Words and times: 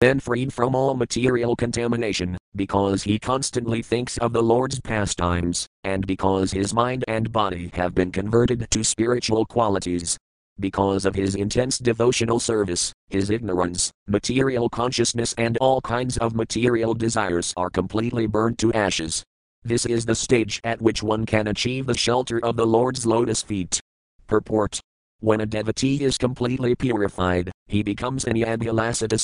then 0.00 0.20
freed 0.20 0.52
from 0.52 0.76
all 0.76 0.94
material 0.94 1.56
contamination, 1.56 2.36
because 2.54 3.02
he 3.02 3.18
constantly 3.18 3.82
thinks 3.82 4.16
of 4.18 4.32
the 4.32 4.42
Lord's 4.42 4.80
pastimes, 4.80 5.66
and 5.82 6.06
because 6.06 6.52
his 6.52 6.72
mind 6.72 7.04
and 7.08 7.32
body 7.32 7.70
have 7.74 7.94
been 7.94 8.12
converted 8.12 8.70
to 8.70 8.84
spiritual 8.84 9.44
qualities. 9.44 10.16
Because 10.60 11.04
of 11.04 11.14
his 11.14 11.34
intense 11.34 11.78
devotional 11.78 12.40
service, 12.40 12.92
his 13.08 13.30
ignorance, 13.30 13.92
material 14.06 14.68
consciousness, 14.68 15.34
and 15.38 15.56
all 15.58 15.80
kinds 15.80 16.16
of 16.18 16.34
material 16.34 16.94
desires 16.94 17.52
are 17.56 17.70
completely 17.70 18.26
burned 18.26 18.58
to 18.58 18.72
ashes. 18.72 19.24
This 19.64 19.84
is 19.84 20.04
the 20.04 20.14
stage 20.14 20.60
at 20.64 20.80
which 20.80 21.02
one 21.02 21.26
can 21.26 21.48
achieve 21.48 21.86
the 21.86 21.96
shelter 21.96 22.44
of 22.44 22.56
the 22.56 22.66
Lord's 22.66 23.04
lotus 23.04 23.42
feet. 23.42 23.80
Purport 24.26 24.80
When 25.20 25.40
a 25.40 25.46
devotee 25.46 26.02
is 26.02 26.18
completely 26.18 26.74
purified, 26.74 27.50
he 27.66 27.82
becomes 27.82 28.24
an 28.24 28.34
Yabhilasita 28.36 29.18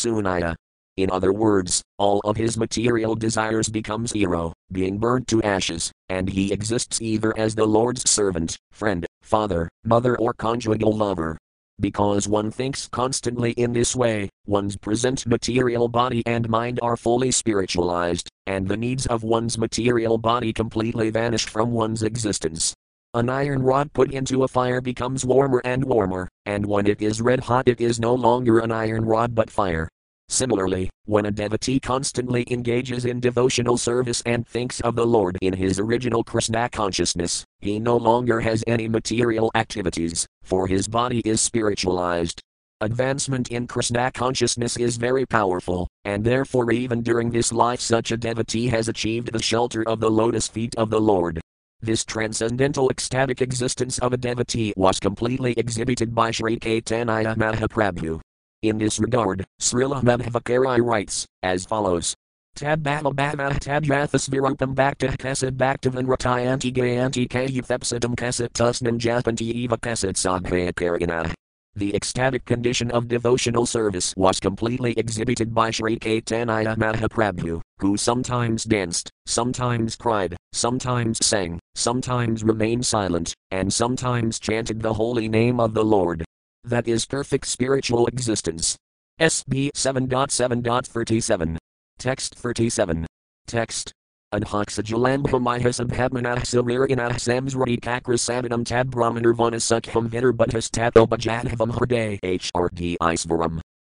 In 0.96 1.11
other 1.11 1.32
words, 1.32 1.82
all 1.98 2.20
of 2.20 2.36
his 2.36 2.56
material 2.56 3.16
desires 3.16 3.69
become 3.69 4.06
zero, 4.06 4.52
being 4.70 4.98
burnt 4.98 5.27
to 5.28 5.42
ashes, 5.42 5.91
and 6.09 6.28
he 6.28 6.52
exists 6.52 7.02
either 7.02 7.36
as 7.36 7.56
the 7.56 7.66
Lord's 7.66 8.09
servant, 8.09 8.56
friend, 8.70 9.05
father, 9.22 9.69
mother, 9.84 10.16
or 10.19 10.33
conjugal 10.34 10.92
lover. 10.92 11.36
Because 11.80 12.28
one 12.28 12.52
thinks 12.52 12.86
constantly 12.86 13.50
in 13.52 13.72
this 13.72 13.96
way, 13.96 14.30
one's 14.46 14.77
present 14.77 15.27
material 15.27 15.88
body 15.88 16.22
and 16.27 16.48
mind 16.48 16.78
are 16.80 16.97
fully 16.97 17.33
spiritualized, 17.33 18.28
and 18.47 18.69
the 18.69 18.77
needs 18.77 19.06
of 19.06 19.24
one's 19.24 19.58
material 19.58 20.16
body 20.16 20.52
completely 20.52 21.11
vanish 21.11 21.47
from 21.47 21.72
one's 21.72 22.05
existence. 22.05 22.72
An 23.14 23.28
iron 23.28 23.62
rod 23.62 23.92
put 23.92 24.12
into 24.12 24.45
a 24.45 24.48
fire 24.48 24.80
becomes 24.80 25.24
warmer 25.24 25.61
and 25.64 25.84
warmer, 25.84 26.28
and 26.47 26.64
when 26.64 26.86
it 26.86 27.02
is 27.02 27.20
red 27.20 27.41
hot, 27.41 27.66
it 27.66 27.80
is 27.80 27.98
no 27.98 28.14
longer 28.14 28.61
an 28.61 28.70
iron 28.70 29.05
rod 29.05 29.34
but 29.34 29.50
fire. 29.50 29.88
Similarly, 30.28 30.91
when 31.05 31.27
a 31.27 31.30
devotee 31.30 31.78
constantly 31.78 32.45
engages 32.51 33.05
in 33.05 33.20
devotional 33.20 33.77
service 33.77 34.23
and 34.24 34.47
thinks 34.47 34.80
of 34.80 34.97
the 34.97 35.06
Lord 35.06 35.39
in 35.42 35.53
his 35.53 35.78
original 35.78 36.25
Krishna 36.25 36.69
consciousness, 36.70 37.44
he 37.61 37.78
no 37.78 37.97
longer 37.97 38.41
has 38.41 38.64
any 38.67 38.89
material 38.89 39.50
activities, 39.55 40.27
for 40.42 40.67
his 40.67 40.89
body 40.89 41.20
is 41.25 41.41
spiritualized. 41.41 42.41
Advancement 42.80 43.50
in 43.50 43.67
Krishna 43.67 44.11
consciousness 44.12 44.77
is 44.77 44.97
very 44.97 45.25
powerful, 45.25 45.86
and 46.05 46.25
therefore, 46.25 46.72
even 46.72 47.02
during 47.02 47.30
this 47.30 47.52
life, 47.52 47.80
such 47.80 48.11
a 48.11 48.17
devotee 48.17 48.67
has 48.67 48.89
achieved 48.89 49.33
the 49.33 49.42
shelter 49.42 49.86
of 49.89 50.00
the 50.00 50.11
lotus 50.11 50.48
feet 50.48 50.75
of 50.77 50.91
the 50.91 51.00
Lord. 51.00 51.41
This 51.80 52.05
transcendental 52.05 52.89
ecstatic 52.91 53.42
existence 53.42 53.98
of 53.98 54.12
a 54.14 54.17
devotee 54.17 54.72
was 54.77 54.98
completely 54.98 55.52
exhibited 55.58 56.14
by 56.14 56.30
Sri 56.30 56.58
Caitanya 56.58 57.36
Mahaprabhu. 57.36 58.20
In 58.65 58.79
this 58.79 58.98
regard, 58.98 59.45
Srila 59.61 60.03
Madhvacharya 60.03 60.83
writes, 60.83 61.27
as 61.43 61.67
follows. 61.67 62.15
Tabbalabhava 62.57 63.59
tadyathas 63.61 64.27
virupam 64.31 64.75
bhakta 64.75 65.09
kasad 65.19 65.59
bhaktavan 65.59 66.07
ratayanti 66.07 66.73
gayanti 66.73 67.29
kayuthepsidam 67.29 68.17
kasat 68.17 68.55
tusnan 68.55 68.98
japanti 68.98 69.53
eva 69.53 69.77
kasat 69.77 70.15
sadhyakarina. 70.15 71.35
The 71.77 71.95
ecstatic 71.95 72.47
condition 72.47 72.91
of 72.91 73.07
devotional 73.07 73.67
service 73.67 74.15
was 74.17 74.41
completely 74.41 74.95
exhibited 74.97 75.53
by 75.53 75.70
Sri 75.70 75.98
Caitanya 75.98 76.75
Mahaprabhu, 76.79 77.61
who 77.81 77.98
sometimes 77.98 78.65
danced, 78.65 79.11
sometimes 79.27 79.95
cried, 79.95 80.39
sometimes 80.55 81.19
sang, 81.23 81.61
sometimes 81.75 82.42
remained 82.42 82.87
silent, 82.87 83.35
and 83.51 83.70
sometimes 83.70 84.41
chanted 84.41 84.81
the 84.81 84.95
holy 84.95 85.29
name 85.29 85.61
of 85.61 85.75
the 85.75 85.85
Lord. 85.85 86.25
That 86.65 86.89
is 86.89 87.05
perfect 87.05 87.47
spiritual 87.47 88.07
existence. 88.07 88.79
SB 89.20 89.70
7.7.37. 89.77 91.59
Text 91.98 92.34
37. 92.34 93.07
Text 93.47 93.93
Adhoxajalambhamihasabhadmanah 94.33 96.42
silririnah 96.42 97.20
samsrati 97.20 97.79
kakrasadanam 97.79 98.65
tad 98.65 98.91
brahmanirvana 98.91 99.61
sukham. 99.61 100.11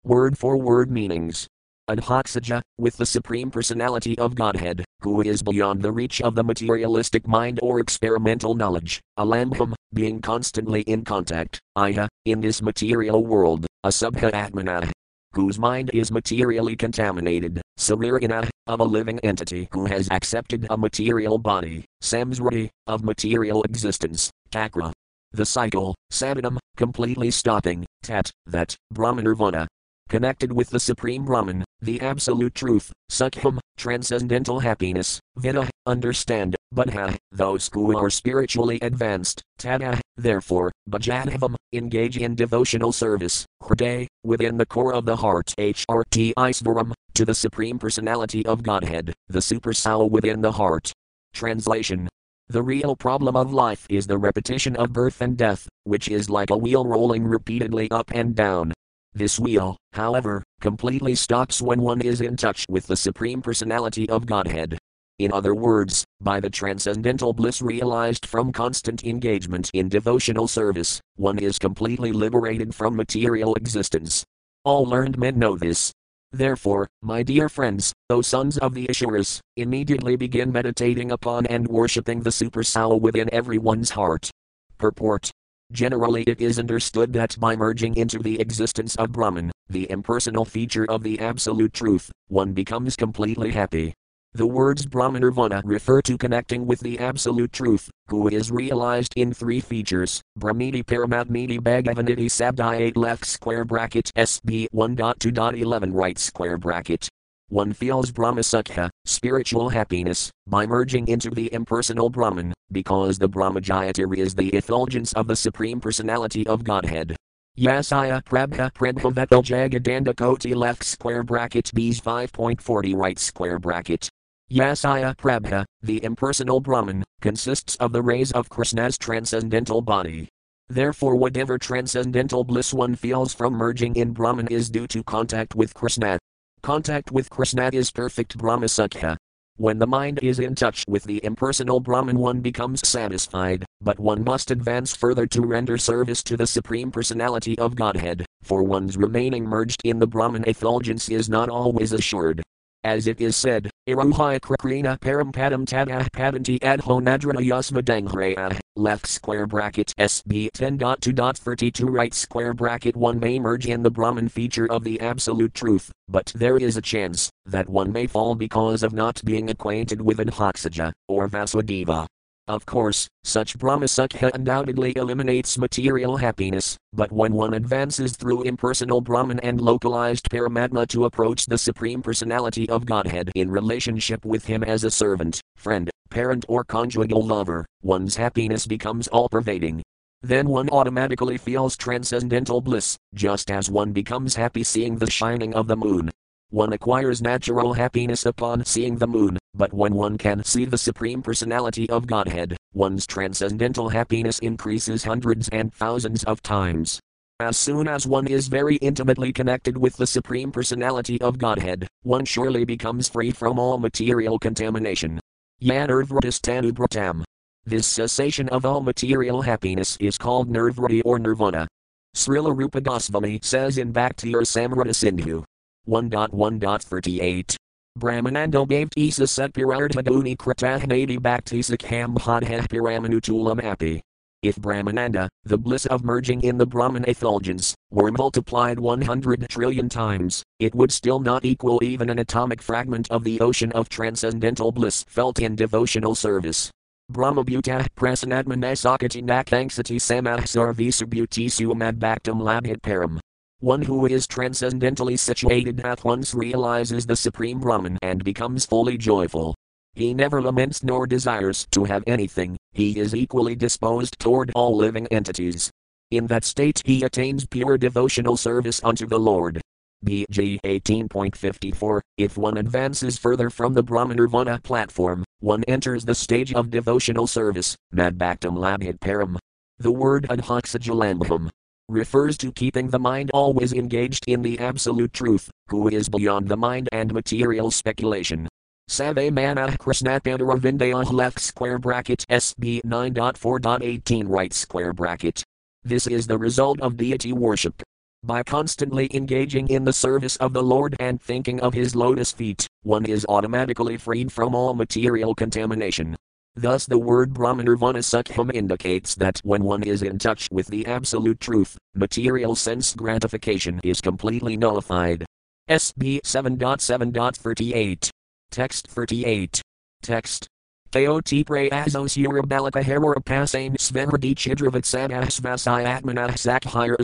Word 0.03 0.37
for 0.37 0.57
word 0.57 0.91
meanings. 0.91 1.47
Adhoxaja, 1.89 2.61
with 2.77 2.97
the 2.97 3.05
Supreme 3.05 3.49
Personality 3.49 4.17
of 4.19 4.35
Godhead, 4.35 4.83
who 5.01 5.21
is 5.21 5.41
beyond 5.41 5.81
the 5.81 5.91
reach 5.91 6.21
of 6.21 6.35
the 6.35 6.43
materialistic 6.43 7.25
mind 7.25 7.59
or 7.63 7.79
experimental 7.79 8.55
knowledge, 8.55 8.99
alambham, 9.17 9.73
being 9.93 10.19
constantly 10.19 10.81
in 10.81 11.05
contact, 11.05 11.61
iha, 11.77 12.09
in 12.25 12.41
this 12.41 12.61
material 12.61 13.23
world, 13.25 13.65
asubha 13.85 14.31
atmana, 14.31 14.91
whose 15.31 15.57
mind 15.57 15.89
is 15.93 16.11
materially 16.11 16.75
contaminated, 16.75 17.61
sarirana, 17.79 18.49
of 18.67 18.81
a 18.81 18.83
living 18.83 19.19
entity 19.19 19.69
who 19.71 19.85
has 19.85 20.09
accepted 20.11 20.67
a 20.69 20.77
material 20.77 21.37
body, 21.37 21.85
samsrati, 22.03 22.69
of 22.87 23.05
material 23.05 23.63
existence, 23.63 24.29
takra. 24.51 24.91
The 25.31 25.45
cycle, 25.45 25.95
sadhanam, 26.11 26.57
completely 26.75 27.31
stopping, 27.31 27.85
tat, 28.03 28.29
that, 28.45 28.75
brahmanirvana, 28.93 29.66
connected 30.07 30.51
with 30.51 30.69
the 30.69 30.79
Supreme 30.79 31.25
Brahman, 31.25 31.63
the 31.81 32.01
Absolute 32.01 32.55
Truth, 32.55 32.91
Sukham, 33.11 33.59
transcendental 33.77 34.59
happiness, 34.59 35.19
Vida, 35.37 35.69
understand, 35.85 36.55
Buddha, 36.71 37.17
those 37.31 37.69
who 37.73 37.97
are 37.97 38.09
spiritually 38.09 38.79
advanced, 38.81 39.41
Tada, 39.59 39.99
therefore, 40.17 40.71
Bhajadhavam, 40.89 41.55
engage 41.73 42.17
in 42.17 42.35
devotional 42.35 42.91
service, 42.91 43.45
Hriday, 43.61 44.07
within 44.23 44.57
the 44.57 44.65
core 44.65 44.93
of 44.93 45.05
the 45.05 45.15
heart, 45.15 45.53
HRT 45.57 46.33
Isvaram, 46.35 46.93
to 47.13 47.25
the 47.25 47.35
Supreme 47.35 47.79
Personality 47.79 48.45
of 48.45 48.63
Godhead, 48.63 49.13
the 49.27 49.41
Super 49.41 49.73
Soul 49.73 50.09
within 50.09 50.41
the 50.41 50.51
heart. 50.51 50.91
Translation 51.33 52.09
the 52.49 52.63
real 52.63 52.95
problem 52.95 53.35
of 53.35 53.51
life 53.51 53.85
is 53.89 54.07
the 54.07 54.17
repetition 54.17 54.77
of 54.77 54.93
birth 54.93 55.19
and 55.19 55.35
death, 55.35 55.67
which 55.83 56.07
is 56.07 56.29
like 56.29 56.49
a 56.49 56.55
wheel 56.55 56.85
rolling 56.85 57.25
repeatedly 57.25 57.91
up 57.91 58.09
and 58.15 58.35
down, 58.35 58.71
this 59.17 59.39
wheel, 59.39 59.77
however, 59.93 60.43
completely 60.61 61.15
stops 61.15 61.61
when 61.61 61.81
one 61.81 62.01
is 62.01 62.21
in 62.21 62.37
touch 62.37 62.65
with 62.69 62.87
the 62.87 62.95
Supreme 62.95 63.41
Personality 63.41 64.09
of 64.09 64.25
Godhead. 64.25 64.77
In 65.19 65.33
other 65.33 65.55
words, 65.55 66.05
by 66.21 66.39
the 66.39 66.49
transcendental 66.49 67.33
bliss 67.33 67.61
realized 67.61 68.25
from 68.25 68.51
constant 68.51 69.03
engagement 69.03 69.71
in 69.73 69.89
devotional 69.89 70.47
service, 70.47 71.01
one 71.15 71.39
is 71.39 71.57
completely 71.57 72.11
liberated 72.11 72.75
from 72.75 72.95
material 72.95 73.55
existence. 73.55 74.23
All 74.63 74.85
learned 74.85 75.17
men 75.17 75.39
know 75.39 75.57
this. 75.57 75.91
Therefore, 76.31 76.87
my 77.01 77.23
dear 77.23 77.49
friends, 77.49 77.93
O 78.11 78.21
sons 78.21 78.57
of 78.59 78.75
the 78.75 78.87
Asuras, 78.89 79.41
immediately 79.55 80.15
begin 80.15 80.51
meditating 80.51 81.11
upon 81.11 81.47
and 81.47 81.67
worshipping 81.67 82.21
the 82.21 82.31
Super 82.31 82.63
Soul 82.63 82.99
within 82.99 83.33
everyone's 83.33 83.91
heart. 83.91 84.29
Purport 84.77 85.31
Generally, 85.71 86.23
it 86.27 86.41
is 86.41 86.59
understood 86.59 87.11
that 87.13 87.37
by 87.39 87.55
merging 87.55 87.93
into 87.95 88.19
the 88.19 88.39
existence 88.39 88.95
of 88.95 89.11
Brahman, 89.11 89.51
the 89.69 89.89
impersonal 89.91 90.45
feature 90.45 90.89
of 90.89 91.03
the 91.03 91.19
Absolute 91.19 91.73
Truth, 91.73 92.09
one 92.29 92.53
becomes 92.53 92.95
completely 92.95 93.51
happy. 93.51 93.93
The 94.33 94.47
words 94.47 94.85
Brahmanirvana 94.85 95.61
refer 95.65 96.01
to 96.03 96.17
connecting 96.17 96.65
with 96.67 96.79
the 96.79 96.99
Absolute 96.99 97.51
Truth, 97.51 97.89
who 98.07 98.29
is 98.29 98.49
realized 98.49 99.13
in 99.17 99.33
three 99.33 99.59
features 99.59 100.21
Brahmiti 100.39 100.83
Paramatmiti 100.83 101.59
Bhagavaniti 101.59 102.27
Sabdi 102.27 102.79
8 102.79 102.95
left 102.95 103.25
square 103.25 103.65
bracket 103.65 104.11
SB 104.15 104.67
1.2.11 104.73 105.91
right 105.93 106.17
square 106.17 106.57
bracket. 106.57 107.09
One 107.49 107.71
feels 107.71 108.11
Brahmasukha, 108.11 108.89
spiritual 109.05 109.69
happiness, 109.69 110.29
by 110.47 110.65
merging 110.65 111.07
into 111.07 111.29
the 111.29 111.53
impersonal 111.53 112.09
Brahman, 112.09 112.53
because 112.73 113.17
the 113.17 113.29
Brahmajayatiri 113.29 114.17
is 114.17 114.35
the 114.35 114.49
effulgence 114.49 115.13
of 115.13 115.27
the 115.27 115.35
Supreme 115.37 115.79
Personality 115.79 116.45
of 116.45 116.65
Godhead. 116.65 117.15
Yasaya 117.57 118.21
Prabha 118.25 118.69
Prabhavatal 118.73 119.43
Jagadanda 119.43 120.13
Koti 120.13 120.53
left 120.53 120.83
square 120.83 121.23
bracket 121.23 121.71
B's 121.73 122.01
5.40 122.01 122.93
right 122.97 123.17
square 123.17 123.59
bracket. 123.59 124.09
Yasaya 124.51 125.15
Prabha, 125.15 125.63
the 125.81 126.03
impersonal 126.03 126.59
Brahman, 126.59 127.01
consists 127.21 127.77
of 127.77 127.93
the 127.93 128.01
rays 128.01 128.33
of 128.33 128.49
Krishna's 128.49 128.97
transcendental 128.97 129.81
body. 129.81 130.27
Therefore, 130.67 131.15
whatever 131.15 131.57
transcendental 131.57 132.43
bliss 132.43 132.73
one 132.73 132.95
feels 132.95 133.33
from 133.33 133.53
merging 133.53 133.95
in 133.95 134.11
Brahman 134.11 134.47
is 134.47 134.69
due 134.69 134.87
to 134.87 135.01
contact 135.01 135.55
with 135.55 135.73
Krishna. 135.73 136.19
Contact 136.67 137.13
with 137.13 137.29
Krishna 137.29 137.69
is 137.71 137.91
perfect 137.91 138.37
Brahmasukha. 138.37 139.15
When 139.55 139.79
the 139.79 139.87
mind 139.87 140.19
is 140.21 140.37
in 140.37 140.53
touch 140.53 140.83
with 140.85 141.05
the 141.05 141.23
impersonal 141.23 141.79
Brahman, 141.79 142.19
one 142.19 142.41
becomes 142.41 142.85
satisfied, 142.85 143.63
but 143.79 143.97
one 144.01 144.25
must 144.25 144.51
advance 144.51 144.93
further 144.93 145.25
to 145.27 145.43
render 145.43 145.77
service 145.77 146.21
to 146.23 146.35
the 146.35 146.45
Supreme 146.45 146.91
Personality 146.91 147.57
of 147.57 147.77
Godhead, 147.77 148.25
for 148.43 148.63
one's 148.63 148.97
remaining 148.97 149.45
merged 149.45 149.79
in 149.85 149.99
the 149.99 150.07
Brahman 150.07 150.43
effulgence 150.45 151.07
is 151.07 151.29
not 151.29 151.47
always 151.47 151.93
assured. 151.93 152.43
As 152.87 153.05
it 153.05 153.19
is 153.19 153.35
said, 153.35 153.69
Iruhaya 153.85 154.39
Krakrina 154.39 154.97
Parampadam 154.97 155.65
Tadah 155.65 156.09
Padanti 156.11 156.57
Adho 156.59 157.01
Nadrana 157.01 157.45
Yasma 157.45 157.81
Danghreya, 157.81 158.57
left 158.77 159.07
square 159.07 159.45
bracket 159.45 159.93
SB 159.99 160.47
10.2.32 160.51 161.83
right 161.89 162.13
square 162.13 162.53
bracket 162.53 162.95
1 162.95 163.19
may 163.19 163.39
merge 163.39 163.67
in 163.67 163.83
the 163.83 163.91
Brahman 163.91 164.29
feature 164.29 164.71
of 164.71 164.85
the 164.85 165.01
absolute 165.01 165.53
truth, 165.53 165.91
but 166.07 166.31
there 166.33 166.55
is 166.55 166.77
a 166.77 166.81
chance 166.81 167.29
that 167.45 167.67
one 167.67 167.91
may 167.91 168.07
fall 168.07 168.35
because 168.35 168.83
of 168.83 168.93
not 168.93 169.21
being 169.25 169.49
acquainted 169.49 169.99
with 169.99 170.19
Anhakshaja, 170.19 170.93
or 171.09 171.27
Vasudeva. 171.27 172.07
Of 172.47 172.65
course, 172.65 173.09
such 173.25 173.57
Brahmasukha 173.57 174.31
undoubtedly 174.33 174.95
eliminates 174.95 175.57
material 175.57 176.15
happiness, 176.15 176.77
but 176.93 177.11
when 177.11 177.33
one 177.33 177.53
advances 177.53 178.15
through 178.15 178.43
impersonal 178.43 179.01
Brahman 179.01 179.41
and 179.41 179.59
localized 179.59 180.29
Paramatma 180.29 180.87
to 180.87 181.03
approach 181.03 181.45
the 181.45 181.57
Supreme 181.57 182.01
Personality 182.01 182.69
of 182.69 182.85
Godhead 182.85 183.31
in 183.35 183.51
relationship 183.51 184.23
with 184.23 184.45
Him 184.45 184.63
as 184.63 184.85
a 184.85 184.91
servant, 184.91 185.41
friend, 185.57 185.89
parent, 186.09 186.45
or 186.47 186.63
conjugal 186.63 187.21
lover, 187.21 187.65
one's 187.81 188.15
happiness 188.15 188.65
becomes 188.65 189.09
all 189.09 189.27
pervading. 189.27 189.83
Then 190.21 190.47
one 190.47 190.69
automatically 190.69 191.37
feels 191.37 191.75
transcendental 191.75 192.61
bliss, 192.61 192.97
just 193.13 193.51
as 193.51 193.69
one 193.69 193.91
becomes 193.91 194.35
happy 194.35 194.63
seeing 194.63 194.97
the 194.97 195.11
shining 195.11 195.53
of 195.53 195.67
the 195.67 195.75
moon. 195.75 196.11
One 196.51 196.71
acquires 196.71 197.21
natural 197.21 197.73
happiness 197.73 198.25
upon 198.25 198.63
seeing 198.63 198.95
the 198.95 199.05
moon, 199.05 199.37
but 199.53 199.73
when 199.73 199.93
one 199.93 200.17
can 200.17 200.45
see 200.45 200.63
the 200.63 200.77
Supreme 200.77 201.21
Personality 201.21 201.89
of 201.89 202.07
Godhead, 202.07 202.55
one's 202.73 203.05
transcendental 203.05 203.89
happiness 203.89 204.39
increases 204.39 205.03
hundreds 205.03 205.49
and 205.49 205.73
thousands 205.73 206.23
of 206.23 206.41
times. 206.41 207.01
As 207.41 207.57
soon 207.57 207.89
as 207.89 208.07
one 208.07 208.27
is 208.27 208.47
very 208.47 208.77
intimately 208.77 209.33
connected 209.33 209.77
with 209.77 209.97
the 209.97 210.07
Supreme 210.07 210.49
Personality 210.53 211.19
of 211.19 211.37
Godhead, 211.37 211.85
one 212.03 212.23
surely 212.23 212.63
becomes 212.63 213.09
free 213.09 213.31
from 213.31 213.59
all 213.59 213.77
material 213.77 214.39
contamination. 214.39 215.19
Yanurvratistanu 215.61 217.25
This 217.65 217.87
cessation 217.87 218.47
of 218.49 218.65
all 218.65 218.79
material 218.79 219.41
happiness 219.41 219.97
is 219.99 220.17
called 220.17 220.49
nirvrati 220.49 221.01
or 221.03 221.19
nirvana. 221.19 221.67
Srila 222.15 222.57
Rupa 222.57 222.79
Goswami 222.79 223.39
says 223.43 223.77
in 223.77 223.91
Bhakti 223.91 224.31
Rasamrita 224.31 224.95
Sindhu, 224.95 225.43
1.1.38. 225.87 227.55
Brahmanando 227.97 228.67
bhavti 228.67 229.11
sa 229.11 229.23
satpirarthaduni 229.23 230.37
kratahnadi 230.37 231.19
bhakti 231.19 231.59
sakham 231.61 232.15
hadhah 232.17 232.67
piramanutulam 232.67 233.63
api. 233.63 234.01
If 234.43 234.57
Brahmananda, 234.57 235.29
the 235.45 235.57
bliss 235.57 235.87
of 235.87 236.03
merging 236.03 236.41
in 236.41 236.59
the 236.59 236.65
Brahman 236.65 237.05
effulgence, 237.07 237.73
were 237.89 238.11
multiplied 238.11 238.79
100 238.79 239.49
trillion 239.49 239.89
times, 239.89 240.43
it 240.59 240.75
would 240.75 240.91
still 240.91 241.19
not 241.19 241.43
equal 241.43 241.83
even 241.83 242.11
an 242.11 242.19
atomic 242.19 242.61
fragment 242.61 243.09
of 243.09 243.23
the 243.23 243.39
ocean 243.39 243.71
of 243.71 243.89
transcendental 243.89 244.71
bliss 244.71 245.03
felt 245.07 245.39
in 245.39 245.55
devotional 245.55 246.13
service. 246.13 246.69
Brahmabhuta 247.11 247.87
prasanatmanasakati 247.95 249.23
nakanksati 249.23 249.97
samah 249.97 250.41
sarvisubhuti 250.41 251.47
suamad 251.47 251.97
bhaktam 251.97 252.39
labhit 252.39 252.81
param. 252.81 253.19
One 253.59 253.81
who 253.81 254.05
is 254.05 254.27
transcendentally 254.27 255.17
situated 255.17 255.79
at 255.79 256.03
once 256.03 256.35
realizes 256.35 257.07
the 257.07 257.15
Supreme 257.15 257.59
Brahman 257.59 257.97
and 258.03 258.23
becomes 258.23 258.67
fully 258.67 258.99
joyful. 258.99 259.55
He 259.95 260.13
never 260.13 260.43
laments 260.43 260.83
nor 260.83 261.07
desires 261.07 261.65
to 261.71 261.85
have 261.85 262.03
anything, 262.05 262.55
he 262.71 262.99
is 262.99 263.15
equally 263.15 263.55
disposed 263.55 264.19
toward 264.19 264.51
all 264.53 264.77
living 264.77 265.07
entities. 265.07 265.71
In 266.11 266.27
that 266.27 266.45
state, 266.45 266.83
he 266.85 267.03
attains 267.03 267.47
pure 267.47 267.79
devotional 267.79 268.37
service 268.37 268.79
unto 268.83 269.07
the 269.07 269.19
Lord. 269.19 269.59
BG 270.05 270.59
18.54 270.61 272.01
If 272.19 272.37
one 272.37 272.57
advances 272.57 273.17
further 273.17 273.49
from 273.49 273.73
the 273.73 273.83
Brahmanirvana 273.83 274.61
platform, 274.61 275.23
one 275.39 275.63
enters 275.63 276.05
the 276.05 276.13
stage 276.13 276.53
of 276.53 276.69
devotional 276.69 277.25
service, 277.25 277.75
Madbhaktam 277.91 278.55
Labhit 278.55 278.99
Param. 278.99 279.39
The 279.79 279.91
word 279.91 280.27
Adhaksajalambham 280.29 281.49
refers 281.89 282.37
to 282.37 282.51
keeping 282.51 282.89
the 282.89 282.99
mind 282.99 283.31
always 283.33 283.71
engaged 283.71 284.25
in 284.27 284.41
the 284.41 284.59
absolute 284.59 285.13
truth, 285.13 285.49
who 285.69 285.87
is 285.87 286.09
beyond 286.09 286.49
the 286.49 286.57
mind 286.57 286.89
and 286.91 287.13
material 287.13 287.71
speculation. 287.71 288.47
Save 288.89 289.31
mana 289.33 289.67
Krishnapanaravindayah 289.79 291.11
left 291.13 291.39
square 291.39 291.79
bracket 291.79 292.25
SB 292.29 292.81
9.4.18 292.83 294.25
right 294.27 294.53
square 294.53 294.91
bracket. 294.91 295.43
This 295.83 296.07
is 296.07 296.27
the 296.27 296.37
result 296.37 296.81
of 296.81 296.97
deity 296.97 297.31
worship. 297.31 297.81
By 298.23 298.43
constantly 298.43 299.09
engaging 299.13 299.69
in 299.69 299.85
the 299.85 299.93
service 299.93 300.35
of 300.37 300.51
the 300.51 300.63
Lord 300.63 300.95
and 300.99 301.21
thinking 301.21 301.61
of 301.61 301.73
His 301.73 301.95
lotus 301.95 302.33
feet, 302.33 302.67
one 302.83 303.05
is 303.05 303.25
automatically 303.29 303.95
freed 303.95 304.31
from 304.31 304.55
all 304.55 304.73
material 304.73 305.33
contamination. 305.33 306.17
Thus, 306.57 306.87
the 306.87 306.97
word 306.97 307.35
Brahmanirvana 307.35 308.01
Sukham 308.01 308.51
indicates 308.51 309.13
that 309.15 309.39
when 309.43 309.63
one 309.63 309.83
is 309.83 310.01
in 310.01 310.17
touch 310.17 310.49
with 310.51 310.65
the 310.65 310.87
absolute 310.87 311.39
truth, 311.39 311.77
material 311.93 312.55
sense 312.55 312.95
gratification 312.95 313.79
is 313.83 314.01
completely 314.01 314.57
nullified. 314.57 315.23
SB 315.69 316.19
7.7.38. 316.21 318.09
Text 318.49 318.87
38. 318.87 319.61
Text. 320.01 320.47
Theoti 320.91 321.45
preazos 321.45 322.17
urabalika 322.17 322.81
herora 322.81 323.23
passain 323.23 323.75
svenradi 323.75 324.33
chidravat 324.33 324.83
svasai 324.83 325.85
atmanah 325.85 326.31
sakhira 326.31 326.97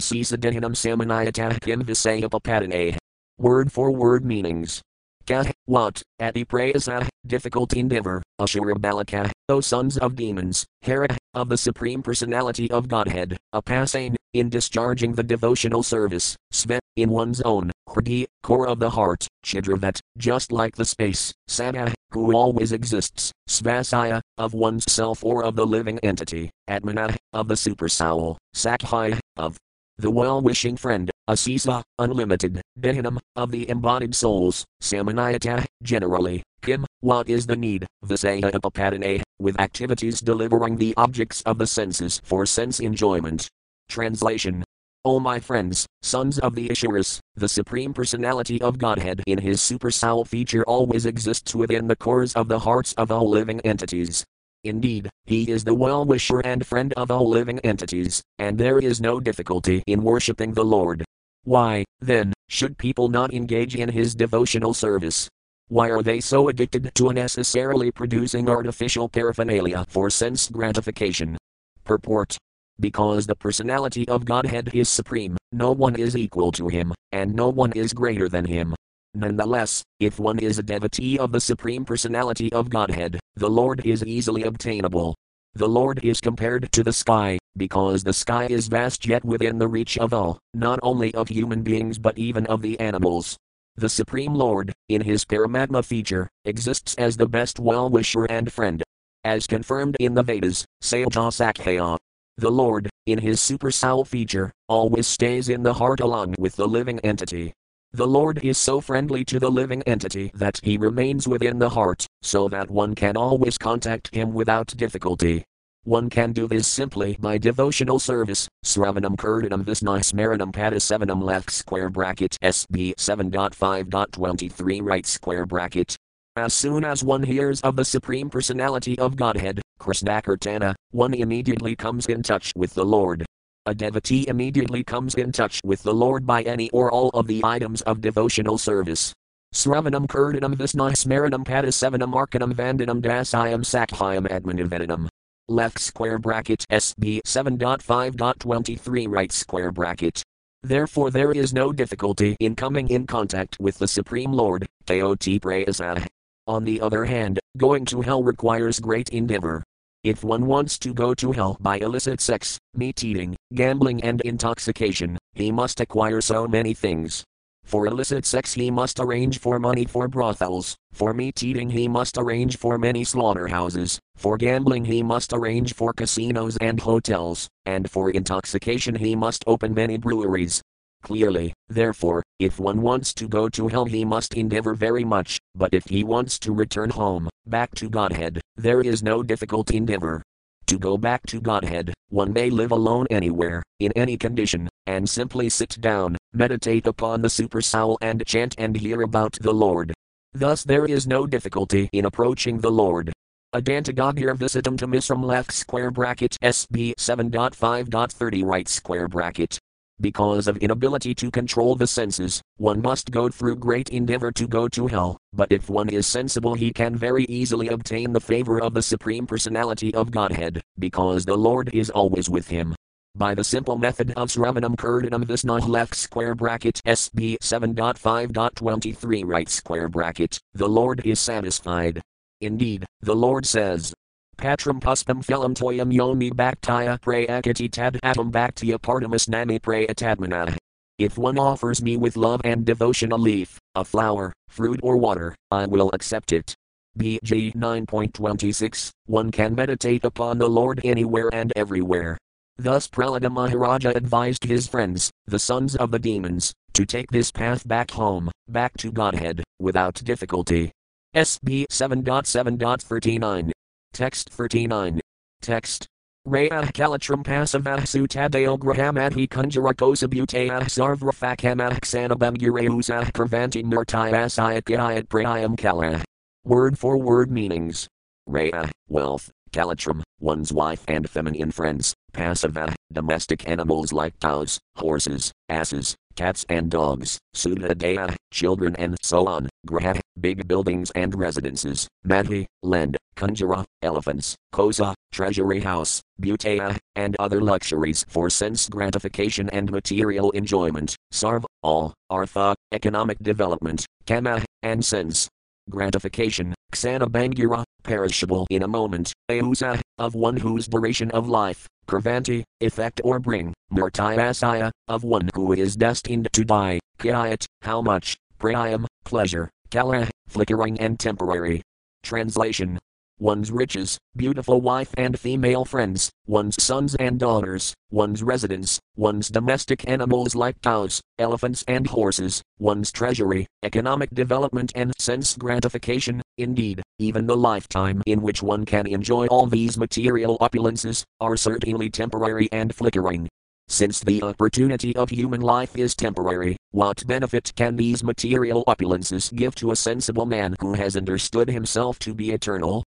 visaya 1.83 2.97
Word 3.37 3.71
for 3.71 3.91
word 3.91 4.25
meanings. 4.25 4.81
Kah, 5.25 5.45
what, 5.65 6.01
ati 6.19 6.43
prayasa, 6.43 7.07
difficult 7.25 7.73
endeavor, 7.73 8.21
Ashurabalaka, 8.41 9.31
O 9.47 9.61
sons 9.61 9.97
of 9.97 10.17
demons, 10.17 10.65
Hera, 10.81 11.17
of 11.33 11.47
the 11.47 11.57
Supreme 11.57 12.03
Personality 12.03 12.69
of 12.69 12.89
Godhead, 12.89 13.37
Apasain, 13.55 14.15
in 14.33 14.49
discharging 14.49 15.13
the 15.13 15.23
devotional 15.23 15.81
service, 15.81 16.35
Sve, 16.51 16.79
in 16.97 17.09
one's 17.09 17.39
own, 17.41 17.71
Hrdi, 17.87 18.25
core 18.41 18.67
of 18.67 18.79
the 18.79 18.89
heart, 18.89 19.25
Chidravat, 19.45 19.99
just 20.17 20.51
like 20.51 20.75
the 20.75 20.83
space, 20.85 21.31
Sada, 21.47 21.93
who 22.11 22.35
always 22.35 22.73
exists, 22.73 23.31
Svasaya, 23.47 24.19
of 24.37 24.53
one's 24.53 24.91
self 24.91 25.23
or 25.23 25.45
of 25.45 25.55
the 25.55 25.65
living 25.65 25.99
entity, 25.99 26.49
Atmana, 26.69 27.15
of 27.31 27.47
the 27.47 27.55
supersoul, 27.55 28.35
Sakhya, 28.53 29.19
of 29.37 29.57
the 29.97 30.11
well 30.11 30.41
wishing 30.41 30.75
friend, 30.75 31.09
Asisa, 31.25 31.81
unlimited, 31.99 32.61
Dehinam, 32.77 33.17
of 33.37 33.49
the 33.49 33.69
embodied 33.69 34.13
souls, 34.13 34.65
Samanayata, 34.81 35.65
generally, 35.81 36.43
Kim, 36.61 36.85
what 36.99 37.29
is 37.29 37.47
the 37.47 37.55
need, 37.55 37.87
Visaya 38.05 38.51
Upapadane, 38.51 39.21
with 39.39 39.57
activities 39.57 40.19
delivering 40.19 40.75
the 40.75 40.93
objects 40.97 41.41
of 41.43 41.57
the 41.57 41.67
senses 41.67 42.19
for 42.25 42.45
sense 42.45 42.81
enjoyment. 42.81 43.47
Translation 43.87 44.65
O 45.05 45.19
my 45.19 45.39
friends, 45.39 45.85
sons 46.01 46.39
of 46.39 46.55
the 46.55 46.69
Asuras, 46.69 47.21
the 47.35 47.47
Supreme 47.47 47.93
Personality 47.93 48.61
of 48.61 48.77
Godhead 48.77 49.23
in 49.25 49.37
His 49.37 49.61
super 49.61 49.91
soul 49.91 50.25
feature 50.25 50.63
always 50.65 51.05
exists 51.05 51.55
within 51.55 51.87
the 51.87 51.95
cores 51.95 52.33
of 52.33 52.49
the 52.49 52.59
hearts 52.59 52.91
of 52.93 53.11
all 53.11 53.29
living 53.29 53.61
entities. 53.61 54.25
Indeed, 54.65 55.09
he 55.25 55.49
is 55.49 55.63
the 55.63 55.73
well 55.73 56.05
wisher 56.05 56.39
and 56.41 56.65
friend 56.65 56.93
of 56.93 57.11
all 57.11 57.27
living 57.29 57.59
entities, 57.59 58.21
and 58.39 58.57
there 58.57 58.79
is 58.79 59.01
no 59.01 59.19
difficulty 59.19 59.83
in 59.87 60.03
worshipping 60.03 60.53
the 60.53 60.63
Lord. 60.63 61.03
Why, 61.43 61.83
then, 61.99 62.31
should 62.47 62.77
people 62.77 63.09
not 63.09 63.33
engage 63.33 63.75
in 63.75 63.89
his 63.89 64.15
devotional 64.15 64.73
service? 64.73 65.27
Why 65.67 65.89
are 65.89 66.01
they 66.01 66.21
so 66.21 66.47
addicted 66.47 66.95
to 66.95 67.09
unnecessarily 67.09 67.91
producing 67.91 68.47
artificial 68.47 69.09
paraphernalia 69.09 69.85
for 69.89 70.09
sense 70.09 70.49
gratification? 70.49 71.37
Purport 71.83 72.37
Because 72.79 73.27
the 73.27 73.35
personality 73.35 74.07
of 74.07 74.23
Godhead 74.23 74.69
is 74.73 74.87
supreme, 74.87 75.35
no 75.51 75.71
one 75.71 75.95
is 75.95 76.15
equal 76.15 76.51
to 76.53 76.69
him, 76.69 76.93
and 77.11 77.33
no 77.33 77.49
one 77.49 77.73
is 77.73 77.91
greater 77.91 78.29
than 78.29 78.45
him. 78.45 78.73
Nonetheless, 79.13 79.83
if 79.99 80.19
one 80.19 80.39
is 80.39 80.59
a 80.59 80.63
devotee 80.63 81.19
of 81.19 81.31
the 81.31 81.41
Supreme 81.41 81.85
Personality 81.85 82.51
of 82.53 82.69
Godhead, 82.69 83.19
the 83.35 83.49
Lord 83.49 83.85
is 83.85 84.03
easily 84.03 84.43
obtainable. 84.43 85.13
The 85.55 85.67
Lord 85.67 86.03
is 86.03 86.19
compared 86.19 86.71
to 86.71 86.83
the 86.83 86.93
sky, 86.93 87.37
because 87.57 88.03
the 88.03 88.13
sky 88.13 88.47
is 88.49 88.67
vast 88.67 89.05
yet 89.05 89.23
within 89.23 89.57
the 89.59 89.67
reach 89.67 89.97
of 89.97 90.13
all, 90.13 90.39
not 90.53 90.79
only 90.83 91.13
of 91.13 91.29
human 91.29 91.61
beings 91.61 91.97
but 91.97 92.17
even 92.17 92.45
of 92.47 92.61
the 92.61 92.79
animals. 92.79 93.37
The 93.75 93.89
Supreme 93.89 94.35
Lord, 94.35 94.71
in 94.89 95.01
his 95.01 95.25
Paramatma 95.25 95.83
feature, 95.83 96.29
exists 96.45 96.93
as 96.95 97.17
the 97.17 97.27
best 97.27 97.59
well 97.59 97.89
wisher 97.89 98.25
and 98.25 98.51
friend. 98.51 98.83
As 99.23 99.47
confirmed 99.47 99.95
in 99.99 100.13
the 100.13 100.23
Vedas, 100.23 100.65
Saja 100.81 101.31
Sakhya. 101.31 101.97
The 102.37 102.51
Lord, 102.51 102.89
in 103.05 103.19
his 103.19 103.41
super 103.41 103.71
soul 103.71 104.05
feature, 104.05 104.51
always 104.67 105.07
stays 105.07 105.49
in 105.49 105.63
the 105.63 105.73
heart 105.73 105.99
along 105.99 106.35
with 106.37 106.55
the 106.55 106.67
living 106.67 106.99
entity. 106.99 107.53
The 107.93 108.07
Lord 108.07 108.43
is 108.43 108.57
so 108.57 108.81
friendly 108.81 109.23
to 109.25 109.39
the 109.39 109.51
living 109.51 109.83
entity 109.83 110.31
that 110.33 110.59
he 110.63 110.77
remains 110.77 111.27
within 111.27 111.59
the 111.59 111.69
heart, 111.69 112.07
so 112.23 112.49
that 112.49 112.71
one 112.71 112.95
can 112.95 113.15
always 113.15 113.57
contact 113.57 114.13
him 114.13 114.33
without 114.33 114.67
difficulty. 114.75 115.45
One 115.85 116.09
can 116.09 116.31
do 116.31 116.47
this 116.47 116.65
simply 116.65 117.17
by 117.19 117.37
devotional 117.37 117.99
service. 117.99 118.47
Sravanam 118.63 119.17
Kirtanam 119.17 119.65
Visna 119.65 119.99
Smaranam 119.99 121.21
left 121.21 121.51
square 121.51 121.89
bracket 121.89 122.37
SB 122.41 122.95
7.5.23 122.95 124.79
right 124.81 125.05
square 125.05 125.45
bracket 125.45 125.97
As 126.37 126.53
soon 126.53 126.85
as 126.85 127.03
one 127.03 127.21
hears 127.21 127.59
of 127.61 127.75
the 127.75 127.83
Supreme 127.83 128.29
Personality 128.29 128.97
of 128.97 129.17
Godhead, 129.17 129.61
Krishnakirtana, 129.77 130.73
one 130.91 131.13
immediately 131.13 131.75
comes 131.75 132.05
in 132.05 132.23
touch 132.23 132.53
with 132.55 132.73
the 132.75 132.85
Lord. 132.85 133.25
A 133.65 133.75
devotee 133.75 134.25
immediately 134.29 134.85
comes 134.85 135.15
in 135.15 135.33
touch 135.33 135.59
with 135.65 135.83
the 135.83 135.93
Lord 135.93 136.25
by 136.25 136.43
any 136.43 136.69
or 136.69 136.93
all 136.93 137.09
of 137.09 137.27
the 137.27 137.41
items 137.43 137.81
of 137.81 137.99
devotional 137.99 138.57
service. 138.57 139.11
Sravanam 139.53 140.07
Kirtanam 140.07 140.55
Visnah 140.55 140.93
Smaranam 140.93 141.43
Padasevanam 141.43 142.13
Arkanam 142.13 142.53
Vandanam 142.53 143.01
Dasayam 143.01 143.65
Sakhyam 143.65 144.29
Admanivedanam. 144.29 145.09
Left 145.49 145.77
square 145.77 146.19
bracket 146.19 146.65
SB 146.71 147.19
7.5.23 147.27 149.07
right 149.09 149.29
square 149.29 149.73
bracket. 149.73 150.23
Therefore, 150.61 151.11
there 151.11 151.33
is 151.33 151.53
no 151.53 151.73
difficulty 151.73 152.37
in 152.39 152.55
coming 152.55 152.87
in 152.87 153.05
contact 153.05 153.57
with 153.59 153.77
the 153.77 153.87
Supreme 153.89 154.31
Lord, 154.31 154.65
Teoti 154.85 155.41
Prayasah. 155.41 156.07
On 156.47 156.63
the 156.63 156.79
other 156.79 157.03
hand, 157.03 157.39
going 157.57 157.83
to 157.87 157.99
hell 157.99 158.23
requires 158.23 158.79
great 158.79 159.09
endeavor. 159.09 159.65
If 160.05 160.23
one 160.23 160.45
wants 160.45 160.79
to 160.79 160.93
go 160.93 161.13
to 161.15 161.33
hell 161.33 161.57
by 161.59 161.77
illicit 161.79 162.21
sex, 162.21 162.57
meat 162.73 163.03
eating, 163.03 163.35
gambling, 163.53 164.01
and 164.01 164.21
intoxication, 164.21 165.17
he 165.33 165.51
must 165.51 165.81
acquire 165.81 166.21
so 166.21 166.47
many 166.47 166.73
things. 166.73 167.25
For 167.63 167.87
illicit 167.87 168.25
sex, 168.25 168.53
he 168.53 168.69
must 168.69 168.99
arrange 168.99 169.39
for 169.39 169.59
money 169.59 169.85
for 169.85 170.07
brothels. 170.07 170.75
For 170.91 171.13
meat 171.13 171.41
eating, 171.41 171.69
he 171.69 171.87
must 171.87 172.17
arrange 172.17 172.57
for 172.57 172.77
many 172.77 173.03
slaughterhouses. 173.03 173.99
For 174.15 174.37
gambling, 174.37 174.85
he 174.85 175.01
must 175.01 175.33
arrange 175.33 175.73
for 175.73 175.93
casinos 175.93 176.57
and 176.57 176.79
hotels. 176.79 177.47
And 177.65 177.89
for 177.89 178.11
intoxication, 178.11 178.95
he 178.95 179.15
must 179.15 179.43
open 179.47 179.73
many 179.73 179.97
breweries. 179.97 180.61
Clearly, 181.03 181.53
therefore, 181.67 182.23
if 182.39 182.59
one 182.59 182.81
wants 182.81 183.13
to 183.15 183.27
go 183.27 183.49
to 183.49 183.67
hell, 183.67 183.85
he 183.85 184.05
must 184.05 184.33
endeavor 184.35 184.73
very 184.73 185.03
much, 185.03 185.39
but 185.53 185.73
if 185.73 185.83
he 185.85 186.03
wants 186.03 186.39
to 186.39 186.53
return 186.53 186.89
home, 186.89 187.29
back 187.45 187.75
to 187.75 187.89
Godhead, 187.89 188.39
there 188.55 188.81
is 188.81 189.03
no 189.03 189.21
difficult 189.21 189.71
endeavor. 189.71 190.23
To 190.67 190.79
go 190.79 190.97
back 190.97 191.25
to 191.27 191.41
Godhead, 191.41 191.93
one 192.09 192.31
may 192.31 192.49
live 192.49 192.71
alone 192.71 193.05
anywhere, 193.09 193.63
in 193.79 193.91
any 193.97 194.15
condition, 194.15 194.69
and 194.87 195.09
simply 195.09 195.49
sit 195.49 195.77
down, 195.81 196.17
meditate 196.33 196.87
upon 196.87 197.21
the 197.21 197.29
super 197.29 197.61
soul, 197.61 197.97
and 198.01 198.25
chant 198.25 198.55
and 198.57 198.75
hear 198.75 199.01
about 199.01 199.37
the 199.41 199.53
Lord. 199.53 199.93
Thus, 200.33 200.63
there 200.63 200.85
is 200.85 201.05
no 201.05 201.27
difficulty 201.27 201.89
in 201.93 202.05
approaching 202.05 202.59
the 202.59 202.71
Lord. 202.71 203.13
Adantagagir 203.53 204.35
visitum 204.35 204.77
to 204.79 204.87
misram 204.87 205.23
left 205.23 205.51
square 205.51 205.91
bracket 205.91 206.35
SB 206.41 206.95
7.5.30 206.95 208.43
right 208.43 208.67
square 208.67 209.07
bracket. 209.07 209.59
Because 210.01 210.47
of 210.47 210.57
inability 210.57 211.13
to 211.15 211.29
control 211.29 211.75
the 211.75 211.85
senses, 211.85 212.41
one 212.57 212.81
must 212.81 213.11
go 213.11 213.29
through 213.29 213.57
great 213.57 213.89
endeavor 213.89 214.31
to 214.31 214.47
go 214.47 214.67
to 214.69 214.87
hell, 214.87 215.19
but 215.33 215.51
if 215.51 215.69
one 215.69 215.87
is 215.87 216.07
sensible, 216.07 216.55
he 216.55 216.73
can 216.73 216.95
very 216.95 217.25
easily 217.25 217.67
obtain 217.67 218.11
the 218.11 218.19
favor 218.19 218.59
of 218.59 218.73
the 218.73 218.81
Supreme 218.81 219.27
Personality 219.27 219.93
of 219.93 220.09
Godhead, 220.09 220.59
because 220.79 221.25
the 221.25 221.37
Lord 221.37 221.69
is 221.75 221.91
always 221.91 222.27
with 222.27 222.47
him. 222.47 222.75
By 223.15 223.35
the 223.35 223.43
simple 223.43 223.77
method 223.77 224.09
of 224.17 224.29
Sravanam 224.29 224.75
Kirtanam 224.75 225.23
Visnah 225.23 225.67
left 225.67 225.93
square 225.93 226.33
bracket 226.33 226.81
SB 226.83 227.37
7.5.23 227.43 229.23
right 229.23 229.47
square 229.47 229.87
bracket, 229.87 230.39
the 230.55 230.67
Lord 230.67 231.05
is 231.05 231.19
satisfied. 231.19 232.01
Indeed, 232.41 232.85
the 233.01 233.15
Lord 233.15 233.45
says, 233.45 233.93
Patram 234.35 234.79
puspam 234.79 235.23
phelam 235.23 235.53
toyam 235.53 235.93
yomi 235.93 236.31
bhaktaya 236.31 236.99
prayakati 236.99 237.71
tad 237.71 237.99
atam 238.01 238.31
bhaktiya 238.31 238.79
partamas 238.79 239.29
nami 239.29 239.59
prayatadmana. 239.59 240.57
If 240.97 241.15
one 241.15 241.37
offers 241.37 241.83
me 241.83 241.97
with 241.97 242.17
love 242.17 242.41
and 242.43 242.65
devotion 242.65 243.11
a 243.11 243.15
leaf, 243.15 243.59
a 243.75 243.85
flower, 243.85 244.33
fruit, 244.49 244.79
or 244.81 244.97
water, 244.97 245.35
I 245.51 245.67
will 245.67 245.91
accept 245.93 246.33
it. 246.33 246.55
BG 246.97 247.55
9.26 247.55 248.89
One 249.05 249.31
can 249.31 249.53
meditate 249.53 250.03
upon 250.03 250.39
the 250.39 250.49
Lord 250.49 250.81
anywhere 250.83 251.29
and 251.31 251.53
everywhere. 251.55 252.17
Thus 252.57 252.87
Prahlada 252.87 253.31
Maharaja 253.31 253.89
advised 253.95 254.43
his 254.43 254.67
friends, 254.67 255.11
the 255.25 255.39
sons 255.39 255.75
of 255.75 255.91
the 255.91 255.99
demons, 255.99 256.53
to 256.73 256.85
take 256.85 257.09
this 257.09 257.31
path 257.31 257.67
back 257.67 257.91
home, 257.91 258.29
back 258.47 258.77
to 258.77 258.91
Godhead, 258.91 259.43
without 259.59 259.95
difficulty. 259.95 260.71
SB 261.15 261.65
7.7.39 261.71 263.51
Text 263.91 264.29
39. 264.29 265.01
Text. 265.41 265.87
Rayah 266.27 266.71
kalatram 266.71 267.23
pasavah 267.23 267.81
sutadale 267.81 268.57
grahamadhi 268.57 269.27
kunjarakosabutayah 269.27 270.63
sarvrafakamadh 270.65 271.81
sanabamgirehusah 271.81 273.11
pravanti 273.11 273.63
murtayasayat 273.63 275.07
prayam 275.07 275.57
kalah. 275.57 276.03
Word 276.45 276.79
for 276.79 276.97
word 276.97 277.29
meanings. 277.29 277.87
Raya, 278.27 278.71
wealth, 278.87 279.31
kalatram, 279.53 280.01
one's 280.19 280.51
wife 280.51 280.83
and 280.87 281.09
feminine 281.09 281.51
friends, 281.51 281.93
pasava, 282.11 282.73
domestic 282.91 283.47
animals 283.47 283.93
like 283.93 284.19
cows, 284.19 284.59
horses, 284.75 285.31
asses, 285.47 285.95
cats 286.15 286.45
and 286.49 286.69
dogs, 286.69 287.19
Sudadaya, 287.35 288.15
children 288.31 288.75
and 288.77 288.97
so 289.01 289.27
on, 289.27 289.47
Graha, 289.67 289.99
big 290.19 290.47
buildings 290.47 290.91
and 290.91 291.15
residences, 291.15 291.87
Madhi, 292.05 292.45
land, 292.63 292.97
Kunjara, 293.15 293.63
elephants, 293.81 294.35
Kosa, 294.53 294.93
treasury 295.11 295.61
house, 295.61 296.01
Butaya, 296.21 296.77
and 296.95 297.15
other 297.19 297.41
luxuries 297.41 298.05
for 298.09 298.29
sense 298.29 298.67
gratification 298.67 299.49
and 299.51 299.71
material 299.71 300.31
enjoyment, 300.31 300.95
Sarv, 301.13 301.45
all, 301.61 301.93
Artha, 302.09 302.55
economic 302.71 303.17
development, 303.19 303.85
Kama, 304.07 304.43
and 304.63 304.83
sense 304.83 305.29
gratification, 305.69 306.53
Xanabangura, 306.73 307.63
perishable 307.83 308.47
in 308.49 308.63
a 308.63 308.67
moment, 308.67 309.12
Ausa, 309.29 309.79
of 309.97 310.15
one 310.15 310.37
whose 310.37 310.67
duration 310.67 311.09
of 311.11 311.29
life, 311.29 311.67
Kravanti, 311.87 312.43
effect 312.59 312.99
or 313.03 313.19
bring, 313.19 313.53
Murtayasaya, 313.71 314.71
of 314.87 315.03
one 315.03 315.29
who 315.33 315.53
is 315.53 315.75
destined 315.75 316.27
to 316.33 316.43
die, 316.43 316.79
Kayat, 316.99 317.45
how 317.61 317.81
much, 317.81 318.17
Prayam, 318.39 318.85
pleasure, 319.05 319.49
Kala, 319.71 320.09
flickering 320.27 320.79
and 320.79 320.99
temporary. 320.99 321.61
Translation 322.03 322.79
one's 323.23 323.53
riches, 323.53 323.97
beautiful 324.17 324.59
wife 324.59 324.93
and 324.97 325.17
female 325.17 325.63
friends, 325.63 326.11
one's 326.27 326.61
sons 326.61 326.93
and 326.95 327.17
daughters, 327.17 327.73
one's 327.89 328.21
residence, 328.21 328.81
one's 328.97 329.29
domestic 329.29 329.87
animals 329.87 330.35
like 330.35 330.61
cows, 330.61 330.99
elephants, 331.17 331.63
and 331.65 331.87
horses, 331.87 332.41
one's 332.59 332.91
treasury, 332.91 333.47
economic 333.63 334.09
development, 334.13 334.73
and 334.75 334.91
sense 334.99 335.37
gratification. 335.37 336.21
Indeed, 336.37 336.81
even 336.99 337.25
the 337.25 337.37
lifetime 337.37 338.03
in 338.05 338.21
which 338.21 338.43
one 338.43 338.65
can 338.65 338.87
enjoy 338.87 339.27
all 339.27 339.45
these 339.45 339.77
material 339.77 340.37
opulences 340.39 341.05
are 341.21 341.37
certainly 341.37 341.89
temporary 341.89 342.49
and 342.51 342.75
flickering. 342.75 343.29
Since 343.69 344.01
the 344.01 344.21
opportunity 344.21 344.93
of 344.97 345.09
human 345.09 345.39
life 345.39 345.77
is 345.77 345.95
temporary, 345.95 346.57
what 346.71 347.07
benefit 347.07 347.53
can 347.55 347.77
these 347.77 348.03
material 348.03 348.65
opulences 348.67 349.33
give 349.33 349.55
to 349.55 349.71
a 349.71 349.77
sensible 349.77 350.25
man 350.25 350.57
who 350.59 350.73
has 350.73 350.97
understood 350.97 351.49
himself 351.49 351.97
to 351.99 352.13
be 352.13 352.31
eternal? 352.31 352.83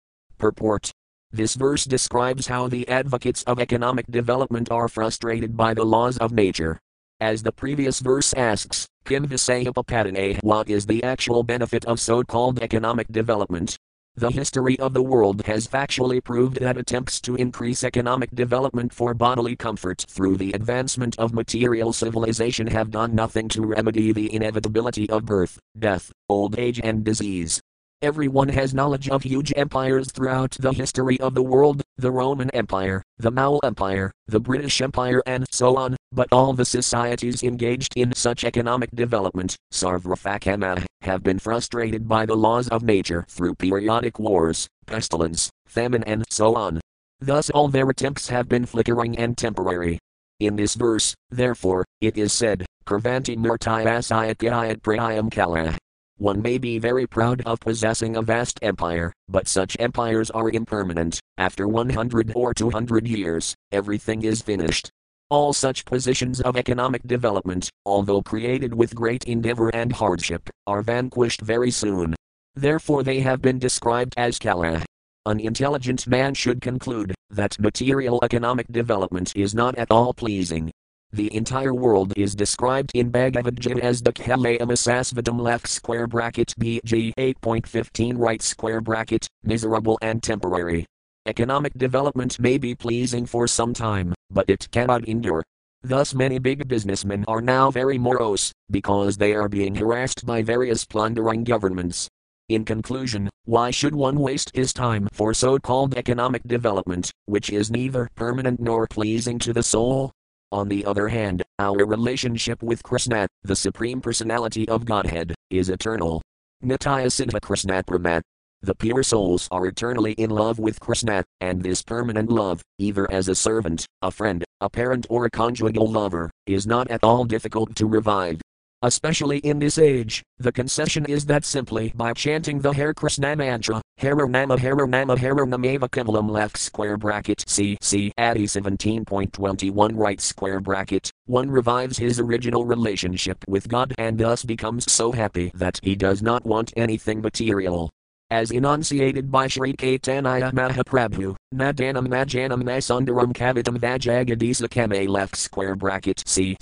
Purport 0.41 0.91
this 1.33 1.55
verse 1.55 1.85
describes 1.85 2.47
how 2.47 2.67
the 2.67 2.85
advocates 2.89 3.43
of 3.43 3.59
economic 3.59 4.05
development 4.07 4.69
are 4.69 4.89
frustrated 4.89 5.55
by 5.55 5.73
the 5.73 5.85
laws 5.85 6.17
of 6.17 6.33
nature. 6.33 6.77
As 7.21 7.41
the 7.41 7.53
previous 7.53 8.01
verse 8.01 8.33
asks, 8.33 8.85
Kim 9.05 9.25
Visayapapadane, 9.27 10.43
what 10.43 10.69
is 10.69 10.85
the 10.85 11.01
actual 11.03 11.43
benefit 11.43 11.85
of 11.85 12.01
so 12.01 12.23
called 12.23 12.61
economic 12.61 13.07
development? 13.09 13.77
The 14.15 14.29
history 14.29 14.77
of 14.79 14.93
the 14.93 15.01
world 15.01 15.45
has 15.45 15.69
factually 15.69 16.21
proved 16.21 16.59
that 16.59 16.75
attempts 16.75 17.21
to 17.21 17.35
increase 17.35 17.85
economic 17.85 18.31
development 18.31 18.93
for 18.93 19.13
bodily 19.13 19.55
comfort 19.55 20.05
through 20.09 20.35
the 20.35 20.51
advancement 20.51 21.17
of 21.17 21.33
material 21.33 21.93
civilization 21.93 22.67
have 22.67 22.91
done 22.91 23.15
nothing 23.15 23.47
to 23.49 23.65
remedy 23.65 24.11
the 24.11 24.33
inevitability 24.33 25.09
of 25.09 25.23
birth, 25.23 25.59
death, 25.79 26.11
old 26.27 26.59
age, 26.59 26.81
and 26.83 27.05
disease. 27.05 27.60
Everyone 28.03 28.49
has 28.49 28.73
knowledge 28.73 29.09
of 29.09 29.21
huge 29.21 29.53
empires 29.55 30.11
throughout 30.11 30.57
the 30.59 30.73
history 30.73 31.19
of 31.19 31.35
the 31.35 31.43
world 31.43 31.83
the 31.97 32.09
Roman 32.09 32.49
Empire, 32.49 33.03
the 33.19 33.29
Mao 33.29 33.59
Empire, 33.59 34.11
the 34.25 34.39
British 34.39 34.81
Empire, 34.81 35.21
and 35.27 35.45
so 35.51 35.77
on, 35.77 35.95
but 36.11 36.27
all 36.31 36.53
the 36.53 36.65
societies 36.65 37.43
engaged 37.43 37.93
in 37.95 38.11
such 38.15 38.43
economic 38.43 38.89
development, 38.95 39.55
Sarvrafakama, 39.71 40.83
have 41.03 41.21
been 41.21 41.37
frustrated 41.37 42.07
by 42.07 42.25
the 42.25 42.35
laws 42.35 42.67
of 42.69 42.81
nature 42.81 43.23
through 43.29 43.53
periodic 43.53 44.17
wars, 44.17 44.67
pestilence, 44.87 45.51
famine, 45.67 46.03
and 46.05 46.25
so 46.31 46.55
on. 46.55 46.81
Thus, 47.19 47.51
all 47.51 47.67
their 47.67 47.87
attempts 47.87 48.29
have 48.29 48.49
been 48.49 48.65
flickering 48.65 49.15
and 49.19 49.37
temporary. 49.37 49.99
In 50.39 50.55
this 50.55 50.73
verse, 50.73 51.13
therefore, 51.29 51.85
it 52.01 52.17
is 52.17 52.33
said, 52.33 52.65
Kurvanti 52.87 53.37
murtayasayat 53.37 54.81
prayam 54.81 55.31
kala. 55.31 55.77
One 56.21 56.43
may 56.43 56.59
be 56.59 56.77
very 56.77 57.07
proud 57.07 57.41
of 57.47 57.59
possessing 57.61 58.15
a 58.15 58.21
vast 58.21 58.59
empire, 58.61 59.11
but 59.27 59.47
such 59.47 59.75
empires 59.79 60.29
are 60.29 60.51
impermanent. 60.51 61.19
After 61.39 61.67
100 61.67 62.33
or 62.35 62.53
200 62.53 63.07
years, 63.07 63.55
everything 63.71 64.21
is 64.21 64.43
finished. 64.43 64.91
All 65.31 65.51
such 65.51 65.83
positions 65.83 66.39
of 66.39 66.57
economic 66.57 67.01
development, 67.07 67.71
although 67.87 68.21
created 68.21 68.71
with 68.71 68.93
great 68.93 69.23
endeavor 69.23 69.69
and 69.69 69.91
hardship, 69.91 70.47
are 70.67 70.83
vanquished 70.83 71.41
very 71.41 71.71
soon. 71.71 72.13
Therefore 72.53 73.01
they 73.01 73.21
have 73.21 73.41
been 73.41 73.57
described 73.57 74.13
as 74.15 74.37
Kala. 74.37 74.85
An 75.25 75.39
intelligent 75.39 76.05
man 76.05 76.35
should 76.35 76.61
conclude 76.61 77.15
that 77.31 77.59
material 77.59 78.19
economic 78.21 78.67
development 78.67 79.33
is 79.35 79.55
not 79.55 79.75
at 79.75 79.89
all 79.89 80.13
pleasing. 80.13 80.69
The 81.13 81.35
entire 81.35 81.73
world 81.73 82.13
is 82.15 82.35
described 82.35 82.91
in 82.93 83.09
Bhagavad 83.09 83.59
Gita 83.59 83.83
as 83.83 84.01
the 84.01 84.13
Kalayamasasvadam 84.13 85.41
left 85.41 85.67
square 85.67 86.07
bracket 86.07 86.53
BG 86.57 87.11
8.15 87.17 88.17
right 88.17 88.41
square 88.41 88.79
bracket, 88.79 89.27
miserable 89.43 89.99
and 90.01 90.23
temporary. 90.23 90.85
Economic 91.25 91.73
development 91.73 92.39
may 92.39 92.57
be 92.57 92.73
pleasing 92.73 93.25
for 93.25 93.45
some 93.45 93.73
time, 93.73 94.13
but 94.29 94.45
it 94.47 94.71
cannot 94.71 95.05
endure. 95.05 95.43
Thus, 95.83 96.13
many 96.13 96.39
big 96.39 96.69
businessmen 96.69 97.25
are 97.27 97.41
now 97.41 97.71
very 97.71 97.97
morose, 97.97 98.53
because 98.69 99.17
they 99.17 99.33
are 99.33 99.49
being 99.49 99.75
harassed 99.75 100.25
by 100.25 100.41
various 100.41 100.85
plundering 100.85 101.43
governments. 101.43 102.07
In 102.47 102.63
conclusion, 102.63 103.29
why 103.43 103.69
should 103.69 103.95
one 103.95 104.17
waste 104.17 104.51
his 104.55 104.71
time 104.71 105.09
for 105.11 105.33
so 105.33 105.59
called 105.59 105.97
economic 105.97 106.43
development, 106.43 107.11
which 107.25 107.49
is 107.49 107.69
neither 107.69 108.09
permanent 108.15 108.61
nor 108.61 108.87
pleasing 108.87 109.39
to 109.39 109.51
the 109.51 109.63
soul? 109.63 110.13
On 110.53 110.67
the 110.67 110.83
other 110.83 111.07
hand, 111.07 111.43
our 111.59 111.85
relationship 111.85 112.61
with 112.61 112.83
Krishna, 112.83 113.25
the 113.43 113.55
Supreme 113.55 114.01
Personality 114.01 114.67
of 114.67 114.83
Godhead, 114.83 115.33
is 115.49 115.69
eternal. 115.69 116.21
Nitya 116.61 117.07
Siddha 117.07 117.39
Krishna 117.41 117.81
Pramat. 117.83 118.21
The 118.61 118.75
pure 118.75 119.01
souls 119.01 119.47
are 119.49 119.65
eternally 119.65 120.11
in 120.13 120.29
love 120.29 120.59
with 120.59 120.81
Krishna, 120.81 121.23
and 121.39 121.63
this 121.63 121.81
permanent 121.81 122.29
love, 122.29 122.61
either 122.79 123.09
as 123.09 123.29
a 123.29 123.35
servant, 123.35 123.85
a 124.01 124.11
friend, 124.11 124.43
a 124.59 124.69
parent, 124.69 125.07
or 125.09 125.25
a 125.25 125.31
conjugal 125.31 125.89
lover, 125.89 126.29
is 126.45 126.67
not 126.67 126.91
at 126.91 127.01
all 127.01 127.23
difficult 127.23 127.73
to 127.77 127.85
revive. 127.85 128.41
Especially 128.83 129.37
in 129.39 129.59
this 129.59 129.77
age, 129.77 130.23
the 130.39 130.51
concession 130.51 131.05
is 131.05 131.27
that 131.27 131.45
simply 131.45 131.93
by 131.95 132.13
chanting 132.13 132.59
the 132.59 132.71
Hare 132.73 132.95
Krishna 132.95 133.35
mantra, 133.35 133.79
Hare 133.97 134.27
Nama 134.27 134.57
Hare 134.59 134.87
Nama 134.87 135.15
Hare 135.19 135.35
Namava 135.35 135.87
Kamalam 135.87 136.27
left 136.27 136.57
square 136.57 136.97
bracket 136.97 137.43
C 137.47 137.77
C 137.79 138.11
Adi 138.17 138.47
17.21 138.47 139.91
right 139.93 140.19
square 140.19 140.59
bracket, 140.59 141.11
one 141.25 141.51
revives 141.51 141.99
his 141.99 142.19
original 142.19 142.65
relationship 142.65 143.37
with 143.47 143.67
God 143.67 143.93
and 143.99 144.17
thus 144.17 144.43
becomes 144.43 144.91
so 144.91 145.11
happy 145.11 145.51
that 145.53 145.79
he 145.83 145.95
does 145.95 146.23
not 146.23 146.43
want 146.43 146.73
anything 146.75 147.21
material. 147.21 147.91
As 148.31 148.49
enunciated 148.49 149.29
by 149.29 149.45
Sri 149.45 149.73
Caitanya 149.73 150.51
Mahaprabhu, 150.53 151.35
Nadanam 151.53 152.07
Najanam 152.07 152.63
Nasundaram 152.63 153.31
Kavitam 153.31 153.77
Vajagadisa 153.77 154.67
Kame 154.71 155.07
left 155.07 155.35
square 155.35 155.75
bracket 155.75 156.23
C 156.25 156.57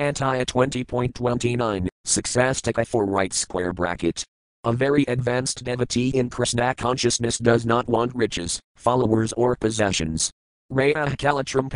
C 0.00 0.06
Antaya 0.06 0.46
20.29, 0.46 1.86
Succastika 2.06 2.86
for 2.86 3.04
right 3.04 3.34
square 3.34 3.74
bracket. 3.74 4.24
A 4.64 4.72
very 4.72 5.04
advanced 5.08 5.62
devotee 5.62 6.08
in 6.08 6.30
Krishna 6.30 6.74
consciousness 6.74 7.36
does 7.36 7.66
not 7.66 7.86
want 7.86 8.14
riches, 8.14 8.58
followers, 8.76 9.34
or 9.34 9.56
possessions. 9.56 10.30
Raya 10.72 11.14
Kalatram 11.18 11.68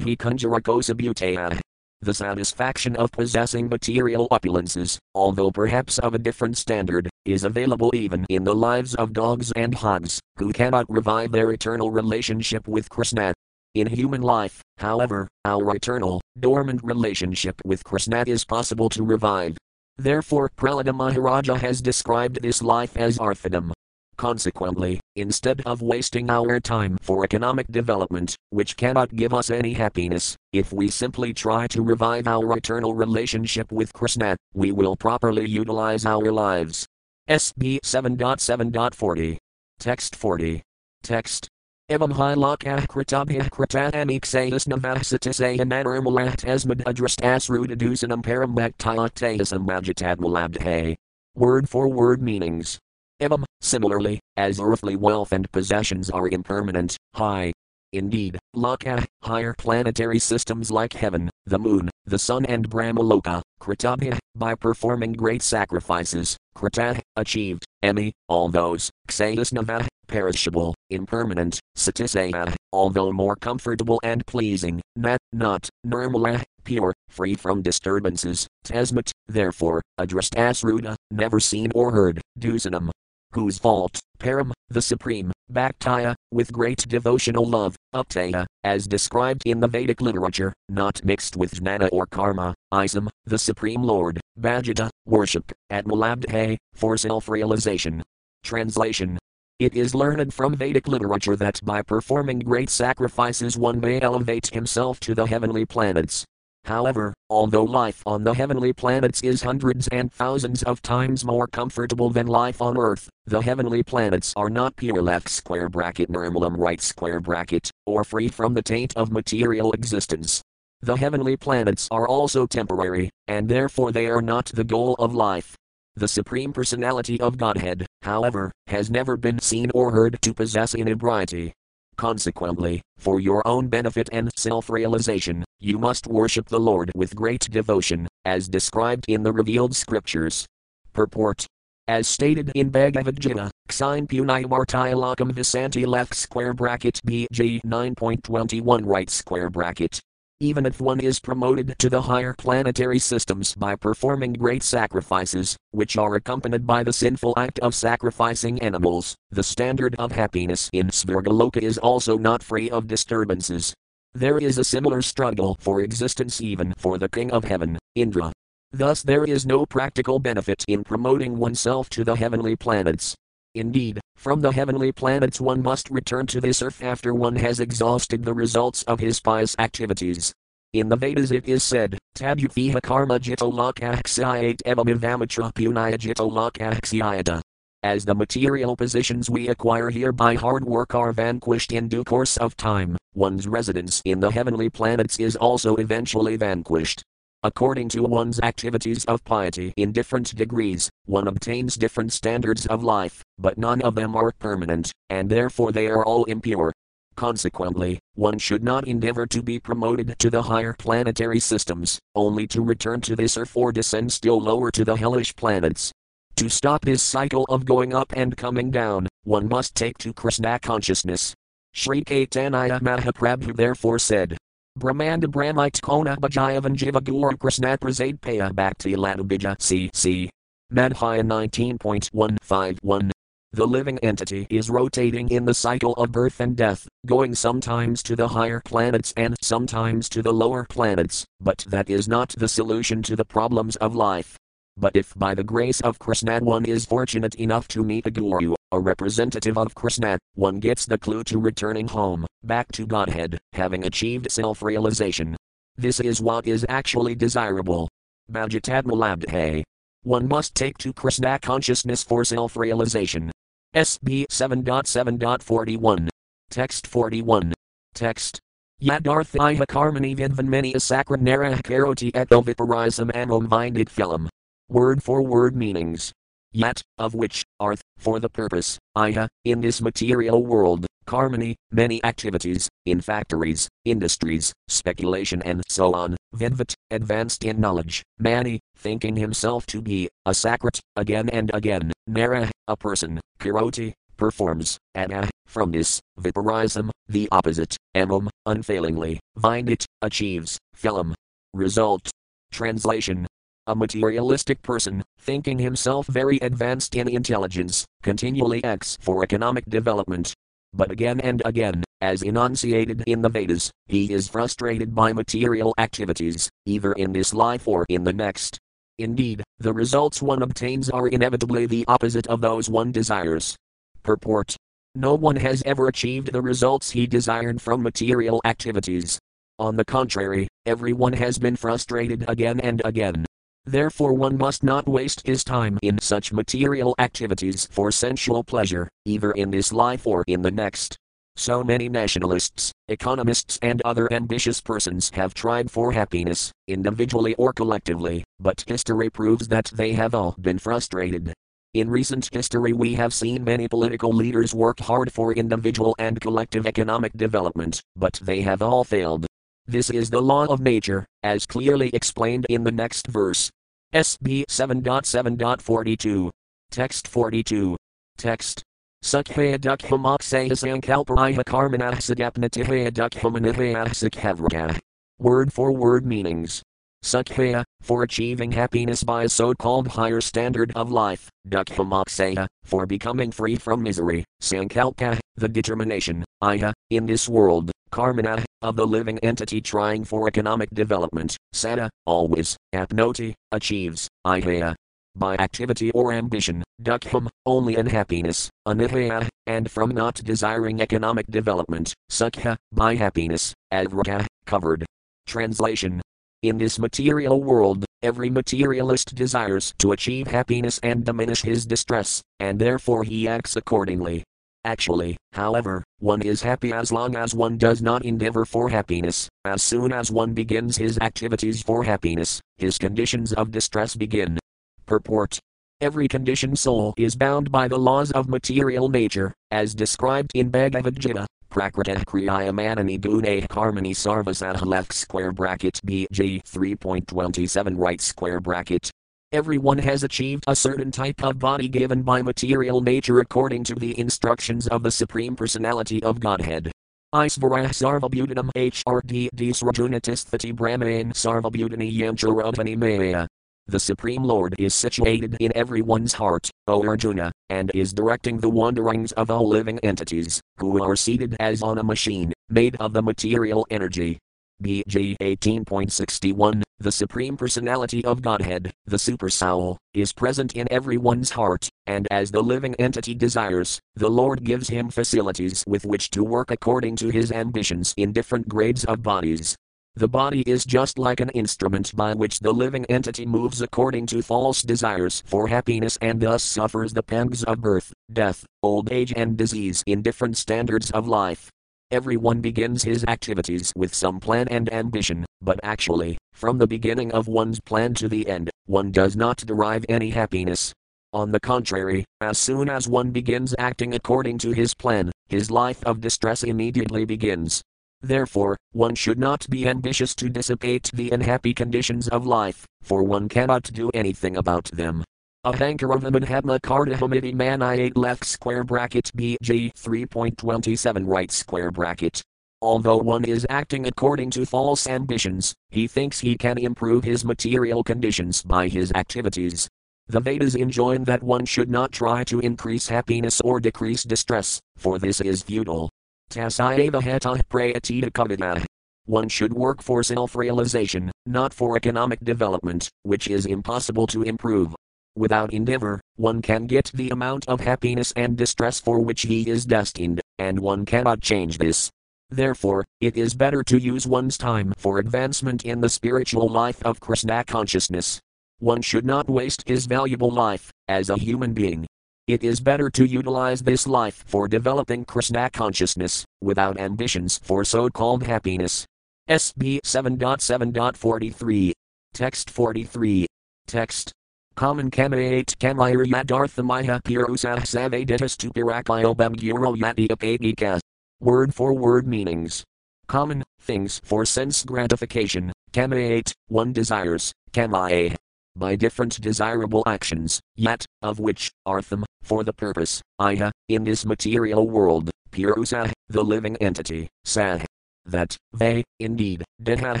Kunjarakosabutaya. 0.18 1.60
The 2.02 2.14
satisfaction 2.14 2.96
of 2.96 3.10
possessing 3.10 3.70
material 3.70 4.28
opulences, 4.30 4.98
although 5.14 5.50
perhaps 5.50 5.98
of 5.98 6.12
a 6.12 6.18
different 6.18 6.58
standard, 6.58 7.08
is 7.24 7.44
available 7.44 7.90
even 7.94 8.26
in 8.28 8.44
the 8.44 8.54
lives 8.54 8.94
of 8.96 9.14
dogs 9.14 9.50
and 9.52 9.74
hogs, 9.74 10.20
who 10.36 10.52
cannot 10.52 10.84
revive 10.90 11.32
their 11.32 11.52
eternal 11.52 11.90
relationship 11.90 12.68
with 12.68 12.90
Krishna. 12.90 13.32
In 13.74 13.88
human 13.88 14.22
life, 14.22 14.62
however, 14.78 15.26
our 15.44 15.74
eternal, 15.74 16.20
dormant 16.38 16.80
relationship 16.84 17.60
with 17.64 17.82
Krishna 17.82 18.22
is 18.24 18.44
possible 18.44 18.88
to 18.90 19.02
revive. 19.02 19.56
Therefore, 19.96 20.48
Prahlada 20.56 20.94
Maharaja 20.94 21.56
has 21.56 21.82
described 21.82 22.40
this 22.40 22.62
life 22.62 22.96
as 22.96 23.18
Arthadam. 23.18 23.72
Consequently, 24.16 25.00
instead 25.16 25.60
of 25.66 25.82
wasting 25.82 26.30
our 26.30 26.60
time 26.60 26.96
for 27.02 27.24
economic 27.24 27.66
development, 27.66 28.36
which 28.50 28.76
cannot 28.76 29.16
give 29.16 29.34
us 29.34 29.50
any 29.50 29.72
happiness, 29.72 30.36
if 30.52 30.72
we 30.72 30.88
simply 30.88 31.34
try 31.34 31.66
to 31.66 31.82
revive 31.82 32.28
our 32.28 32.56
eternal 32.56 32.94
relationship 32.94 33.72
with 33.72 33.92
Krishna, 33.92 34.36
we 34.54 34.70
will 34.70 34.94
properly 34.94 35.48
utilize 35.48 36.06
our 36.06 36.30
lives. 36.30 36.86
SB 37.28 37.80
7.7.40. 37.80 39.36
Text 39.80 40.14
40. 40.14 40.62
Text 41.02 41.48
Evam 41.90 42.14
hilakah 42.14 42.86
kritabhya 42.86 43.50
kritamiksatis 43.50 44.66
navasitisaya 44.66 45.58
nanirmalat 45.58 46.42
asmad 46.48 46.78
adrastas 46.84 47.50
rudadusanam 47.50 48.22
parambaktilatasam 48.22 49.66
majitadmalabdhe. 49.66 50.94
Word 51.34 51.68
for 51.68 51.88
word 51.88 52.22
meanings. 52.22 52.78
Evam, 53.20 53.44
similarly, 53.60 54.18
as 54.38 54.58
earthly 54.58 54.96
wealth 54.96 55.32
and 55.32 55.52
possessions 55.52 56.08
are 56.08 56.26
impermanent, 56.26 56.96
high. 57.14 57.52
Indeed, 57.92 58.38
Laka, 58.56 59.04
higher 59.22 59.52
planetary 59.52 60.18
systems 60.18 60.70
like 60.70 60.94
heaven, 60.94 61.28
the 61.44 61.58
moon, 61.58 61.90
the 62.06 62.18
sun, 62.18 62.46
and 62.46 62.68
Brahmaloka, 62.68 63.42
Kritabhya, 63.60 64.18
by 64.34 64.54
performing 64.54 65.12
great 65.12 65.42
sacrifices, 65.42 66.38
Krita, 66.54 67.02
achieved, 67.14 67.66
Emi, 67.84 68.12
all 68.26 68.48
those, 68.48 68.90
Ksayasnava, 69.08 69.86
perishable, 70.08 70.73
impermanent, 70.90 71.60
satisaya, 71.76 72.54
although 72.72 73.12
more 73.12 73.36
comfortable 73.36 74.00
and 74.02 74.26
pleasing, 74.26 74.80
nat, 74.96 75.18
not, 75.32 75.68
nirmala, 75.86 76.42
pure, 76.64 76.92
free 77.08 77.34
from 77.34 77.62
disturbances, 77.62 78.46
tasmat, 78.64 79.10
therefore, 79.26 79.82
addressed 79.98 80.36
as 80.36 80.62
ruda, 80.62 80.96
never 81.10 81.40
seen 81.40 81.70
or 81.74 81.92
heard, 81.92 82.20
dusanam, 82.38 82.90
whose 83.32 83.58
fault, 83.58 84.00
param, 84.18 84.52
the 84.68 84.82
supreme, 84.82 85.32
bhaktaya, 85.52 86.14
with 86.32 86.52
great 86.52 86.86
devotional 86.88 87.44
love, 87.44 87.76
uptaya, 87.94 88.46
as 88.64 88.86
described 88.86 89.42
in 89.44 89.60
the 89.60 89.68
Vedic 89.68 90.00
literature, 90.00 90.52
not 90.68 91.04
mixed 91.04 91.36
with 91.36 91.52
jnana 91.52 91.88
or 91.92 92.06
karma, 92.06 92.54
isam, 92.72 93.08
the 93.24 93.38
supreme 93.38 93.82
lord, 93.82 94.20
bhajita, 94.40 94.88
worship, 95.06 95.52
at 95.70 95.84
atmalabdhe, 95.84 96.56
for 96.74 96.96
self-realization. 96.96 98.02
Translation 98.42 99.18
it 99.60 99.76
is 99.76 99.94
learned 99.94 100.34
from 100.34 100.56
Vedic 100.56 100.88
literature 100.88 101.36
that 101.36 101.60
by 101.64 101.80
performing 101.80 102.40
great 102.40 102.68
sacrifices 102.68 103.56
one 103.56 103.78
may 103.78 104.00
elevate 104.00 104.48
himself 104.48 104.98
to 105.00 105.14
the 105.14 105.26
heavenly 105.26 105.64
planets. 105.64 106.24
However, 106.64 107.14
although 107.30 107.62
life 107.62 108.02
on 108.04 108.24
the 108.24 108.32
heavenly 108.32 108.72
planets 108.72 109.22
is 109.22 109.42
hundreds 109.42 109.86
and 109.88 110.12
thousands 110.12 110.62
of 110.64 110.82
times 110.82 111.24
more 111.24 111.46
comfortable 111.46 112.10
than 112.10 112.26
life 112.26 112.60
on 112.60 112.76
Earth, 112.76 113.08
the 113.26 113.42
heavenly 113.42 113.82
planets 113.82 114.32
are 114.34 114.50
not 114.50 114.74
pure 114.74 115.02
left 115.02 115.28
square 115.28 115.68
bracket 115.68 116.10
nirmalam 116.10 116.56
right 116.56 116.80
square 116.80 117.20
bracket, 117.20 117.70
or 117.86 118.02
free 118.02 118.28
from 118.28 118.54
the 118.54 118.62
taint 118.62 118.96
of 118.96 119.12
material 119.12 119.72
existence. 119.72 120.42
The 120.80 120.96
heavenly 120.96 121.36
planets 121.36 121.86
are 121.90 122.08
also 122.08 122.46
temporary, 122.46 123.10
and 123.28 123.48
therefore 123.48 123.92
they 123.92 124.06
are 124.06 124.22
not 124.22 124.46
the 124.46 124.64
goal 124.64 124.94
of 124.98 125.14
life. 125.14 125.54
The 125.96 126.08
Supreme 126.08 126.52
Personality 126.52 127.20
of 127.20 127.38
Godhead, 127.38 127.86
however, 128.04 128.52
has 128.68 128.90
never 128.90 129.16
been 129.16 129.38
seen 129.38 129.70
or 129.74 129.90
heard 129.90 130.16
to 130.22 130.32
possess 130.32 130.74
inebriety. 130.74 131.52
Consequently, 131.96 132.80
for 132.98 133.20
your 133.20 133.46
own 133.46 133.68
benefit 133.68 134.08
and 134.12 134.30
self 134.36 134.70
realization, 134.70 135.44
you 135.60 135.78
must 135.78 136.06
worship 136.06 136.48
the 136.48 136.60
Lord 136.60 136.92
with 136.94 137.16
great 137.16 137.48
devotion, 137.50 138.06
as 138.24 138.48
described 138.48 139.04
in 139.08 139.22
the 139.22 139.32
revealed 139.32 139.74
scriptures. 139.74 140.46
Purport 140.92 141.46
as 141.86 142.08
stated 142.08 142.50
in 142.54 142.70
Bhagavad 142.70 143.20
Gita, 143.20 143.50
Xine 143.68 144.08
Punai 144.08 144.44
Vartayalakam 144.46 145.30
Visanti 145.32 145.86
left 145.86 146.14
square 146.14 146.54
bracket 146.54 146.98
BG 147.06 147.60
9.21 147.62 148.82
right 148.86 149.10
square 149.10 149.50
bracket 149.50 150.00
even 150.44 150.66
if 150.66 150.78
one 150.78 151.00
is 151.00 151.20
promoted 151.20 151.74
to 151.78 151.88
the 151.88 152.02
higher 152.02 152.34
planetary 152.34 152.98
systems 152.98 153.54
by 153.54 153.74
performing 153.74 154.34
great 154.34 154.62
sacrifices, 154.62 155.56
which 155.70 155.96
are 155.96 156.16
accompanied 156.16 156.66
by 156.66 156.82
the 156.84 156.92
sinful 156.92 157.32
act 157.38 157.58
of 157.60 157.74
sacrificing 157.74 158.60
animals, 158.60 159.16
the 159.30 159.42
standard 159.42 159.94
of 159.98 160.12
happiness 160.12 160.68
in 160.74 160.88
Svargaloka 160.88 161.62
is 161.62 161.78
also 161.78 162.18
not 162.18 162.42
free 162.42 162.68
of 162.68 162.86
disturbances. 162.86 163.72
There 164.12 164.38
is 164.38 164.58
a 164.58 164.64
similar 164.64 165.00
struggle 165.00 165.56
for 165.60 165.80
existence 165.80 166.42
even 166.42 166.74
for 166.76 166.98
the 166.98 167.08
King 167.08 167.30
of 167.32 167.44
Heaven, 167.44 167.78
Indra. 167.94 168.30
Thus, 168.70 169.02
there 169.02 169.24
is 169.24 169.46
no 169.46 169.64
practical 169.64 170.18
benefit 170.18 170.62
in 170.68 170.84
promoting 170.84 171.38
oneself 171.38 171.88
to 171.90 172.04
the 172.04 172.16
heavenly 172.16 172.54
planets. 172.54 173.14
Indeed, 173.54 174.00
from 174.16 174.40
the 174.40 174.50
heavenly 174.50 174.90
planets 174.90 175.40
one 175.40 175.62
must 175.62 175.88
return 175.88 176.26
to 176.26 176.40
this 176.40 176.60
earth 176.60 176.82
after 176.82 177.14
one 177.14 177.36
has 177.36 177.60
exhausted 177.60 178.24
the 178.24 178.34
results 178.34 178.82
of 178.84 178.98
his 178.98 179.20
pious 179.20 179.54
activities. 179.60 180.32
In 180.72 180.88
the 180.88 180.96
Vedas 180.96 181.30
it 181.30 181.48
is 181.48 181.62
said, 181.62 181.96
Taduthiha 182.16 182.82
karma 182.82 183.20
jito 183.20 183.52
lakaksyate 183.52 184.60
evamivamatra 184.66 185.52
punaya 185.52 185.96
jito 185.96 186.28
lakaksyayata. 186.28 187.42
As 187.84 188.04
the 188.04 188.14
material 188.14 188.74
positions 188.74 189.30
we 189.30 189.48
acquire 189.48 189.90
here 189.90 190.10
by 190.10 190.34
hard 190.34 190.64
work 190.64 190.94
are 190.96 191.12
vanquished 191.12 191.70
in 191.70 191.86
due 191.86 192.02
course 192.02 192.36
of 192.38 192.56
time, 192.56 192.96
one's 193.14 193.46
residence 193.46 194.02
in 194.04 194.18
the 194.18 194.32
heavenly 194.32 194.68
planets 194.68 195.20
is 195.20 195.36
also 195.36 195.76
eventually 195.76 196.34
vanquished. 196.36 197.04
According 197.44 197.90
to 197.90 198.02
one's 198.02 198.40
activities 198.40 199.04
of 199.04 199.22
piety 199.22 199.74
in 199.76 199.92
different 199.92 200.34
degrees, 200.34 200.90
one 201.04 201.28
obtains 201.28 201.76
different 201.76 202.10
standards 202.10 202.64
of 202.66 202.82
life, 202.82 203.22
but 203.38 203.58
none 203.58 203.82
of 203.82 203.94
them 203.94 204.14
are 204.16 204.32
permanent, 204.32 204.92
and 205.10 205.28
therefore 205.28 205.72
they 205.72 205.86
are 205.86 206.04
all 206.04 206.24
impure. 206.24 206.72
Consequently, 207.16 208.00
one 208.14 208.38
should 208.38 208.64
not 208.64 208.88
endeavor 208.88 209.26
to 209.26 209.42
be 209.42 209.58
promoted 209.60 210.18
to 210.18 210.30
the 210.30 210.42
higher 210.42 210.72
planetary 210.72 211.38
systems, 211.38 211.98
only 212.14 212.46
to 212.48 212.62
return 212.62 213.00
to 213.00 213.14
this 213.14 213.36
earth 213.36 213.56
or 213.56 213.72
descend 213.72 214.12
still 214.12 214.40
lower 214.40 214.70
to 214.70 214.84
the 214.84 214.96
hellish 214.96 215.34
planets. 215.36 215.92
To 216.36 216.48
stop 216.48 216.84
this 216.84 217.02
cycle 217.02 217.44
of 217.48 217.64
going 217.64 217.94
up 217.94 218.12
and 218.16 218.36
coming 218.36 218.70
down, 218.70 219.08
one 219.22 219.48
must 219.48 219.74
take 219.76 219.98
to 219.98 220.12
Krishna 220.12 220.58
consciousness. 220.58 221.34
Sri 221.72 222.02
Caitanya 222.02 222.80
Mahaprabhu 222.80 223.54
therefore 223.54 224.00
said, 224.00 224.36
Brahmanda 224.76 225.28
Brahmite 225.28 225.80
Kona 225.82 226.16
Bajayavan 226.16 226.74
Jiva 226.74 227.02
Guru 227.02 227.36
Krishna 227.36 227.78
Prasad 227.78 228.20
Paya 228.20 228.52
Bhakti 228.52 228.96
Ladubija 228.96 229.54
C. 229.60 230.28
Madhya 230.72 231.22
19.151 231.22 233.13
the 233.54 233.66
living 233.66 233.98
entity 234.00 234.48
is 234.50 234.68
rotating 234.68 235.28
in 235.28 235.44
the 235.44 235.54
cycle 235.54 235.92
of 235.92 236.10
birth 236.10 236.40
and 236.40 236.56
death, 236.56 236.88
going 237.06 237.36
sometimes 237.36 238.02
to 238.02 238.16
the 238.16 238.26
higher 238.26 238.60
planets 238.64 239.14
and 239.16 239.36
sometimes 239.42 240.08
to 240.08 240.22
the 240.22 240.32
lower 240.32 240.64
planets, 240.68 241.24
but 241.40 241.58
that 241.68 241.88
is 241.88 242.08
not 242.08 242.30
the 242.30 242.48
solution 242.48 243.00
to 243.02 243.14
the 243.14 243.24
problems 243.24 243.76
of 243.76 243.94
life. 243.94 244.36
But 244.76 244.96
if 244.96 245.14
by 245.16 245.34
the 245.34 245.44
grace 245.44 245.80
of 245.82 246.00
Krishna 246.00 246.40
one 246.40 246.64
is 246.64 246.84
fortunate 246.84 247.36
enough 247.36 247.68
to 247.68 247.84
meet 247.84 248.08
a 248.08 248.10
guru, 248.10 248.54
a 248.72 248.80
representative 248.80 249.56
of 249.56 249.74
Krishna, 249.74 250.18
one 250.34 250.58
gets 250.58 250.84
the 250.84 250.98
clue 250.98 251.22
to 251.24 251.38
returning 251.38 251.86
home, 251.86 252.26
back 252.42 252.72
to 252.72 252.86
Godhead, 252.86 253.38
having 253.52 253.84
achieved 253.86 254.32
self 254.32 254.62
realization. 254.62 255.36
This 255.76 256.00
is 256.00 256.20
what 256.20 256.48
is 256.48 256.66
actually 256.68 257.14
desirable. 257.14 257.88
Bhajatadmalabdhe. 258.32 259.62
One 260.02 260.26
must 260.26 260.56
take 260.56 260.76
to 260.78 260.92
Krishna 260.92 261.38
consciousness 261.38 262.02
for 262.02 262.24
self 262.24 262.56
realization. 262.56 263.30
SB 263.74 264.26
7.7.41. 264.30 266.08
Text 266.48 266.86
41. 266.86 267.52
Text. 267.92 268.38
Yadarthaya 268.80 269.66
karmani 269.66 270.16
vidvanmani 270.16 270.74
asakra 270.74 271.18
narah 271.18 271.60
karoti 271.60 272.12
eto 272.12 272.44
viparisam 272.44 273.10
amom 273.10 273.48
vindit 273.48 273.88
philam. 273.88 274.28
Word 274.68 275.02
for 275.02 275.22
word 275.22 275.56
meanings. 275.56 276.12
Yet, 276.52 276.82
of 276.98 277.14
which, 277.14 277.42
arth, 277.58 277.82
for 277.98 278.20
the 278.20 278.28
purpose, 278.28 278.78
iya, 278.96 279.26
in 279.44 279.60
this 279.60 279.80
material 279.80 280.44
world, 280.44 280.86
karmani, 281.06 281.54
many 281.70 282.02
activities, 282.04 282.68
in 282.86 283.00
factories, 283.00 283.68
industries, 283.84 284.52
speculation 284.68 285.42
and 285.42 285.62
so 285.68 285.94
on, 285.94 286.16
vidvat, 286.34 286.74
advanced 286.90 287.44
in 287.44 287.60
knowledge, 287.60 288.02
mani, 288.18 288.60
thinking 288.76 289.16
himself 289.16 289.66
to 289.66 289.80
be, 289.80 290.08
a 290.26 290.30
sakrat, 290.30 290.80
again 290.96 291.28
and 291.30 291.50
again, 291.54 291.92
nara, 292.06 292.50
a 292.68 292.76
person, 292.76 293.20
Kiroti, 293.38 293.92
performs, 294.16 294.78
Anna, 294.94 295.28
from 295.46 295.72
this, 295.72 296.00
Viparism, 296.18 296.90
the 297.08 297.28
opposite, 297.32 297.76
Amum, 297.94 298.28
unfailingly, 298.46 299.20
Vindit, 299.38 299.84
achieves, 300.02 300.58
Philam, 300.76 301.14
result. 301.52 302.10
Translation 302.52 303.26
a 303.66 303.74
materialistic 303.74 304.60
person, 304.62 305.02
thinking 305.18 305.58
himself 305.58 306.06
very 306.06 306.38
advanced 306.40 306.94
in 306.94 307.08
intelligence, 307.08 307.86
continually 308.02 308.62
acts 308.62 308.98
for 309.00 309.22
economic 309.22 309.64
development. 309.66 310.34
But 310.76 310.90
again 310.90 311.20
and 311.20 311.40
again, 311.44 311.84
as 312.00 312.22
enunciated 312.22 313.04
in 313.06 313.22
the 313.22 313.28
Vedas, 313.28 313.70
he 313.86 314.12
is 314.12 314.28
frustrated 314.28 314.92
by 314.92 315.12
material 315.12 315.72
activities, 315.78 316.50
either 316.66 316.92
in 316.92 317.12
this 317.12 317.32
life 317.32 317.68
or 317.68 317.86
in 317.88 318.02
the 318.02 318.12
next. 318.12 318.58
Indeed, 318.98 319.44
the 319.58 319.72
results 319.72 320.20
one 320.20 320.42
obtains 320.42 320.90
are 320.90 321.06
inevitably 321.06 321.66
the 321.66 321.84
opposite 321.86 322.26
of 322.26 322.40
those 322.40 322.68
one 322.68 322.90
desires. 322.90 323.56
Purport 324.02 324.56
No 324.96 325.14
one 325.14 325.36
has 325.36 325.62
ever 325.64 325.86
achieved 325.86 326.32
the 326.32 326.42
results 326.42 326.90
he 326.90 327.06
desired 327.06 327.62
from 327.62 327.82
material 327.82 328.40
activities. 328.44 329.18
On 329.60 329.76
the 329.76 329.84
contrary, 329.84 330.48
everyone 330.66 331.12
has 331.12 331.38
been 331.38 331.54
frustrated 331.54 332.24
again 332.28 332.58
and 332.58 332.82
again. 332.84 333.24
Therefore, 333.66 334.12
one 334.12 334.36
must 334.36 334.62
not 334.62 334.86
waste 334.86 335.26
his 335.26 335.42
time 335.42 335.78
in 335.82 335.98
such 335.98 336.32
material 336.32 336.94
activities 336.98 337.66
for 337.70 337.90
sensual 337.90 338.44
pleasure, 338.44 338.88
either 339.06 339.32
in 339.32 339.50
this 339.50 339.72
life 339.72 340.06
or 340.06 340.22
in 340.26 340.42
the 340.42 340.50
next. 340.50 340.98
So 341.36 341.64
many 341.64 341.88
nationalists, 341.88 342.72
economists, 342.88 343.58
and 343.62 343.82
other 343.82 344.12
ambitious 344.12 344.60
persons 344.60 345.10
have 345.14 345.34
tried 345.34 345.70
for 345.70 345.92
happiness, 345.92 346.52
individually 346.68 347.34
or 347.36 347.52
collectively, 347.52 348.22
but 348.38 348.62
history 348.68 349.10
proves 349.10 349.48
that 349.48 349.72
they 349.74 349.92
have 349.92 350.14
all 350.14 350.36
been 350.40 350.58
frustrated. 350.58 351.32
In 351.72 351.90
recent 351.90 352.28
history, 352.32 352.72
we 352.72 352.94
have 352.94 353.12
seen 353.12 353.42
many 353.42 353.66
political 353.66 354.12
leaders 354.12 354.54
work 354.54 354.78
hard 354.78 355.12
for 355.12 355.32
individual 355.32 355.96
and 355.98 356.20
collective 356.20 356.66
economic 356.66 357.12
development, 357.14 357.82
but 357.96 358.20
they 358.22 358.42
have 358.42 358.62
all 358.62 358.84
failed. 358.84 359.26
This 359.66 359.88
is 359.88 360.10
the 360.10 360.20
law 360.20 360.44
of 360.46 360.60
nature, 360.60 361.06
as 361.22 361.46
clearly 361.46 361.88
explained 361.94 362.44
in 362.50 362.64
the 362.64 362.72
next 362.72 363.06
verse. 363.06 363.50
SB 363.94 364.44
7.7.42. 364.46 366.30
Text 366.70 367.08
42. 367.08 367.76
Text 368.18 368.62
Sukhaya 369.02 369.58
dukhamoksaya 369.58 370.52
sankalparaya 370.52 371.44
karmanah 371.44 371.96
sadapnatihaya 371.96 372.90
dukhamanihaya 372.90 373.88
sakhavraka. 373.88 374.78
Word 375.18 375.52
for 375.52 375.72
word 375.72 376.04
meanings. 376.04 376.62
Sukhaya, 377.04 377.64
for 377.82 378.02
achieving 378.02 378.52
happiness 378.52 379.04
by 379.04 379.24
a 379.24 379.28
so 379.28 379.52
called 379.52 379.88
higher 379.88 380.22
standard 380.22 380.72
of 380.74 380.90
life, 380.90 381.30
Dukhamoksaya, 381.46 382.46
for 382.64 382.86
becoming 382.86 383.30
free 383.30 383.56
from 383.56 383.82
misery, 383.82 384.24
Sankalpa, 384.40 385.16
uh, 385.16 385.18
the 385.36 385.48
determination, 385.50 386.24
Iya, 386.42 386.68
uh, 386.68 386.72
in 386.88 387.04
this 387.04 387.28
world, 387.28 387.70
Karmana, 387.94 388.44
of 388.60 388.74
the 388.74 388.84
living 388.84 389.20
entity 389.20 389.60
trying 389.60 390.02
for 390.02 390.26
economic 390.26 390.68
development, 390.74 391.36
Sada, 391.52 391.88
always, 392.06 392.56
Apnoti, 392.74 393.34
achieves, 393.52 394.08
Ihaya, 394.26 394.74
by 395.14 395.36
activity 395.36 395.92
or 395.92 396.12
ambition, 396.12 396.64
dukham, 396.82 397.28
only 397.46 397.76
in 397.76 397.86
happiness, 397.86 398.50
anihaya, 398.66 399.28
and 399.46 399.70
from 399.70 399.90
not 399.90 400.16
desiring 400.24 400.80
economic 400.80 401.24
development, 401.28 401.94
sukha, 402.10 402.56
by 402.72 402.96
happiness, 402.96 403.54
avraka, 403.72 404.26
covered. 404.44 404.84
Translation 405.28 406.02
In 406.42 406.58
this 406.58 406.80
material 406.80 407.40
world, 407.44 407.84
every 408.02 408.28
materialist 408.28 409.14
desires 409.14 409.72
to 409.78 409.92
achieve 409.92 410.26
happiness 410.26 410.80
and 410.82 411.04
diminish 411.04 411.42
his 411.42 411.64
distress, 411.64 412.20
and 412.40 412.58
therefore 412.58 413.04
he 413.04 413.28
acts 413.28 413.54
accordingly. 413.54 414.24
Actually, 414.64 415.16
however, 415.32 415.84
one 415.98 416.22
is 416.22 416.42
happy 416.42 416.72
as 416.72 416.90
long 416.90 417.16
as 417.16 417.34
one 417.34 417.58
does 417.58 417.82
not 417.82 418.04
endeavor 418.04 418.46
for 418.46 418.70
happiness. 418.70 419.28
As 419.44 419.62
soon 419.62 419.92
as 419.92 420.10
one 420.10 420.32
begins 420.32 420.76
his 420.76 420.98
activities 420.98 421.62
for 421.62 421.84
happiness, 421.84 422.40
his 422.56 422.78
conditions 422.78 423.34
of 423.34 423.50
distress 423.50 423.94
begin. 423.94 424.38
Purport 424.86 425.38
Every 425.80 426.08
conditioned 426.08 426.58
soul 426.58 426.94
is 426.96 427.14
bound 427.14 427.52
by 427.52 427.68
the 427.68 427.78
laws 427.78 428.10
of 428.12 428.28
material 428.28 428.88
nature, 428.88 429.34
as 429.50 429.74
described 429.74 430.30
in 430.34 430.48
Bhagavad 430.48 430.98
Gita. 430.98 431.26
Prakrita 431.50 432.04
Kriya 432.04 432.50
Manani 432.52 432.98
Gune 432.98 433.46
Karmani 433.48 433.90
Sarvasaha 433.94 434.64
left 434.64 434.92
square 434.92 435.30
bracket 435.30 435.78
BG 435.86 436.42
3.27 436.42 437.74
right 437.76 438.00
square 438.00 438.40
bracket. 438.40 438.90
Everyone 439.34 439.78
has 439.78 440.04
achieved 440.04 440.44
a 440.46 440.54
certain 440.54 440.92
type 440.92 441.24
of 441.24 441.40
body 441.40 441.66
given 441.66 442.02
by 442.02 442.22
material 442.22 442.80
nature 442.80 443.18
according 443.18 443.64
to 443.64 443.74
the 443.74 443.98
instructions 443.98 444.68
of 444.68 444.84
the 444.84 444.92
Supreme 444.92 445.34
Personality 445.34 446.00
of 446.04 446.20
Godhead. 446.20 446.70
Isvarah 447.12 447.70
Sarvabhutanam 447.70 448.50
HRD 448.54 449.30
Disrajunatisthati 449.34 450.54
Brahmain 450.54 451.10
Sarvabhutani 451.10 451.92
Yamcharodhani 451.92 452.76
Maya. 452.76 453.26
The 453.66 453.80
Supreme 453.80 454.22
Lord 454.22 454.54
is 454.56 454.72
situated 454.72 455.36
in 455.40 455.50
everyone's 455.56 456.12
heart, 456.12 456.48
O 456.68 456.86
Arjuna, 456.86 457.32
and 457.50 457.72
is 457.74 457.92
directing 457.92 458.38
the 458.38 458.50
wanderings 458.50 459.10
of 459.12 459.32
all 459.32 459.48
living 459.48 459.80
entities, 459.80 460.40
who 460.58 460.80
are 460.80 460.94
seated 460.94 461.34
as 461.40 461.60
on 461.60 461.78
a 461.78 461.82
machine, 461.82 462.32
made 462.50 462.76
of 462.76 462.92
the 462.92 463.02
material 463.02 463.66
energy. 463.68 464.20
BG 464.62 465.16
18.61 465.20 466.62
The 466.78 466.92
Supreme 466.92 467.36
Personality 467.36 468.04
of 468.04 468.22
Godhead, 468.22 468.72
the 468.86 468.98
Super 468.98 469.28
Soul, 469.28 469.78
is 469.92 470.12
present 470.12 470.54
in 470.54 470.70
everyone's 470.70 471.30
heart, 471.30 471.68
and 471.86 472.06
as 472.10 472.30
the 472.30 472.42
living 472.42 472.74
entity 472.76 473.14
desires, 473.14 473.80
the 473.96 474.08
Lord 474.08 474.44
gives 474.44 474.68
him 474.68 474.90
facilities 474.90 475.64
with 475.66 475.84
which 475.84 476.08
to 476.10 476.22
work 476.22 476.52
according 476.52 476.94
to 476.96 477.08
his 477.08 477.32
ambitions 477.32 477.94
in 477.96 478.12
different 478.12 478.48
grades 478.48 478.84
of 478.84 479.02
bodies. 479.02 479.56
The 479.96 480.08
body 480.08 480.42
is 480.42 480.64
just 480.64 480.98
like 480.98 481.20
an 481.20 481.30
instrument 481.30 481.94
by 481.94 482.14
which 482.14 482.40
the 482.40 482.52
living 482.52 482.84
entity 482.86 483.26
moves 483.26 483.60
according 483.60 484.06
to 484.06 484.22
false 484.22 484.62
desires 484.62 485.22
for 485.26 485.48
happiness 485.48 485.98
and 486.00 486.20
thus 486.20 486.42
suffers 486.42 486.92
the 486.92 487.02
pangs 487.02 487.44
of 487.44 487.60
birth, 487.60 487.92
death, 488.12 488.44
old 488.62 488.90
age, 488.92 489.12
and 489.16 489.36
disease 489.36 489.84
in 489.86 490.02
different 490.02 490.36
standards 490.36 490.90
of 490.90 491.06
life. 491.06 491.50
Everyone 491.90 492.40
begins 492.40 492.82
his 492.82 493.04
activities 493.06 493.72
with 493.76 493.94
some 493.94 494.18
plan 494.18 494.48
and 494.48 494.72
ambition, 494.72 495.24
but 495.42 495.60
actually, 495.62 496.18
from 496.32 496.58
the 496.58 496.66
beginning 496.66 497.12
of 497.12 497.28
one's 497.28 497.60
plan 497.60 497.94
to 497.94 498.08
the 498.08 498.26
end, 498.28 498.50
one 498.66 498.90
does 498.90 499.16
not 499.16 499.38
derive 499.38 499.84
any 499.88 500.10
happiness. 500.10 500.72
On 501.12 501.30
the 501.30 501.38
contrary, 501.38 502.04
as 502.20 502.38
soon 502.38 502.68
as 502.68 502.88
one 502.88 503.10
begins 503.10 503.54
acting 503.58 503.94
according 503.94 504.38
to 504.38 504.50
his 504.50 504.74
plan, 504.74 505.12
his 505.28 505.50
life 505.50 505.84
of 505.84 506.00
distress 506.00 506.42
immediately 506.42 507.04
begins. 507.04 507.62
Therefore, 508.02 508.56
one 508.72 508.94
should 508.94 509.18
not 509.18 509.48
be 509.48 509.68
ambitious 509.68 510.14
to 510.16 510.28
dissipate 510.28 510.90
the 510.92 511.10
unhappy 511.10 511.54
conditions 511.54 512.08
of 512.08 512.26
life, 512.26 512.66
for 512.82 513.02
one 513.02 513.28
cannot 513.28 513.62
do 513.72 513.90
anything 513.94 514.36
about 514.36 514.64
them. 514.72 515.04
Ahankarava 515.44 516.10
Mahatma 516.10 516.58
Kardhamiti 516.58 517.34
Man 517.34 517.60
I 517.60 517.74
8 517.74 517.96
left 517.98 518.24
square 518.24 518.64
bracket 518.64 519.10
BG 519.14 519.74
3.27 519.74 521.04
right 521.06 521.30
square 521.30 521.70
bracket. 521.70 522.22
Although 522.62 522.96
one 522.96 523.26
is 523.26 523.46
acting 523.50 523.86
according 523.86 524.30
to 524.30 524.46
false 524.46 524.86
ambitions, 524.86 525.54
he 525.68 525.86
thinks 525.86 526.18
he 526.18 526.34
can 526.34 526.56
improve 526.56 527.04
his 527.04 527.26
material 527.26 527.84
conditions 527.84 528.42
by 528.42 528.68
his 528.68 528.90
activities. 528.94 529.68
The 530.06 530.20
Vedas 530.20 530.54
enjoin 530.54 531.04
that 531.04 531.22
one 531.22 531.44
should 531.44 531.68
not 531.68 531.92
try 531.92 532.24
to 532.24 532.40
increase 532.40 532.88
happiness 532.88 533.42
or 533.42 533.60
decrease 533.60 534.02
distress, 534.02 534.62
for 534.78 534.98
this 534.98 535.20
is 535.20 535.42
futile. 535.42 535.90
Tasayava 536.30 537.02
hata 537.02 537.44
prayatita 537.50 538.10
kavita. 538.12 538.64
One 539.04 539.28
should 539.28 539.52
work 539.52 539.82
for 539.82 540.02
self 540.02 540.36
realization, 540.36 541.12
not 541.26 541.52
for 541.52 541.76
economic 541.76 542.20
development, 542.24 542.88
which 543.02 543.28
is 543.28 543.44
impossible 543.44 544.06
to 544.06 544.22
improve. 544.22 544.74
Without 545.16 545.52
endeavor, 545.52 546.00
one 546.16 546.42
can 546.42 546.66
get 546.66 546.90
the 546.94 547.10
amount 547.10 547.48
of 547.48 547.60
happiness 547.60 548.12
and 548.16 548.36
distress 548.36 548.80
for 548.80 548.98
which 549.00 549.22
he 549.22 549.48
is 549.48 549.64
destined, 549.64 550.20
and 550.38 550.58
one 550.58 550.84
cannot 550.84 551.20
change 551.20 551.58
this. 551.58 551.90
Therefore, 552.30 552.84
it 553.00 553.16
is 553.16 553.34
better 553.34 553.62
to 553.64 553.78
use 553.78 554.06
one's 554.06 554.36
time 554.36 554.72
for 554.76 554.98
advancement 554.98 555.64
in 555.64 555.80
the 555.80 555.88
spiritual 555.88 556.48
life 556.48 556.82
of 556.84 557.00
Krishna 557.00 557.44
consciousness. 557.44 558.20
One 558.58 558.82
should 558.82 559.04
not 559.04 559.28
waste 559.28 559.68
his 559.68 559.86
valuable 559.86 560.30
life, 560.30 560.70
as 560.88 561.10
a 561.10 561.18
human 561.18 561.52
being, 561.52 561.86
it 562.26 562.42
is 562.42 562.58
better 562.58 562.88
to 562.88 563.06
utilize 563.06 563.60
this 563.60 563.86
life 563.86 564.24
for 564.26 564.48
developing 564.48 565.04
Krishna 565.04 565.50
consciousness, 565.50 566.24
without 566.40 566.80
ambitions 566.80 567.38
for 567.44 567.64
so 567.64 567.90
called 567.90 568.22
happiness. 568.22 568.86
SB 569.28 569.80
7.7.43. 569.84 571.72
Text 572.14 572.48
43. 572.48 573.26
Text. 573.66 574.12
Common 574.56 574.88
kamayate 574.88 575.56
kamayar 575.56 576.06
yadarthamaya 576.06 577.02
pirusah 577.02 577.58
savaditas 577.66 578.36
tu 578.36 578.50
pirakio 578.50 579.14
bamguro 579.16 579.76
yati 579.76 580.06
apadika. 580.06 580.78
Word 581.20 581.52
for 581.52 581.72
word 581.72 582.06
meanings. 582.06 582.62
Common, 583.08 583.42
things 583.60 584.00
for 584.04 584.24
sense 584.24 584.62
gratification, 584.62 585.52
kamayate, 585.72 586.32
one 586.46 586.72
desires, 586.72 587.32
kamaye, 587.52 588.14
by 588.54 588.76
different 588.76 589.20
desirable 589.20 589.82
actions, 589.86 590.40
yet, 590.54 590.86
of 591.02 591.18
which, 591.18 591.50
artham, 591.66 592.04
for 592.22 592.44
the 592.44 592.52
purpose, 592.52 593.02
iha, 593.20 593.50
in 593.68 593.82
this 593.82 594.06
material 594.06 594.68
world, 594.68 595.10
purusa, 595.32 595.90
the 596.08 596.22
living 596.22 596.56
entity, 596.58 597.08
sah, 597.24 597.58
that, 598.06 598.36
they, 598.52 598.84
indeed, 599.00 599.44
deha, 599.60 600.00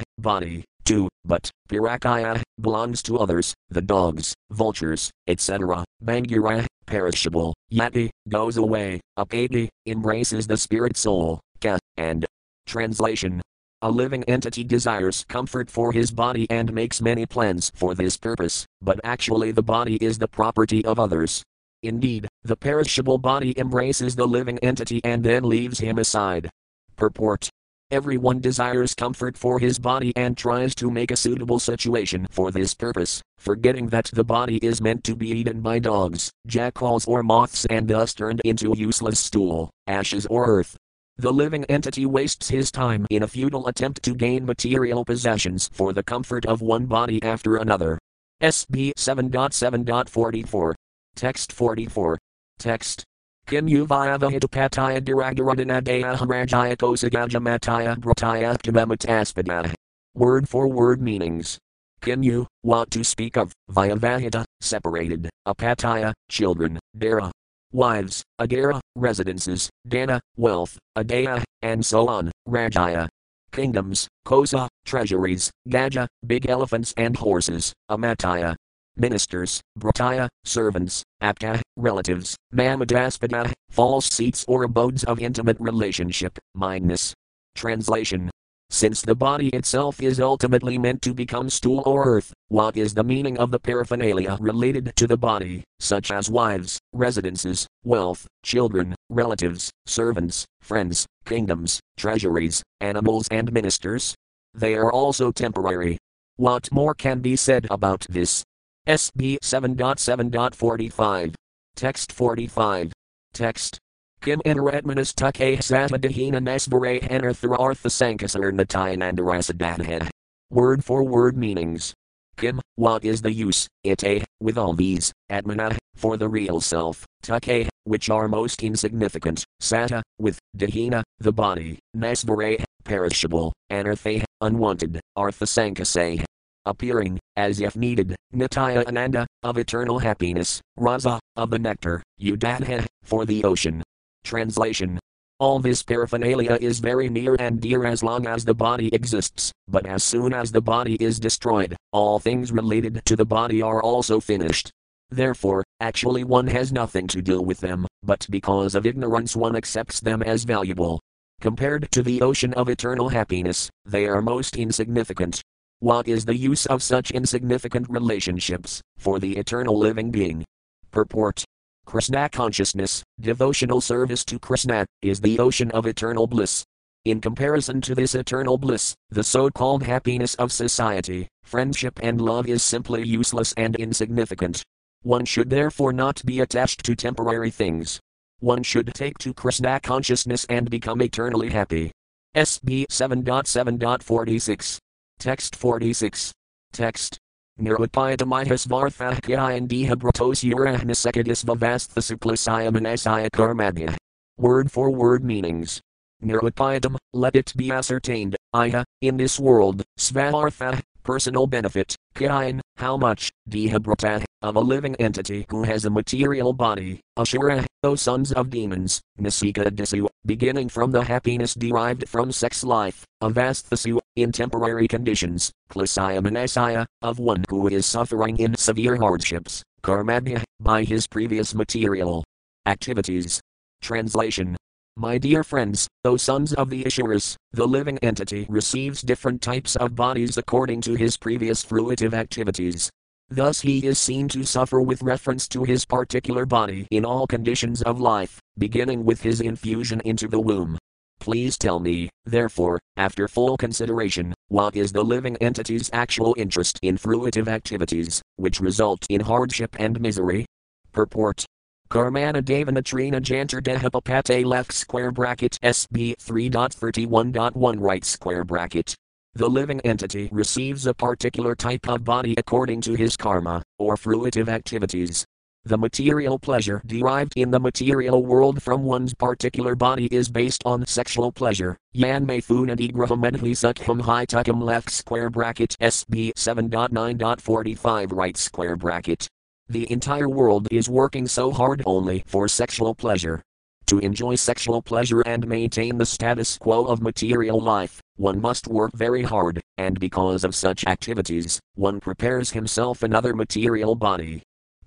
body, 0.18 0.64
too, 0.84 1.08
but, 1.24 1.50
pirakaya, 1.68 2.42
belongs 2.60 3.02
to 3.02 3.18
others, 3.18 3.54
the 3.70 3.82
dogs, 3.82 4.34
vultures, 4.50 5.10
etc., 5.26 5.84
bangira, 6.02 6.66
perishable, 6.86 7.54
yati, 7.72 8.10
goes 8.28 8.56
away, 8.56 9.00
apati, 9.18 9.68
embraces 9.86 10.46
the 10.46 10.56
spirit 10.56 10.96
soul, 10.96 11.40
ka, 11.60 11.78
and, 11.96 12.26
translation, 12.66 13.40
a 13.82 13.90
living 13.90 14.24
entity 14.24 14.64
desires 14.64 15.26
comfort 15.28 15.70
for 15.70 15.92
his 15.92 16.10
body 16.10 16.46
and 16.48 16.72
makes 16.72 17.02
many 17.02 17.26
plans 17.26 17.70
for 17.74 17.94
this 17.94 18.16
purpose, 18.16 18.64
but 18.80 18.98
actually 19.04 19.52
the 19.52 19.62
body 19.62 19.96
is 19.96 20.18
the 20.18 20.26
property 20.26 20.82
of 20.86 20.98
others. 20.98 21.42
Indeed, 21.82 22.26
the 22.44 22.56
perishable 22.56 23.18
body 23.18 23.52
embraces 23.58 24.16
the 24.16 24.26
living 24.26 24.58
entity 24.60 25.02
and 25.04 25.22
then 25.22 25.44
leaves 25.44 25.80
him 25.80 25.98
aside. 25.98 26.48
Purport 26.96 27.50
Everyone 27.90 28.40
desires 28.40 28.94
comfort 28.94 29.36
for 29.36 29.58
his 29.58 29.78
body 29.78 30.12
and 30.16 30.36
tries 30.36 30.74
to 30.76 30.90
make 30.90 31.10
a 31.10 31.16
suitable 31.16 31.58
situation 31.58 32.26
for 32.30 32.50
this 32.50 32.74
purpose, 32.74 33.22
forgetting 33.38 33.88
that 33.88 34.10
the 34.12 34.24
body 34.24 34.56
is 34.58 34.80
meant 34.80 35.04
to 35.04 35.14
be 35.14 35.28
eaten 35.28 35.60
by 35.60 35.78
dogs, 35.78 36.30
jackals, 36.46 37.04
or 37.06 37.22
moths 37.22 37.66
and 37.66 37.86
thus 37.86 38.14
turned 38.14 38.40
into 38.44 38.74
useless 38.76 39.20
stool, 39.20 39.70
ashes, 39.86 40.26
or 40.26 40.46
earth. 40.46 40.76
The 41.18 41.32
living 41.32 41.64
entity 41.66 42.06
wastes 42.06 42.48
his 42.48 42.72
time 42.72 43.06
in 43.10 43.22
a 43.22 43.28
futile 43.28 43.68
attempt 43.68 44.02
to 44.02 44.14
gain 44.14 44.46
material 44.46 45.04
possessions 45.04 45.70
for 45.72 45.92
the 45.92 46.02
comfort 46.02 46.46
of 46.46 46.62
one 46.62 46.86
body 46.86 47.22
after 47.22 47.56
another. 47.56 47.98
SB 48.42 48.94
7.7.44. 48.94 50.74
Text 51.14 51.52
44. 51.52 52.18
Text. 52.58 53.04
Kim 53.46 53.66
uvayava 53.66 54.30
hitapataya 54.30 55.00
diragaradinadaya 55.00 56.16
harajaya 56.16 56.76
kosagajamataya 56.76 57.94
brataya 57.96 58.56
kamamaspada. 58.56 59.74
Word 60.14 60.48
for 60.48 60.66
word 60.66 61.02
meanings. 61.02 61.58
Kim 62.00 62.22
you, 62.22 62.46
want 62.62 62.90
to 62.92 63.04
speak 63.04 63.36
of, 63.36 63.52
Vyavahita, 63.70 64.44
separated, 64.62 65.28
apataya, 65.46 66.14
children, 66.30 66.78
dara, 66.96 67.30
wives, 67.70 68.22
agara, 68.40 68.80
residences, 68.96 69.68
dana, 69.86 70.20
wealth, 70.36 70.78
adaya, 70.96 71.42
and 71.60 71.84
so 71.84 72.08
on, 72.08 72.30
rajaya. 72.48 73.08
Kingdoms, 73.52 74.08
kosa, 74.24 74.68
treasuries, 74.86 75.50
gaja, 75.68 76.06
big 76.26 76.48
elephants 76.48 76.94
and 76.96 77.16
horses, 77.16 77.74
amataya. 77.90 78.54
Ministers, 78.96 79.60
brataya, 79.78 80.28
servants, 80.44 81.02
apta, 81.22 81.60
relatives, 81.76 82.36
mamadaspada, 82.54 83.52
false 83.70 84.06
seats 84.06 84.44
or 84.48 84.62
abodes 84.62 85.04
of 85.04 85.18
intimate 85.20 85.56
relationship, 85.60 86.38
mindness. 86.54 87.14
Translation 87.54 88.30
since 88.74 89.02
the 89.02 89.14
body 89.14 89.50
itself 89.50 90.02
is 90.02 90.18
ultimately 90.18 90.78
meant 90.78 91.00
to 91.02 91.14
become 91.14 91.48
stool 91.48 91.84
or 91.86 92.04
earth, 92.06 92.32
what 92.48 92.76
is 92.76 92.92
the 92.92 93.04
meaning 93.04 93.38
of 93.38 93.52
the 93.52 93.58
paraphernalia 93.60 94.36
related 94.40 94.96
to 94.96 95.06
the 95.06 95.16
body, 95.16 95.62
such 95.78 96.10
as 96.10 96.28
wives, 96.28 96.80
residences, 96.92 97.68
wealth, 97.84 98.26
children, 98.42 98.96
relatives, 99.10 99.70
servants, 99.86 100.44
friends, 100.60 101.06
kingdoms, 101.24 101.78
treasuries, 101.96 102.64
animals, 102.80 103.28
and 103.30 103.52
ministers? 103.52 104.12
They 104.54 104.74
are 104.74 104.90
also 104.90 105.30
temporary. 105.30 105.98
What 106.34 106.72
more 106.72 106.94
can 106.94 107.20
be 107.20 107.36
said 107.36 107.68
about 107.70 108.06
this? 108.10 108.42
SB 108.88 109.38
7.7.45. 109.44 111.34
Text 111.76 112.12
45. 112.12 112.92
Text. 113.32 113.78
Kim 114.20 114.40
Inaratmanas 114.46 115.12
Tuke 115.12 115.58
Samadahina 115.58 116.40
Nesbare 116.40 117.02
Anarthra 117.02 117.58
Artha 117.58 117.88
Sankasar. 117.88 120.08
Word 120.50 120.84
for 120.84 121.02
word 121.02 121.36
meanings. 121.36 121.92
Kim, 122.36 122.60
what 122.76 123.04
is 123.04 123.22
the 123.22 123.32
use, 123.32 123.66
ite, 123.84 124.04
eh, 124.04 124.24
with 124.40 124.56
all 124.56 124.72
these, 124.72 125.12
atmana, 125.30 125.76
for 125.94 126.16
the 126.16 126.28
real 126.28 126.60
self, 126.60 127.04
tuke, 127.22 127.68
which 127.84 128.10
are 128.10 128.28
most 128.28 128.62
insignificant, 128.62 129.44
sata, 129.62 130.02
with, 130.18 130.38
dahina, 130.56 131.02
the 131.18 131.32
body, 131.32 131.78
nesvare, 131.96 132.62
perishable, 132.84 133.52
anartha, 133.70 134.24
unwanted, 134.40 135.00
arthasankase, 135.16 136.24
appearing, 136.66 137.18
as 137.36 137.60
if 137.60 137.76
needed, 137.76 138.16
nitya 138.34 138.86
ananda, 138.86 139.26
of 139.42 139.58
eternal 139.58 139.98
happiness, 139.98 140.60
rasa, 140.76 141.20
of 141.36 141.50
the 141.50 141.58
nectar, 141.58 142.02
udadha, 142.20 142.86
for 143.02 143.24
the 143.24 143.44
ocean, 143.44 143.82
Translation 144.24 144.98
all 145.40 145.58
this 145.58 145.82
paraphernalia 145.82 146.56
is 146.60 146.78
very 146.78 147.08
near 147.08 147.34
and 147.40 147.60
dear 147.60 147.84
as 147.84 148.04
long 148.04 148.26
as 148.26 148.44
the 148.44 148.54
body 148.54 148.88
exists, 148.94 149.52
but 149.66 149.84
as 149.84 150.04
soon 150.04 150.32
as 150.32 150.52
the 150.52 150.60
body 150.60 150.94
is 150.94 151.18
destroyed, 151.18 151.76
all 151.92 152.20
things 152.20 152.52
related 152.52 153.02
to 153.04 153.16
the 153.16 153.24
body 153.24 153.60
are 153.60 153.82
also 153.82 154.20
finished. 154.20 154.70
Therefore, 155.10 155.64
actually 155.80 156.22
one 156.22 156.46
has 156.46 156.72
nothing 156.72 157.08
to 157.08 157.20
do 157.20 157.42
with 157.42 157.58
them, 157.58 157.84
but 158.02 158.26
because 158.30 158.74
of 158.74 158.86
ignorance 158.86 159.34
one 159.34 159.56
accepts 159.56 159.98
them 159.98 160.22
as 160.22 160.44
valuable. 160.44 161.00
Compared 161.40 161.90
to 161.90 162.02
the 162.02 162.22
ocean 162.22 162.54
of 162.54 162.68
eternal 162.68 163.08
happiness, 163.08 163.68
they 163.84 164.06
are 164.06 164.22
most 164.22 164.56
insignificant. 164.56 165.42
What 165.84 166.08
is 166.08 166.24
the 166.24 166.34
use 166.34 166.64
of 166.64 166.82
such 166.82 167.10
insignificant 167.10 167.90
relationships 167.90 168.80
for 168.96 169.18
the 169.18 169.36
eternal 169.36 169.78
living 169.78 170.10
being? 170.10 170.42
Purport 170.90 171.44
Krishna 171.84 172.30
consciousness, 172.30 173.02
devotional 173.20 173.82
service 173.82 174.24
to 174.24 174.38
Krishna, 174.38 174.86
is 175.02 175.20
the 175.20 175.38
ocean 175.38 175.70
of 175.72 175.84
eternal 175.84 176.26
bliss. 176.26 176.64
In 177.04 177.20
comparison 177.20 177.82
to 177.82 177.94
this 177.94 178.14
eternal 178.14 178.56
bliss, 178.56 178.94
the 179.10 179.22
so 179.22 179.50
called 179.50 179.82
happiness 179.82 180.34
of 180.36 180.52
society, 180.52 181.28
friendship, 181.42 182.00
and 182.02 182.18
love 182.18 182.48
is 182.48 182.62
simply 182.62 183.06
useless 183.06 183.52
and 183.58 183.76
insignificant. 183.76 184.62
One 185.02 185.26
should 185.26 185.50
therefore 185.50 185.92
not 185.92 186.24
be 186.24 186.40
attached 186.40 186.82
to 186.84 186.96
temporary 186.96 187.50
things. 187.50 188.00
One 188.40 188.62
should 188.62 188.94
take 188.94 189.18
to 189.18 189.34
Krishna 189.34 189.80
consciousness 189.80 190.46
and 190.48 190.70
become 190.70 191.02
eternally 191.02 191.50
happy. 191.50 191.92
SB 192.34 192.86
7.7.46. 192.86 194.78
Text 195.18 195.56
46. 195.56 196.32
Text. 196.72 197.18
Nirupayadamitis 197.60 198.66
varthakyayan 198.66 199.68
dihabratos 199.68 200.42
urahnisekadis 200.42 201.44
vavasthasuklasayamanesaya 201.44 203.30
karmadya. 203.30 203.96
Word 204.36 204.72
for 204.72 204.90
word 204.90 205.24
meanings. 205.24 205.80
Nirupayadam, 206.22 206.96
let 207.12 207.36
it 207.36 207.52
be 207.56 207.70
ascertained, 207.70 208.36
iha, 208.54 208.84
in 209.02 209.16
this 209.16 209.38
world, 209.38 209.84
svartha, 209.98 210.80
personal 211.04 211.46
benefit, 211.46 211.94
kyayan, 212.16 212.60
how 212.76 212.96
much, 212.96 213.30
dihabrata, 213.48 214.24
of 214.42 214.56
a 214.56 214.60
living 214.60 214.96
entity 214.96 215.46
who 215.48 215.62
has 215.62 215.84
a 215.84 215.90
material 215.90 216.52
body, 216.52 217.00
Ashura, 217.18 217.64
O 217.82 217.94
sons 217.94 218.32
of 218.32 218.50
demons, 218.50 219.00
Nisika 219.20 219.70
Disu, 219.70 220.06
beginning 220.26 220.68
from 220.68 220.90
the 220.90 221.04
happiness 221.04 221.54
derived 221.54 222.08
from 222.08 222.32
sex 222.32 222.64
life, 222.64 223.04
Avasthasu, 223.22 224.00
in 224.16 224.32
temporary 224.32 224.88
conditions, 224.88 225.50
Klasaya 225.70 226.22
Manasaya, 226.22 226.86
of 227.02 227.18
one 227.18 227.44
who 227.48 227.68
is 227.68 227.86
suffering 227.86 228.36
in 228.38 228.56
severe 228.56 228.96
hardships, 228.96 229.62
Karmadya, 229.82 230.42
by 230.60 230.84
his 230.84 231.06
previous 231.06 231.54
material 231.54 232.24
activities. 232.66 233.40
Translation 233.82 234.56
my 234.96 235.18
dear 235.18 235.42
friends, 235.42 235.88
O 236.04 236.16
sons 236.16 236.54
of 236.54 236.70
the 236.70 236.86
Asuras, 236.86 237.36
the 237.50 237.66
living 237.66 237.98
entity 237.98 238.46
receives 238.48 239.02
different 239.02 239.42
types 239.42 239.74
of 239.74 239.96
bodies 239.96 240.36
according 240.36 240.82
to 240.82 240.94
his 240.94 241.16
previous 241.16 241.64
fruitive 241.64 242.14
activities. 242.14 242.90
Thus 243.28 243.60
he 243.60 243.84
is 243.84 243.98
seen 243.98 244.28
to 244.28 244.44
suffer 244.44 244.80
with 244.80 245.02
reference 245.02 245.48
to 245.48 245.64
his 245.64 245.84
particular 245.84 246.46
body 246.46 246.86
in 246.92 247.04
all 247.04 247.26
conditions 247.26 247.82
of 247.82 248.00
life, 248.00 248.38
beginning 248.56 249.04
with 249.04 249.20
his 249.20 249.40
infusion 249.40 250.00
into 250.04 250.28
the 250.28 250.38
womb. 250.38 250.78
Please 251.24 251.56
tell 251.56 251.80
me, 251.80 252.10
therefore, 252.26 252.78
after 252.98 253.26
full 253.28 253.56
consideration, 253.56 254.34
what 254.48 254.76
is 254.76 254.92
the 254.92 255.02
living 255.02 255.38
entity's 255.38 255.88
actual 255.94 256.34
interest 256.36 256.78
in 256.82 256.98
fruitive 256.98 257.48
activities, 257.48 258.20
which 258.36 258.60
result 258.60 259.06
in 259.08 259.22
hardship 259.22 259.74
and 259.78 259.98
misery? 260.02 260.44
Purport 260.92 261.46
Karmana 261.90 262.42
Devana 262.42 262.84
Trina 262.84 263.22
Jantar 263.22 263.62
Dehapapate 263.62 264.44
left 264.44 264.70
square 264.74 265.10
bracket 265.10 265.58
SB 265.62 266.14
3.31.1 266.16 267.76
right 267.80 268.04
square 268.04 268.44
bracket. 268.44 268.94
The 269.32 269.48
living 269.48 269.80
entity 269.80 270.28
receives 270.30 270.86
a 270.86 270.92
particular 270.92 271.54
type 271.54 271.88
of 271.88 272.04
body 272.04 272.34
according 272.36 272.82
to 272.82 272.92
his 272.92 273.16
karma, 273.16 273.62
or 273.78 273.96
fruitive 273.96 274.48
activities. 274.48 275.24
The 275.66 275.78
material 275.78 276.38
pleasure 276.38 276.82
derived 276.84 277.32
in 277.36 277.50
the 277.50 277.58
material 277.58 278.22
world 278.22 278.62
from 278.62 278.82
one's 278.82 279.14
particular 279.14 279.74
body 279.74 280.08
is 280.10 280.28
based 280.28 280.62
on 280.66 280.84
sexual 280.84 281.32
pleasure. 281.32 281.78
Yan 281.94 282.26
me 282.26 282.42
funadigraham 282.42 283.22
sukham 283.54 284.02
high 284.02 284.26
tukam 284.26 284.62
left 284.62 284.90
square 284.90 285.30
bracket 285.30 285.74
SB 285.80 286.34
7.9.45 286.34 288.12
right 288.12 288.36
square 288.36 288.76
bracket. 288.76 289.26
The 289.66 289.90
entire 289.90 290.28
world 290.28 290.68
is 290.70 290.90
working 290.90 291.26
so 291.26 291.50
hard 291.50 291.82
only 291.86 292.24
for 292.26 292.46
sexual 292.46 292.94
pleasure. 292.94 293.40
To 293.86 293.98
enjoy 294.00 294.34
sexual 294.34 294.82
pleasure 294.82 295.22
and 295.22 295.48
maintain 295.48 295.96
the 295.96 296.04
status 296.04 296.58
quo 296.58 296.84
of 296.84 297.00
material 297.00 297.58
life, 297.58 298.02
one 298.16 298.38
must 298.38 298.68
work 298.68 298.92
very 298.92 299.22
hard, 299.22 299.62
and 299.78 299.98
because 299.98 300.44
of 300.44 300.54
such 300.54 300.86
activities, 300.86 301.58
one 301.74 302.00
prepares 302.00 302.50
himself 302.50 303.02
another 303.02 303.34
material 303.34 303.94
body. 303.94 304.42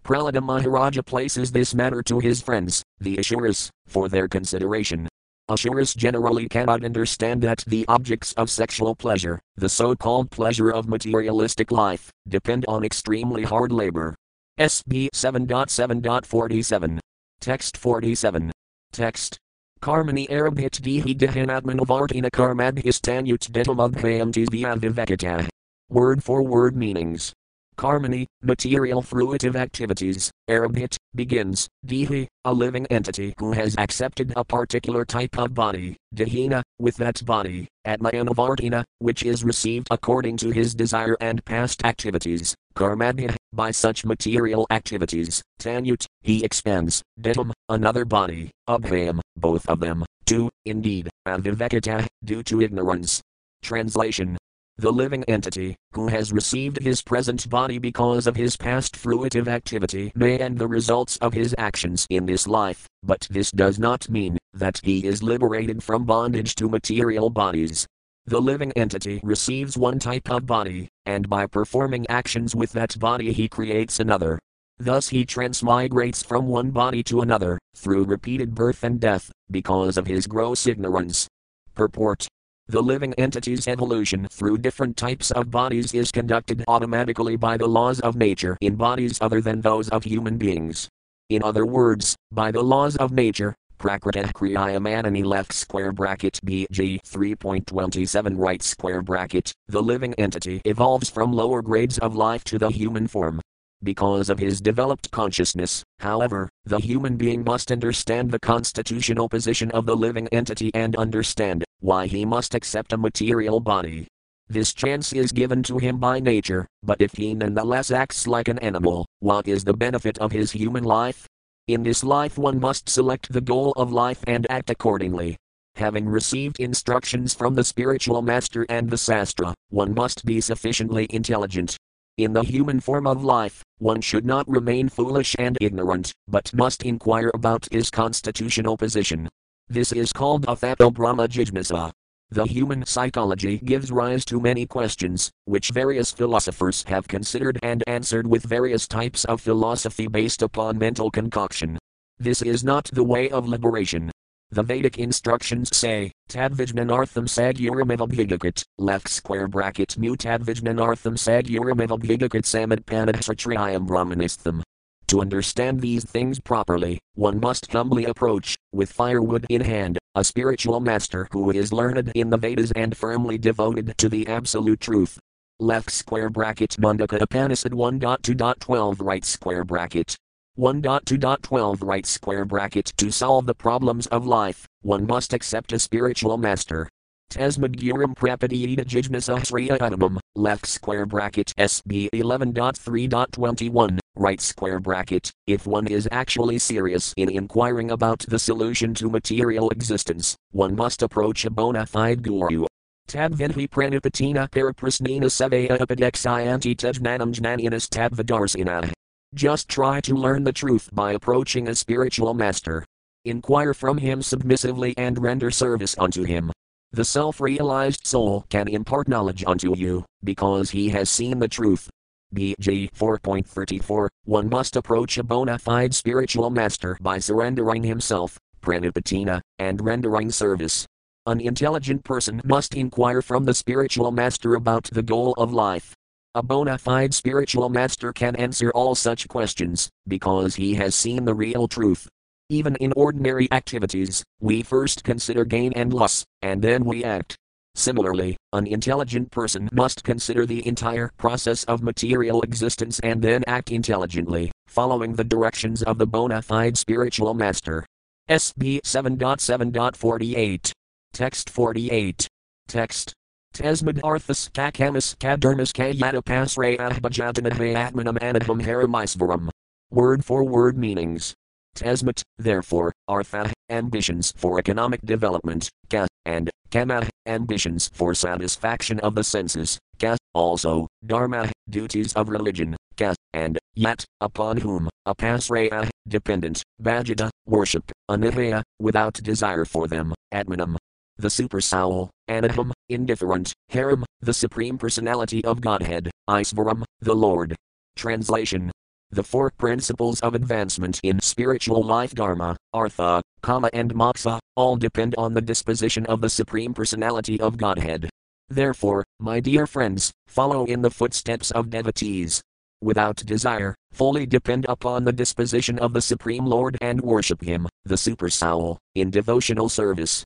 Prahlada 0.07 0.41
Maharaja 0.41 1.03
places 1.03 1.51
this 1.51 1.75
matter 1.75 2.01
to 2.01 2.19
his 2.19 2.41
friends, 2.41 2.81
the 3.01 3.19
Asuras, 3.19 3.69
for 3.87 4.07
their 4.07 4.29
consideration. 4.29 5.05
Asuras 5.49 5.93
generally 5.93 6.47
cannot 6.47 6.85
understand 6.85 7.41
that 7.41 7.65
the 7.67 7.83
objects 7.89 8.31
of 8.33 8.49
sexual 8.49 8.95
pleasure, 8.95 9.41
the 9.57 9.67
so 9.67 9.97
called 9.97 10.31
pleasure 10.31 10.69
of 10.69 10.87
materialistic 10.87 11.73
life, 11.73 12.09
depend 12.29 12.63
on 12.69 12.85
extremely 12.85 13.43
hard 13.43 13.73
labor. 13.73 14.15
SB 14.57 15.09
7.7.47. 15.13 16.99
Text 17.41 17.75
47. 17.75 18.51
Text. 18.93 19.37
Karmani 19.81 20.29
Arabhit 20.29 20.79
dihi 20.79 21.17
dihinatmanavartina 21.17 22.31
karmadhistanyut 22.31 23.51
detamabhayam 23.51 24.31
tisvyavivekata. 24.31 25.49
Word 25.89 26.23
for 26.23 26.43
word 26.43 26.77
meanings. 26.77 27.33
Karmani, 27.77 28.25
material 28.41 29.03
fruitive 29.03 29.55
activities, 29.55 30.31
Arabhit, 30.49 30.97
begins, 31.13 31.67
Dihi, 31.85 32.27
a 32.43 32.51
living 32.51 32.87
entity 32.87 33.33
who 33.37 33.51
has 33.51 33.75
accepted 33.77 34.33
a 34.35 34.43
particular 34.43 35.05
type 35.05 35.37
of 35.37 35.53
body, 35.53 35.95
Dihina, 36.15 36.63
with 36.79 36.97
that 36.97 37.23
body, 37.25 37.67
Atmayanavartina, 37.85 38.83
which 38.99 39.23
is 39.23 39.43
received 39.43 39.87
according 39.91 40.37
to 40.37 40.49
his 40.49 40.73
desire 40.73 41.15
and 41.21 41.43
past 41.45 41.85
activities, 41.85 42.55
Karmadhya, 42.75 43.35
by 43.53 43.69
such 43.69 44.05
material 44.05 44.65
activities, 44.71 45.43
Tanyut, 45.59 46.05
he 46.21 46.43
expands, 46.43 47.03
Detam, 47.21 47.51
another 47.69 48.05
body, 48.05 48.49
Abhayam, 48.67 49.19
both 49.35 49.67
of 49.69 49.79
them, 49.79 50.03
two, 50.25 50.49
indeed, 50.65 51.09
Avivekata, 51.27 52.07
due 52.23 52.41
to 52.43 52.61
ignorance. 52.61 53.21
Translation 53.61 54.37
the 54.79 54.91
living 54.91 55.23
entity, 55.23 55.75
who 55.93 56.07
has 56.07 56.31
received 56.31 56.79
his 56.81 57.01
present 57.01 57.49
body 57.49 57.79
because 57.79 58.27
of 58.27 58.35
his 58.35 58.55
past 58.55 58.95
fruitive 58.95 59.47
activity, 59.47 60.11
may 60.13 60.37
end 60.37 60.59
the 60.59 60.67
results 60.67 61.17
of 61.17 61.33
his 61.33 61.55
actions 61.57 62.05
in 62.11 62.27
this 62.27 62.47
life, 62.47 62.87
but 63.01 63.27
this 63.31 63.51
does 63.51 63.79
not 63.79 64.07
mean 64.07 64.37
that 64.53 64.79
he 64.83 65.05
is 65.05 65.23
liberated 65.23 65.81
from 65.81 66.05
bondage 66.05 66.53
to 66.55 66.69
material 66.69 67.31
bodies. 67.31 67.87
The 68.27 68.39
living 68.39 68.71
entity 68.73 69.19
receives 69.23 69.77
one 69.77 69.97
type 69.97 70.29
of 70.29 70.45
body, 70.45 70.89
and 71.07 71.27
by 71.27 71.47
performing 71.47 72.05
actions 72.07 72.53
with 72.53 72.71
that 72.73 72.99
body, 72.99 73.33
he 73.33 73.47
creates 73.47 73.99
another. 73.99 74.37
Thus, 74.77 75.09
he 75.09 75.25
transmigrates 75.25 76.23
from 76.23 76.45
one 76.45 76.69
body 76.69 77.01
to 77.03 77.21
another, 77.21 77.57
through 77.75 78.03
repeated 78.03 78.53
birth 78.53 78.83
and 78.83 78.99
death, 78.99 79.31
because 79.49 79.97
of 79.97 80.05
his 80.05 80.27
gross 80.27 80.67
ignorance. 80.67 81.27
Purport 81.73 82.27
the 82.69 82.81
living 82.81 83.13
entity's 83.13 83.67
evolution 83.67 84.27
through 84.29 84.57
different 84.57 84.97
types 84.97 85.31
of 85.31 85.49
bodies 85.49 85.93
is 85.93 86.11
conducted 86.11 86.65
automatically 86.67 87.37
by 87.37 87.55
the 87.55 87.67
laws 87.67 88.01
of 88.01 88.17
nature 88.17 88.57
in 88.59 88.75
bodies 88.75 89.17
other 89.21 89.39
than 89.39 89.61
those 89.61 89.87
of 89.89 90.03
human 90.03 90.37
beings. 90.37 90.89
In 91.29 91.43
other 91.43 91.65
words, 91.65 92.15
by 92.31 92.51
the 92.51 92.61
laws 92.61 92.97
of 92.97 93.11
nature, 93.11 93.55
Prakrita 93.79 94.33
Kriya 94.33 94.81
Manani 94.81 95.23
left 95.23 95.53
square 95.53 95.91
bracket 95.91 96.39
BG 96.45 96.99
3.27 97.01 98.33
right 98.37 98.61
square 98.61 99.01
bracket, 99.01 99.53
the 99.67 99.81
living 99.81 100.13
entity 100.15 100.61
evolves 100.65 101.09
from 101.09 101.31
lower 101.31 101.61
grades 101.61 101.97
of 101.99 102.15
life 102.15 102.43
to 102.45 102.57
the 102.57 102.69
human 102.69 103.07
form. 103.07 103.39
Because 103.83 104.29
of 104.31 104.39
his 104.39 104.59
developed 104.59 105.11
consciousness, 105.11 105.83
however, 105.99 106.49
the 106.65 106.79
human 106.79 107.15
being 107.15 107.43
must 107.43 107.71
understand 107.71 108.31
the 108.31 108.39
constitutional 108.39 109.29
position 109.29 109.69
of 109.71 109.85
the 109.85 109.95
living 109.95 110.27
entity 110.29 110.71
and 110.73 110.95
understand 110.95 111.63
why 111.79 112.07
he 112.07 112.25
must 112.25 112.55
accept 112.55 112.93
a 112.93 112.97
material 112.97 113.59
body. 113.59 114.07
This 114.49 114.73
chance 114.73 115.13
is 115.13 115.31
given 115.31 115.61
to 115.63 115.77
him 115.77 115.99
by 115.99 116.19
nature, 116.19 116.65
but 116.81 117.01
if 117.01 117.11
he 117.13 117.35
nonetheless 117.35 117.91
acts 117.91 118.25
like 118.25 118.47
an 118.47 118.57
animal, 118.59 119.05
what 119.19 119.47
is 119.47 119.63
the 119.63 119.73
benefit 119.73 120.17
of 120.17 120.31
his 120.31 120.51
human 120.51 120.83
life? 120.83 121.27
In 121.67 121.83
this 121.83 122.03
life, 122.03 122.37
one 122.37 122.59
must 122.59 122.89
select 122.89 123.31
the 123.31 123.41
goal 123.41 123.73
of 123.73 123.91
life 123.91 124.23
and 124.25 124.49
act 124.49 124.71
accordingly. 124.71 125.37
Having 125.75 126.09
received 126.09 126.59
instructions 126.59 127.35
from 127.35 127.53
the 127.53 127.63
spiritual 127.63 128.23
master 128.23 128.65
and 128.69 128.89
the 128.89 128.97
sastra, 128.97 129.53
one 129.69 129.93
must 129.93 130.25
be 130.25 130.41
sufficiently 130.41 131.05
intelligent 131.11 131.77
in 132.17 132.33
the 132.33 132.43
human 132.43 132.79
form 132.79 133.05
of 133.05 133.23
life, 133.23 133.63
one 133.77 134.01
should 134.01 134.25
not 134.25 134.47
remain 134.49 134.89
foolish 134.89 135.35
and 135.37 135.55
ignorant, 135.61 136.11
but 136.27 136.51
must 136.53 136.83
inquire 136.83 137.29
about 137.35 137.67
his 137.71 137.91
constitutional 137.91 138.75
position. 138.75 139.29
This 139.69 139.91
is 139.91 140.11
called 140.11 140.47
Athato 140.47 140.91
Brahma 140.91 141.27
Jignasa. 141.27 141.91
The 142.31 142.45
human 142.45 142.85
psychology 142.85 143.59
gives 143.59 143.91
rise 143.91 144.25
to 144.25 144.39
many 144.39 144.65
questions, 144.65 145.31
which 145.45 145.69
various 145.69 146.11
philosophers 146.11 146.83
have 146.87 147.07
considered 147.07 147.59
and 147.61 147.83
answered 147.85 148.25
with 148.25 148.43
various 148.43 148.87
types 148.87 149.23
of 149.25 149.39
philosophy 149.39 150.07
based 150.07 150.41
upon 150.41 150.79
mental 150.79 151.11
concoction. 151.11 151.77
This 152.17 152.41
is 152.41 152.63
not 152.63 152.85
the 152.91 153.03
way 153.03 153.29
of 153.29 153.47
liberation, 153.47 154.11
the 154.49 154.63
Vedic 154.63 154.97
instructions 154.97 155.75
say, 155.75 156.11
Tadvijnanartham 156.29 157.27
saguramevabhigakat, 157.27 158.63
left 158.77 159.09
square 159.09 159.47
bracket 159.47 159.89
mutadvijnanartham 159.99 161.17
saguramevabhigakat 161.17 162.43
samadpanadhatriyam 162.43 163.85
brahmanistham. 163.85 164.63
To 165.07 165.21
understand 165.21 165.81
these 165.81 166.03
things 166.03 166.39
properly, 166.39 166.99
one 167.15 167.39
must 167.39 167.71
humbly 167.71 168.05
approach, 168.05 168.57
with 168.73 168.91
firewood 168.91 169.45
in 169.49 169.61
hand, 169.61 169.97
a 170.15 170.23
spiritual 170.23 170.79
master 170.79 171.27
who 171.31 171.51
is 171.51 171.71
learned 171.71 172.11
in 172.15 172.29
the 172.29 172.37
Vedas 172.37 172.71
and 172.71 172.95
firmly 172.95 173.37
devoted 173.37 173.97
to 173.97 174.09
the 174.09 174.27
absolute 174.27 174.79
truth. 174.79 175.19
Left 175.59 175.91
square 175.91 176.29
bracket 176.29 176.71
Mundaka 176.79 177.21
Upanishad 177.21 177.71
1.2.12 177.71 178.97
right 179.01 179.25
square 179.25 179.63
bracket. 179.63 180.15
1.2.12 180.57 181.83
right 181.83 182.05
square 182.07 182.43
bracket 182.43 182.91
To 182.97 183.11
solve 183.11 183.45
the 183.45 183.53
problems 183.53 184.07
of 184.07 184.25
life, 184.25 184.67
one 184.81 185.05
must 185.05 185.33
accept 185.33 185.71
a 185.71 185.77
spiritual 185.77 186.37
master. 186.37 186.89
Tasmad 187.29 187.75
Guram 187.75 188.15
Prapatiyita 188.15 188.83
Jijnasahsriya 188.83 189.77
Adamam, 189.77 190.17
left 190.35 190.65
square 190.65 191.05
bracket 191.05 191.53
SB 191.59 192.09
11.3.21, 192.11 193.99
right 194.15 194.41
square 194.41 194.79
bracket, 194.79 195.31
if 195.45 195.67
one 195.67 195.85
is 195.85 196.07
actually 196.11 196.57
serious 196.57 197.13
in 197.17 197.29
inquiring 197.29 197.91
about 197.91 198.25
the 198.27 198.39
solution 198.39 198.95
to 198.95 199.11
material 199.11 199.69
existence, 199.69 200.35
one 200.51 200.75
must 200.75 201.03
approach 201.03 201.45
a 201.45 201.51
bona 201.51 201.85
fide 201.85 202.23
guru. 202.23 202.65
Tabvinhi 203.07 203.69
pranipatina 203.69 204.49
paraprasnina 204.49 205.25
sevaya 205.25 205.77
apadexayanti 205.77 206.75
tejnanam 206.75 207.31
jnanianas 207.31 207.87
tabvidarsina. 207.89 208.91
Just 209.33 209.67
try 209.67 209.99
to 210.01 210.15
learn 210.15 210.45
the 210.45 210.53
truth 210.53 210.89
by 210.93 211.11
approaching 211.11 211.67
a 211.67 211.75
spiritual 211.75 212.33
master. 212.33 212.85
Inquire 213.25 213.73
from 213.73 213.97
him 213.97 214.21
submissively 214.21 214.93
and 214.97 215.21
render 215.21 215.51
service 215.51 215.95
unto 215.99 216.23
him. 216.23 216.51
The 216.93 217.03
self 217.03 217.41
realized 217.41 218.07
soul 218.07 218.45
can 218.49 218.69
impart 218.69 219.09
knowledge 219.09 219.43
unto 219.45 219.75
you, 219.75 220.05
because 220.23 220.69
he 220.69 220.89
has 220.89 221.09
seen 221.09 221.39
the 221.39 221.49
truth. 221.49 221.89
BG 222.33 222.89
4.34 222.93 224.07
One 224.23 224.47
must 224.47 224.77
approach 224.77 225.17
a 225.17 225.23
bona 225.23 225.59
fide 225.59 225.93
spiritual 225.93 226.49
master 226.49 226.97
by 227.01 227.19
surrendering 227.19 227.83
himself, 227.83 228.39
pranipatina, 228.61 229.41
and 229.59 229.83
rendering 229.83 230.31
service. 230.31 230.85
An 231.25 231.41
intelligent 231.41 232.05
person 232.05 232.39
must 232.45 232.75
inquire 232.75 233.21
from 233.21 233.43
the 233.43 233.53
spiritual 233.53 234.11
master 234.11 234.55
about 234.55 234.85
the 234.85 235.03
goal 235.03 235.33
of 235.33 235.51
life. 235.51 235.93
A 236.35 236.43
bona 236.43 236.77
fide 236.77 237.13
spiritual 237.13 237.69
master 237.69 238.13
can 238.13 238.35
answer 238.35 238.69
all 238.71 238.95
such 238.95 239.27
questions, 239.27 239.89
because 240.07 240.55
he 240.55 240.75
has 240.75 240.93
seen 240.93 241.25
the 241.25 241.33
real 241.33 241.67
truth. 241.67 242.07
Even 242.49 242.75
in 242.75 242.93
ordinary 242.95 243.51
activities, 243.51 244.23
we 244.39 244.61
first 244.61 245.03
consider 245.03 245.45
gain 245.45 245.73
and 245.73 245.93
loss, 245.93 246.23
and 246.41 246.61
then 246.61 246.85
we 246.85 247.03
act. 247.03 247.35
Similarly, 247.75 248.37
an 248.53 248.65
intelligent 248.67 249.31
person 249.31 249.69
must 249.71 250.03
consider 250.03 250.45
the 250.45 250.65
entire 250.67 251.11
process 251.17 251.63
of 251.65 251.83
material 251.83 252.41
existence 252.41 252.99
and 253.01 253.21
then 253.21 253.43
act 253.45 253.71
intelligently, 253.71 254.51
following 254.67 255.13
the 255.13 255.23
directions 255.23 255.83
of 255.83 255.97
the 255.97 256.07
bona 256.07 256.41
fide 256.41 256.77
spiritual 256.77 257.33
master. 257.33 257.85
SB 258.29 258.81
7.7.48. 258.81 260.71
Text 261.13 261.49
48. 261.49 262.27
Text. 262.67 263.13
Tasmad 263.53 263.99
arthas 264.01 264.49
kakamas 264.51 265.15
kadermas 265.17 265.71
kayata 265.73 266.21
pasre 266.21 266.77
ahbajatanahe 266.77 267.75
atmanam 267.75 268.17
anadham 268.19 268.61
haramisvaram. 268.61 269.49
Word 269.89 270.23
for 270.25 270.43
word 270.43 270.77
meanings. 270.77 271.33
Tasmat, 271.77 272.23
therefore, 272.39 272.91
artha, 273.07 273.53
ambitions 273.69 274.33
for 274.35 274.57
economic 274.57 274.99
development, 275.05 275.69
ka, 275.91 276.07
and 276.25 276.49
kama, 276.71 277.07
ambitions 277.27 277.91
for 277.93 278.15
satisfaction 278.15 278.99
of 279.01 279.13
the 279.13 279.23
senses, 279.23 279.77
ka, 279.99 280.17
also, 280.33 280.87
dharma, 281.05 281.51
duties 281.69 282.13
of 282.13 282.29
religion, 282.29 282.75
ka, 282.97 283.13
and 283.33 283.59
yet, 283.75 284.03
upon 284.21 284.57
whom, 284.57 284.89
apasraya, 285.07 285.69
ah, 285.71 285.89
dependent, 286.07 286.63
bhajita, 286.81 287.29
worship, 287.45 287.91
anihaya, 288.09 288.63
without 288.79 289.13
desire 289.21 289.63
for 289.63 289.87
them, 289.87 290.15
atmanam, 290.33 290.77
the 291.17 291.29
super 291.29 291.61
soul, 291.61 292.09
anaham, 292.29 292.71
indifferent, 292.89 293.53
haram, 293.69 294.05
the 294.21 294.33
supreme 294.33 294.77
personality 294.77 295.43
of 295.43 295.61
Godhead, 295.61 296.11
Isvaram, 296.29 296.83
the 297.01 297.15
Lord. 297.15 297.55
Translation 297.95 298.71
the 299.11 299.23
four 299.23 299.49
principles 299.49 300.19
of 300.19 300.35
advancement 300.35 300.99
in 301.01 301.19
spiritual 301.21 301.81
life 301.81 302.13
Dharma, 302.13 302.57
Artha, 302.73 303.21
Kama, 303.41 303.69
and 303.71 303.93
Moksha 303.93 304.39
all 304.55 304.75
depend 304.75 305.15
on 305.17 305.33
the 305.33 305.41
disposition 305.41 306.05
of 306.07 306.19
the 306.19 306.29
Supreme 306.29 306.73
Personality 306.73 307.39
of 307.39 307.55
Godhead. 307.57 308.09
Therefore, 308.49 309.05
my 309.19 309.39
dear 309.39 309.65
friends, 309.65 310.11
follow 310.27 310.65
in 310.65 310.81
the 310.81 310.91
footsteps 310.91 311.51
of 311.51 311.69
devotees. 311.69 312.41
Without 312.81 313.15
desire, 313.17 313.75
fully 313.91 314.25
depend 314.25 314.65
upon 314.67 315.03
the 315.03 315.13
disposition 315.13 315.79
of 315.79 315.93
the 315.93 316.01
Supreme 316.01 316.45
Lord 316.45 316.77
and 316.81 317.01
worship 317.01 317.41
Him, 317.41 317.67
the 317.85 317.97
Super 317.97 318.29
Soul, 318.29 318.77
in 318.93 319.09
devotional 319.09 319.69
service. 319.69 320.23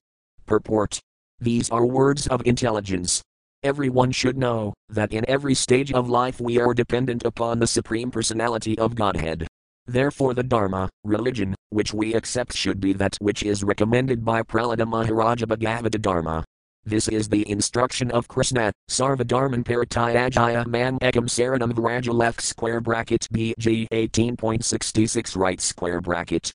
Purport 0.52 1.00
These 1.40 1.70
are 1.70 1.86
words 1.86 2.26
of 2.26 2.42
intelligence, 2.44 3.22
Everyone 3.62 4.12
should 4.12 4.36
know 4.36 4.74
that 4.90 5.10
in 5.10 5.24
every 5.26 5.54
stage 5.54 5.94
of 5.94 6.10
life 6.10 6.42
we 6.42 6.60
are 6.60 6.74
dependent 6.74 7.24
upon 7.24 7.58
the 7.58 7.66
Supreme 7.66 8.10
Personality 8.10 8.78
of 8.78 8.94
Godhead. 8.94 9.46
Therefore, 9.86 10.34
the 10.34 10.42
Dharma, 10.42 10.90
religion, 11.04 11.54
which 11.70 11.94
we 11.94 12.12
accept 12.12 12.54
should 12.54 12.80
be 12.80 12.92
that 12.92 13.16
which 13.22 13.42
is 13.42 13.64
recommended 13.64 14.26
by 14.26 14.42
Prahlada 14.42 14.86
Maharaja 14.86 15.46
Bhagavata 15.46 15.98
Dharma. 15.98 16.44
This 16.84 17.08
is 17.08 17.30
the 17.30 17.48
instruction 17.50 18.10
of 18.10 18.28
Krishna, 18.28 18.72
Sarvadharman 18.90 19.64
Paritayajaya 19.64 20.66
Mam 20.66 20.98
Ekam 20.98 21.30
Saranam 21.30 21.72
Vraja 21.72 22.12
left 22.12 22.42
square 22.42 22.82
bracket 22.82 23.26
BG 23.32 23.88
18.66 23.88 25.34
right 25.34 25.62
square 25.62 26.02
bracket. 26.02 26.52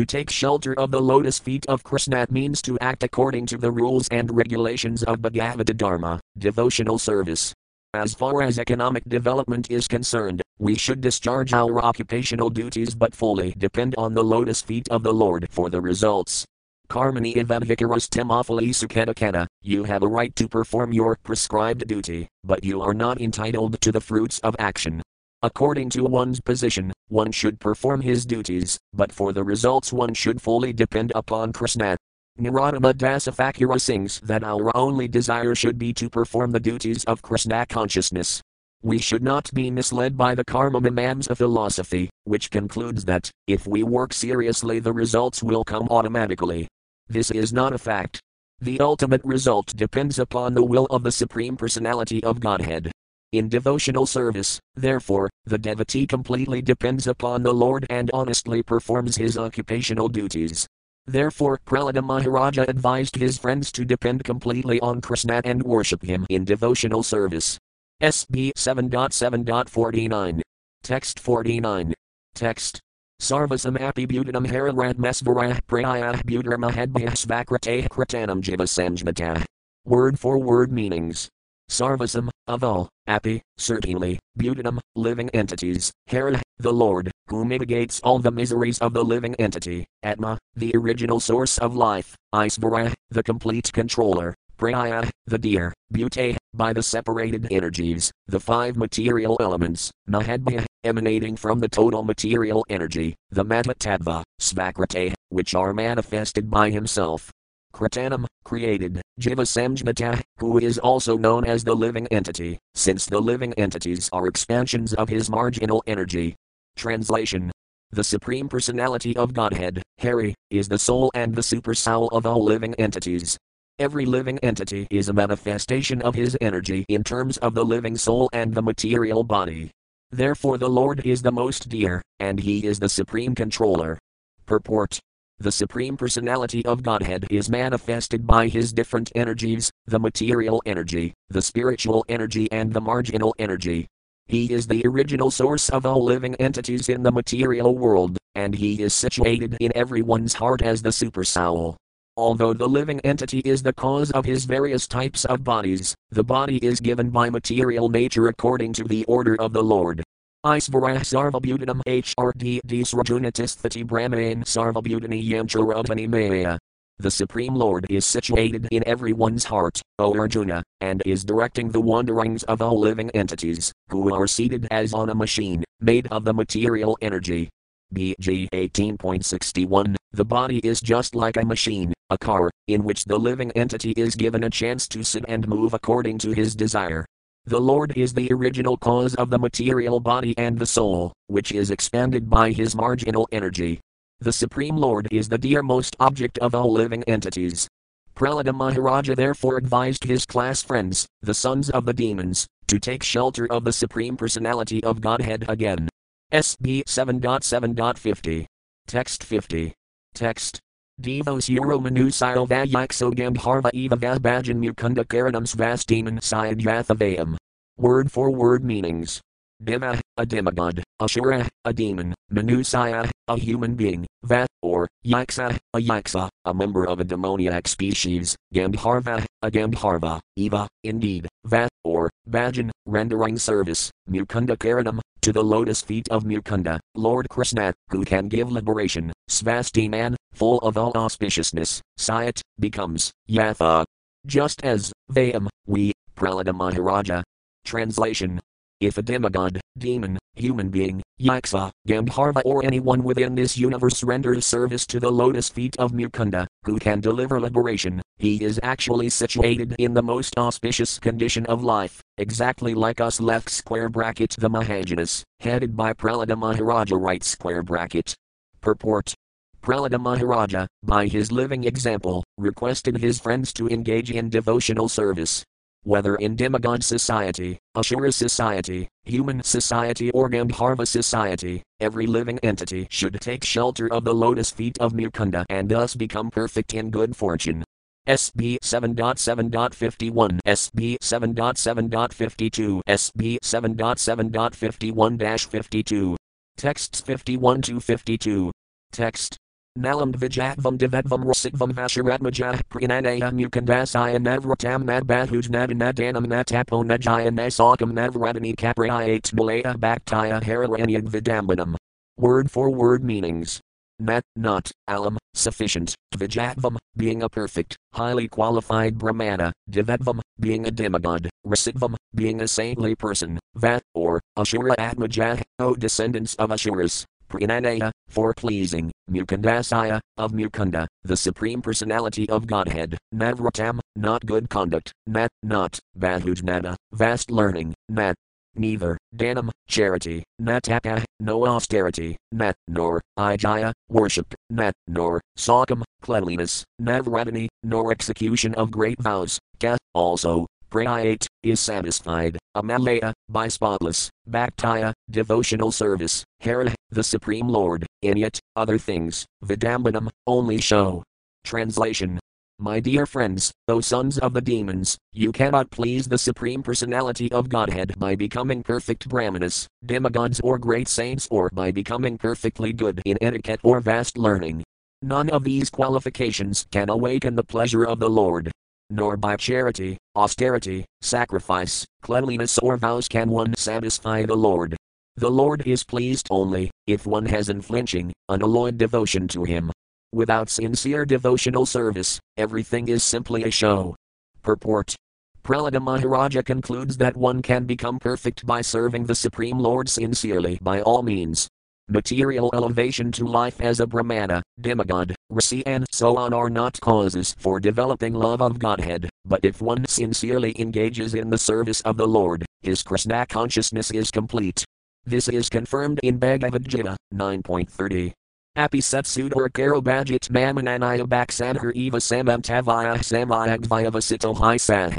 To 0.00 0.06
take 0.06 0.30
shelter 0.30 0.72
of 0.80 0.90
the 0.90 0.98
lotus 0.98 1.38
feet 1.38 1.66
of 1.66 1.84
Krishna 1.84 2.26
means 2.30 2.62
to 2.62 2.78
act 2.78 3.02
according 3.02 3.44
to 3.48 3.58
the 3.58 3.70
rules 3.70 4.08
and 4.08 4.34
regulations 4.34 5.02
of 5.02 5.18
Bhagavata 5.18 5.76
Dharma, 5.76 6.18
devotional 6.38 6.98
service. 6.98 7.52
As 7.92 8.14
far 8.14 8.40
as 8.40 8.58
economic 8.58 9.04
development 9.06 9.70
is 9.70 9.86
concerned, 9.86 10.40
we 10.58 10.74
should 10.74 11.02
discharge 11.02 11.52
our 11.52 11.84
occupational 11.84 12.48
duties 12.48 12.94
but 12.94 13.14
fully 13.14 13.52
depend 13.58 13.94
on 13.98 14.14
the 14.14 14.24
lotus 14.24 14.62
feet 14.62 14.88
of 14.88 15.02
the 15.02 15.12
Lord 15.12 15.46
for 15.50 15.68
the 15.68 15.82
results. 15.82 16.46
Karmani 16.88 17.36
evadvikaras 17.36 18.08
temophili 18.08 18.70
suketakana, 18.70 19.46
you 19.60 19.84
have 19.84 20.02
a 20.02 20.08
right 20.08 20.34
to 20.34 20.48
perform 20.48 20.94
your 20.94 21.18
prescribed 21.22 21.86
duty, 21.86 22.26
but 22.42 22.64
you 22.64 22.80
are 22.80 22.94
not 22.94 23.20
entitled 23.20 23.78
to 23.82 23.92
the 23.92 24.00
fruits 24.00 24.38
of 24.38 24.56
action. 24.58 25.02
According 25.42 25.88
to 25.90 26.04
one's 26.04 26.38
position, 26.38 26.92
one 27.08 27.32
should 27.32 27.58
perform 27.60 28.02
his 28.02 28.26
duties, 28.26 28.78
but 28.92 29.10
for 29.10 29.32
the 29.32 29.42
results 29.42 29.90
one 29.90 30.12
should 30.12 30.42
fully 30.42 30.74
depend 30.74 31.12
upon 31.14 31.54
Krishna. 31.54 31.96
Narottama 32.38 32.92
Dasa 32.92 33.34
Thakura 33.34 33.80
sings 33.80 34.20
that 34.20 34.44
our 34.44 34.70
only 34.76 35.08
desire 35.08 35.54
should 35.54 35.78
be 35.78 35.94
to 35.94 36.10
perform 36.10 36.50
the 36.50 36.60
duties 36.60 37.04
of 37.04 37.22
Krishna 37.22 37.64
consciousness. 37.64 38.42
We 38.82 38.98
should 38.98 39.22
not 39.22 39.50
be 39.54 39.70
misled 39.70 40.14
by 40.14 40.34
the 40.34 40.44
karma 40.44 40.78
mimamsa 40.78 41.34
philosophy, 41.34 42.10
which 42.24 42.50
concludes 42.50 43.06
that, 43.06 43.30
if 43.46 43.66
we 43.66 43.82
work 43.82 44.12
seriously, 44.12 44.78
the 44.78 44.92
results 44.92 45.42
will 45.42 45.64
come 45.64 45.88
automatically. 45.88 46.68
This 47.08 47.30
is 47.30 47.50
not 47.50 47.72
a 47.72 47.78
fact. 47.78 48.20
The 48.60 48.78
ultimate 48.80 49.24
result 49.24 49.74
depends 49.74 50.18
upon 50.18 50.52
the 50.52 50.64
will 50.64 50.86
of 50.90 51.02
the 51.02 51.12
Supreme 51.12 51.56
Personality 51.56 52.22
of 52.22 52.40
Godhead. 52.40 52.92
In 53.32 53.48
devotional 53.48 54.06
service, 54.06 54.58
therefore, 54.74 55.30
the 55.44 55.56
devotee 55.56 56.04
completely 56.04 56.60
depends 56.60 57.06
upon 57.06 57.44
the 57.44 57.54
Lord 57.54 57.86
and 57.88 58.10
honestly 58.12 58.60
performs 58.60 59.16
his 59.16 59.38
occupational 59.38 60.08
duties. 60.08 60.66
Therefore, 61.06 61.60
Prahlada 61.64 62.02
Maharaja 62.02 62.64
advised 62.66 63.14
his 63.14 63.38
friends 63.38 63.70
to 63.72 63.84
depend 63.84 64.24
completely 64.24 64.80
on 64.80 65.00
Krishna 65.00 65.40
and 65.44 65.62
worship 65.62 66.02
him 66.02 66.26
in 66.28 66.44
devotional 66.44 67.04
service. 67.04 67.56
SB 68.02 68.50
7.7.49. 68.56 70.40
Text 70.82 71.20
49. 71.20 71.94
Text. 72.34 72.80
Sarvasam 73.20 73.80
api 73.80 74.08
butanam 74.08 74.46
hararadmasvarah 74.46 75.60
prayah 75.68 76.20
butarmahadbhyah 76.24 77.14
svakrateh 77.14 77.86
kratanam 77.88 78.40
jiva 78.40 79.44
Word 79.84 80.18
for 80.18 80.38
word 80.38 80.72
meanings. 80.72 81.28
Sarvasam, 81.70 82.28
of 82.48 82.64
all, 82.64 82.88
Api, 83.06 83.42
certainly, 83.56 84.18
Butanam, 84.36 84.80
living 84.96 85.30
entities, 85.30 85.92
Hara, 86.08 86.42
the 86.58 86.72
Lord, 86.72 87.12
who 87.28 87.44
mitigates 87.44 88.00
all 88.00 88.18
the 88.18 88.32
miseries 88.32 88.80
of 88.80 88.92
the 88.92 89.04
living 89.04 89.36
entity, 89.36 89.86
Atma, 90.02 90.36
the 90.56 90.72
original 90.74 91.20
source 91.20 91.58
of 91.58 91.76
life, 91.76 92.16
Isvara, 92.34 92.92
the 93.10 93.22
complete 93.22 93.72
controller, 93.72 94.34
Praya, 94.58 95.08
the 95.26 95.38
deer, 95.38 95.72
Bute, 95.92 96.36
by 96.52 96.72
the 96.72 96.82
separated 96.82 97.46
energies, 97.52 98.10
the 98.26 98.40
five 98.40 98.76
material 98.76 99.36
elements, 99.40 99.92
Mahadbhya, 100.08 100.66
emanating 100.82 101.36
from 101.36 101.60
the 101.60 101.68
total 101.68 102.02
material 102.02 102.66
energy, 102.68 103.14
the 103.30 103.44
Mahat-tattva, 103.44 104.24
Svakrate, 104.40 105.14
which 105.28 105.54
are 105.54 105.72
manifested 105.72 106.50
by 106.50 106.70
himself, 106.70 107.30
Kratanam, 107.72 108.26
created, 108.44 109.00
Jiva 109.20 109.46
Samjmata, 109.46 110.20
who 110.38 110.58
is 110.58 110.78
also 110.78 111.16
known 111.16 111.44
as 111.44 111.64
the 111.64 111.74
living 111.74 112.06
entity, 112.08 112.58
since 112.74 113.06
the 113.06 113.20
living 113.20 113.52
entities 113.54 114.08
are 114.12 114.26
expansions 114.26 114.94
of 114.94 115.08
his 115.08 115.30
marginal 115.30 115.82
energy. 115.86 116.34
Translation 116.76 117.50
The 117.90 118.04
Supreme 118.04 118.48
Personality 118.48 119.16
of 119.16 119.34
Godhead, 119.34 119.82
Hari, 120.00 120.34
is 120.50 120.68
the 120.68 120.78
soul 120.78 121.10
and 121.14 121.34
the 121.34 121.42
super 121.42 121.74
soul 121.74 122.08
of 122.08 122.26
all 122.26 122.42
living 122.42 122.74
entities. 122.74 123.38
Every 123.78 124.04
living 124.04 124.38
entity 124.40 124.86
is 124.90 125.08
a 125.08 125.12
manifestation 125.12 126.02
of 126.02 126.14
his 126.14 126.36
energy 126.40 126.84
in 126.88 127.02
terms 127.02 127.38
of 127.38 127.54
the 127.54 127.64
living 127.64 127.96
soul 127.96 128.28
and 128.32 128.54
the 128.54 128.62
material 128.62 129.24
body. 129.24 129.70
Therefore, 130.10 130.58
the 130.58 130.68
Lord 130.68 131.06
is 131.06 131.22
the 131.22 131.32
most 131.32 131.68
dear, 131.68 132.02
and 132.18 132.40
he 132.40 132.66
is 132.66 132.78
the 132.78 132.88
supreme 132.88 133.34
controller. 133.34 133.98
Purport 134.44 134.98
The 135.42 135.50
Supreme 135.50 135.96
Personality 135.96 136.62
of 136.66 136.82
Godhead 136.82 137.26
is 137.30 137.48
manifested 137.48 138.26
by 138.26 138.48
his 138.48 138.74
different 138.74 139.10
energies 139.14 139.72
the 139.86 139.98
material 139.98 140.62
energy, 140.66 141.14
the 141.30 141.40
spiritual 141.40 142.04
energy, 142.10 142.52
and 142.52 142.70
the 142.70 142.80
marginal 142.82 143.34
energy. 143.38 143.86
He 144.26 144.52
is 144.52 144.66
the 144.66 144.82
original 144.84 145.30
source 145.30 145.70
of 145.70 145.86
all 145.86 146.04
living 146.04 146.34
entities 146.34 146.90
in 146.90 147.02
the 147.02 147.10
material 147.10 147.74
world, 147.74 148.18
and 148.34 148.54
he 148.54 148.82
is 148.82 148.92
situated 148.92 149.56
in 149.60 149.72
everyone's 149.74 150.34
heart 150.34 150.60
as 150.60 150.82
the 150.82 150.90
supersoul. 150.90 151.76
Although 152.18 152.52
the 152.52 152.68
living 152.68 153.00
entity 153.00 153.38
is 153.38 153.62
the 153.62 153.72
cause 153.72 154.10
of 154.10 154.26
his 154.26 154.44
various 154.44 154.86
types 154.86 155.24
of 155.24 155.42
bodies, 155.42 155.94
the 156.10 156.22
body 156.22 156.58
is 156.58 156.80
given 156.80 157.08
by 157.08 157.30
material 157.30 157.88
nature 157.88 158.28
according 158.28 158.74
to 158.74 158.84
the 158.84 159.06
order 159.06 159.40
of 159.40 159.54
the 159.54 159.62
Lord. 159.62 160.02
Isvarah 160.42 161.00
sarvabutanam 161.00 161.82
HRD 161.86 162.62
Disrajunatisthati 162.66 163.86
Brahmain 163.86 164.42
sarvabutani 164.44 165.22
Yamcharabhani 165.22 166.08
Maya. 166.08 166.58
The 166.98 167.10
Supreme 167.10 167.54
Lord 167.54 167.84
is 167.90 168.06
situated 168.06 168.66
in 168.70 168.82
everyone's 168.86 169.44
heart, 169.44 169.82
O 169.98 170.18
Arjuna, 170.18 170.62
and 170.80 171.02
is 171.04 171.24
directing 171.24 171.68
the 171.68 171.80
wanderings 171.82 172.42
of 172.44 172.62
all 172.62 172.80
living 172.80 173.10
entities, 173.10 173.70
who 173.90 174.14
are 174.14 174.26
seated 174.26 174.66
as 174.70 174.94
on 174.94 175.10
a 175.10 175.14
machine, 175.14 175.62
made 175.78 176.06
of 176.06 176.24
the 176.24 176.32
material 176.32 176.96
energy. 177.02 177.50
BG 177.94 178.48
18.61 178.54 179.94
The 180.12 180.24
body 180.24 180.60
is 180.60 180.80
just 180.80 181.14
like 181.14 181.36
a 181.36 181.44
machine, 181.44 181.92
a 182.08 182.16
car, 182.16 182.50
in 182.66 182.82
which 182.82 183.04
the 183.04 183.18
living 183.18 183.50
entity 183.52 183.90
is 183.90 184.14
given 184.14 184.44
a 184.44 184.48
chance 184.48 184.88
to 184.88 185.04
sit 185.04 185.26
and 185.28 185.46
move 185.46 185.74
according 185.74 186.16
to 186.20 186.32
his 186.32 186.54
desire. 186.54 187.04
The 187.46 187.60
Lord 187.60 187.96
is 187.96 188.12
the 188.12 188.30
original 188.32 188.76
cause 188.76 189.14
of 189.14 189.30
the 189.30 189.38
material 189.38 189.98
body 189.98 190.34
and 190.36 190.58
the 190.58 190.66
soul, 190.66 191.12
which 191.26 191.52
is 191.52 191.70
expanded 191.70 192.28
by 192.28 192.52
his 192.52 192.76
marginal 192.76 193.26
energy. 193.32 193.80
The 194.20 194.32
Supreme 194.32 194.76
Lord 194.76 195.08
is 195.10 195.28
the 195.28 195.38
dearmost 195.38 195.96
object 195.98 196.36
of 196.38 196.54
all 196.54 196.70
living 196.70 197.02
entities. 197.04 197.66
Prahlada 198.14 198.54
Maharaja 198.54 199.14
therefore 199.14 199.56
advised 199.56 200.04
his 200.04 200.26
class 200.26 200.62
friends, 200.62 201.06
the 201.22 201.32
sons 201.32 201.70
of 201.70 201.86
the 201.86 201.94
demons, 201.94 202.46
to 202.66 202.78
take 202.78 203.02
shelter 203.02 203.50
of 203.50 203.64
the 203.64 203.72
Supreme 203.72 204.16
Personality 204.18 204.84
of 204.84 205.00
Godhead 205.00 205.46
again. 205.48 205.88
SB 206.32 206.84
7.7.50. 206.84 208.44
Text 208.86 209.24
50. 209.24 209.72
Text. 210.14 210.60
Devos 211.00 211.48
Euromanusile 211.48 212.46
Vayakso 212.46 213.10
Gandharva 213.14 213.70
Eva 213.72 213.96
Vabhajan 213.96 214.58
Mukunda 214.60 215.02
Karanam 215.04 215.46
Svastiman 215.46 216.20
Sayadhyathavayam. 216.20 217.36
Word 217.78 218.12
for 218.12 218.30
word 218.30 218.62
meanings. 218.62 219.22
Dima, 219.62 220.00
a 220.16 220.24
demigod, 220.24 220.82
Ashura, 221.00 221.46
a 221.66 221.72
demon, 221.72 222.14
Manusaya, 222.32 223.10
a 223.28 223.38
human 223.38 223.74
being, 223.74 224.06
Va, 224.22 224.46
or 224.62 224.88
Yaksa, 225.04 225.58
a 225.74 225.78
Yaksa, 225.78 226.30
a 226.46 226.54
member 226.54 226.86
of 226.86 227.00
a 227.00 227.04
demoniac 227.04 227.68
species, 227.68 228.36
Gandharva, 228.54 229.24
a 229.42 229.50
Gandharva, 229.50 230.18
Eva, 230.36 230.66
indeed, 230.82 231.28
Va, 231.44 231.68
or 231.84 232.10
Bhajan, 232.28 232.70
rendering 232.90 233.38
service, 233.38 233.90
Mukunda 234.10 234.56
Karanam, 234.56 235.00
to 235.22 235.32
the 235.32 235.42
lotus 235.42 235.80
feet 235.80 236.08
of 236.10 236.24
Mukunda, 236.24 236.78
Lord 236.94 237.28
Krishna, 237.28 237.72
who 237.90 238.04
can 238.04 238.28
give 238.28 238.50
liberation, 238.50 239.12
Svastiman, 239.28 240.16
full 240.32 240.58
of 240.58 240.76
all 240.76 240.92
auspiciousness, 240.94 241.80
Sayat, 241.98 242.40
becomes, 242.58 243.12
Yatha. 243.28 243.84
Just 244.26 244.64
as, 244.64 244.92
Vayam, 245.12 245.48
we, 245.66 245.92
Prahlada 246.16 246.54
Maharaja. 246.54 247.22
Translation. 247.64 248.40
If 248.80 248.98
a 248.98 249.02
demigod, 249.02 249.60
demon, 249.78 250.18
human 250.34 250.68
being, 250.68 251.02
yaksa, 251.20 251.68
uh, 251.68 251.70
gandharva, 251.86 252.42
or 252.44 252.64
anyone 252.64 253.02
within 253.02 253.34
this 253.34 253.56
universe 253.56 254.02
renders 254.02 254.46
service 254.46 254.86
to 254.86 254.98
the 254.98 255.10
lotus 255.10 255.48
feet 255.48 255.76
of 255.78 255.92
Mukunda, 255.92 256.46
who 256.64 256.78
can 256.78 257.00
deliver 257.00 257.40
liberation, 257.40 258.00
he 258.18 258.42
is 258.42 258.58
actually 258.62 259.10
situated 259.10 259.74
in 259.78 259.92
the 259.94 260.02
most 260.02 260.36
auspicious 260.38 260.98
condition 260.98 261.44
of 261.46 261.62
life, 261.62 262.02
exactly 262.18 262.74
like 262.74 263.00
us 263.00 263.20
left 263.20 263.50
square 263.50 263.88
bracket 263.88 264.34
the 264.38 264.48
Mahajanas, 264.48 265.22
headed 265.40 265.76
by 265.76 265.92
Prahlada 265.92 266.36
Maharaja 266.36 266.96
right 266.96 267.22
square 267.22 267.62
bracket. 267.62 268.14
Purport. 268.60 269.14
Prahlada 269.62 270.00
Maharaja, 270.00 270.66
by 270.82 271.06
his 271.06 271.30
living 271.30 271.64
example, 271.64 272.24
requested 272.38 272.96
his 272.96 273.20
friends 273.20 273.52
to 273.52 273.68
engage 273.68 274.10
in 274.10 274.30
devotional 274.30 274.88
service, 274.88 275.44
whether 275.82 276.16
in 276.16 276.36
demigod 276.36 276.84
society, 276.84 277.58
Ashura 277.76 278.12
society, 278.12 278.88
human 279.04 279.42
society, 279.42 280.10
or 280.10 280.28
Gandharva 280.28 280.86
society, 280.86 281.62
every 281.80 282.06
living 282.06 282.38
entity 282.42 282.86
should 282.90 283.20
take 283.20 283.44
shelter 283.44 283.92
of 283.92 284.04
the 284.04 284.14
lotus 284.14 284.50
feet 284.50 284.78
of 284.78 284.92
Mukunda 284.92 285.44
and 285.48 285.68
thus 285.68 285.94
become 285.94 286.30
perfect 286.30 286.74
in 286.74 286.90
good 286.90 287.16
fortune. 287.16 287.64
SB 288.08 288.58
7.7.51, 288.60 290.40
SB 290.46 290.96
7.7.52, 290.98 292.80
SB 292.88 293.38
7.7.51 293.42 295.50
52. 295.50 296.16
Texts 296.56 297.00
51 297.00 297.62
to 297.62 297.80
52. 297.80 298.50
Text 298.92 299.39
Nalam 299.78 300.12
Vijatvam 300.12 300.76
Divedvam 300.76 301.22
Rasikvam 301.24 301.72
Vasharatmajah 301.72 302.60
Prinanaya 302.68 303.30
Mukandasaya 303.30 304.18
Navratam 304.18 304.82
Nadbahuj 304.82 305.48
Nadanadanam 305.48 306.26
Natapo 306.26 306.82
Najaya 306.82 307.30
Nasakam 307.30 307.92
Navradani 307.92 308.56
Kaprayat 308.56 309.32
Malaya 309.32 309.74
Bhaktaya 309.78 310.42
Hararanyag 310.42 311.08
Vidambanam. 311.08 311.76
Word 312.16 312.50
for 312.50 312.68
word 312.68 313.04
meanings. 313.04 313.60
Nat, 314.00 314.24
not, 314.34 314.72
alam, 314.88 315.18
sufficient, 315.34 315.94
Vijatvam, 316.16 316.76
being 316.96 317.22
a 317.22 317.28
perfect, 317.28 317.76
highly 317.92 318.26
qualified 318.26 318.98
Brahmana, 318.98 319.52
Divedvam, 319.70 320.20
being 320.40 320.66
a 320.66 320.70
demigod, 320.70 321.28
Rasikvam, 321.46 321.94
being 322.14 322.40
a 322.40 322.48
saintly 322.48 322.96
person, 322.96 323.38
Vat, 323.54 323.82
or, 323.94 324.20
Ashura 324.36 324.74
Atmajah, 324.76 325.42
O 325.58 325.74
descendants 325.74 326.34
of 326.36 326.48
Ashuras, 326.48 327.04
Prananaya, 327.28 327.92
for 328.10 328.34
pleasing, 328.34 328.90
Mukundasaya, 329.10 330.00
of 330.18 330.32
Mukunda, 330.32 330.86
the 331.04 331.16
Supreme 331.16 331.62
Personality 331.62 332.28
of 332.28 332.46
Godhead, 332.46 332.98
Navratam, 333.14 333.80
not 333.96 334.26
good 334.26 334.50
conduct, 334.50 334.92
Nat, 335.06 335.30
not, 335.42 335.78
Bahujnana, 335.98 336.76
vast 336.92 337.30
learning, 337.30 337.74
Nat, 337.88 338.14
neither, 338.54 338.98
Danam, 339.16 339.50
charity, 339.68 340.24
Nataka, 340.40 341.04
no 341.20 341.46
austerity, 341.46 342.16
Nat, 342.32 342.54
nor, 342.68 343.00
Ijaya, 343.18 343.72
worship, 343.88 344.34
Nat, 344.50 344.74
nor, 344.88 345.20
Sakam, 345.38 345.82
cleanliness, 346.02 346.64
Navradani, 346.80 347.48
nor 347.62 347.92
execution 347.92 348.54
of 348.56 348.70
great 348.70 349.00
vows, 349.00 349.38
Ka, 349.60 349.76
also, 349.94 350.46
Prayat, 350.70 351.26
is 351.42 351.58
satisfied, 351.58 352.38
Amalaya, 352.56 353.12
by 353.28 353.48
spotless, 353.48 354.08
Bhaktaya, 354.28 354.92
devotional 355.10 355.72
service, 355.72 356.24
Hara, 356.38 356.72
the 356.90 357.02
Supreme 357.02 357.48
Lord, 357.48 357.84
in 358.02 358.18
it, 358.18 358.38
other 358.54 358.78
things, 358.78 359.26
Vidambanam, 359.44 360.08
only 360.28 360.60
show. 360.60 361.02
Translation. 361.44 362.20
My 362.60 362.78
dear 362.78 363.04
friends, 363.06 363.50
O 363.66 363.80
sons 363.80 364.18
of 364.18 364.32
the 364.32 364.40
demons, 364.40 364.96
you 365.12 365.32
cannot 365.32 365.70
please 365.70 366.06
the 366.06 366.18
Supreme 366.18 366.62
Personality 366.62 367.32
of 367.32 367.48
Godhead 367.48 367.98
by 367.98 368.14
becoming 368.14 368.62
perfect 368.62 369.08
Brahmanas, 369.08 369.66
demigods, 369.84 370.40
or 370.44 370.58
great 370.58 370.86
saints, 370.86 371.26
or 371.32 371.50
by 371.52 371.72
becoming 371.72 372.16
perfectly 372.16 372.72
good 372.72 373.02
in 373.04 373.18
etiquette 373.20 373.60
or 373.64 373.80
vast 373.80 374.16
learning. 374.16 374.62
None 375.02 375.30
of 375.30 375.42
these 375.42 375.70
qualifications 375.70 376.66
can 376.70 376.90
awaken 376.90 377.34
the 377.34 377.42
pleasure 377.42 377.84
of 377.84 377.98
the 377.98 378.10
Lord 378.10 378.52
nor 378.90 379.16
by 379.16 379.36
charity, 379.36 379.96
austerity, 380.16 380.84
sacrifice, 381.00 381.86
cleanliness, 382.02 382.58
or 382.58 382.76
vows 382.76 383.08
can 383.08 383.30
one 383.30 383.54
satisfy 383.56 384.24
the 384.26 384.34
Lord. 384.34 384.76
The 385.16 385.30
Lord 385.30 385.66
is 385.66 385.84
pleased 385.84 386.28
only 386.30 386.70
if 386.86 387.06
one 387.06 387.26
has 387.26 387.48
unflinching, 387.48 388.12
unalloyed 388.28 388.78
devotion 388.78 389.28
to 389.28 389.44
Him. 389.44 389.70
Without 390.12 390.48
sincere 390.48 391.04
devotional 391.04 391.66
service, 391.66 392.18
everything 392.36 392.88
is 392.88 393.04
simply 393.04 393.44
a 393.44 393.50
show. 393.50 393.94
Purport 394.42 394.96
Prahlada 395.42 395.82
Maharaja 395.82 396.42
concludes 396.42 396.96
that 396.98 397.16
one 397.16 397.42
can 397.42 397.64
become 397.64 397.98
perfect 397.98 398.44
by 398.46 398.60
serving 398.60 399.06
the 399.06 399.14
Supreme 399.14 399.58
Lord 399.58 399.88
sincerely 399.88 400.58
by 400.60 400.82
all 400.82 401.02
means, 401.02 401.48
material 401.90 402.50
elevation 402.54 403.12
to 403.12 403.24
life 403.24 403.60
as 403.60 403.80
a 403.80 403.86
Brahmana, 403.86 404.42
demigod, 404.60 405.14
Rasi, 405.30 405.62
and 405.66 405.86
so 405.90 406.16
on 406.16 406.32
are 406.32 406.50
not 406.50 406.80
causes 406.80 407.34
for 407.38 407.60
developing 407.60 408.14
love 408.14 408.40
of 408.40 408.58
Godhead, 408.58 409.08
but 409.24 409.40
if 409.42 409.60
one 409.60 409.84
sincerely 409.86 410.54
engages 410.58 411.14
in 411.14 411.30
the 411.30 411.38
service 411.38 411.80
of 411.82 411.96
the 411.96 412.06
Lord, 412.06 412.46
his 412.62 412.82
Krishna 412.82 413.26
consciousness 413.26 413.90
is 413.90 414.10
complete. 414.10 414.64
This 415.04 415.28
is 415.28 415.48
confirmed 415.48 416.00
in 416.02 416.18
Bhagavad 416.18 416.68
Gita 416.68 416.96
9.30. 417.14 418.12
Api 418.56 418.80
Setsudhar 418.80 419.48
Karobhajit 419.48 420.28
Mamananaya 420.30 421.06
Baksadhar 421.06 421.72
Eva 421.74 421.98
Samantavaya 421.98 422.98
Samayagvayavasito 422.98 424.60
Sah. 424.60 424.90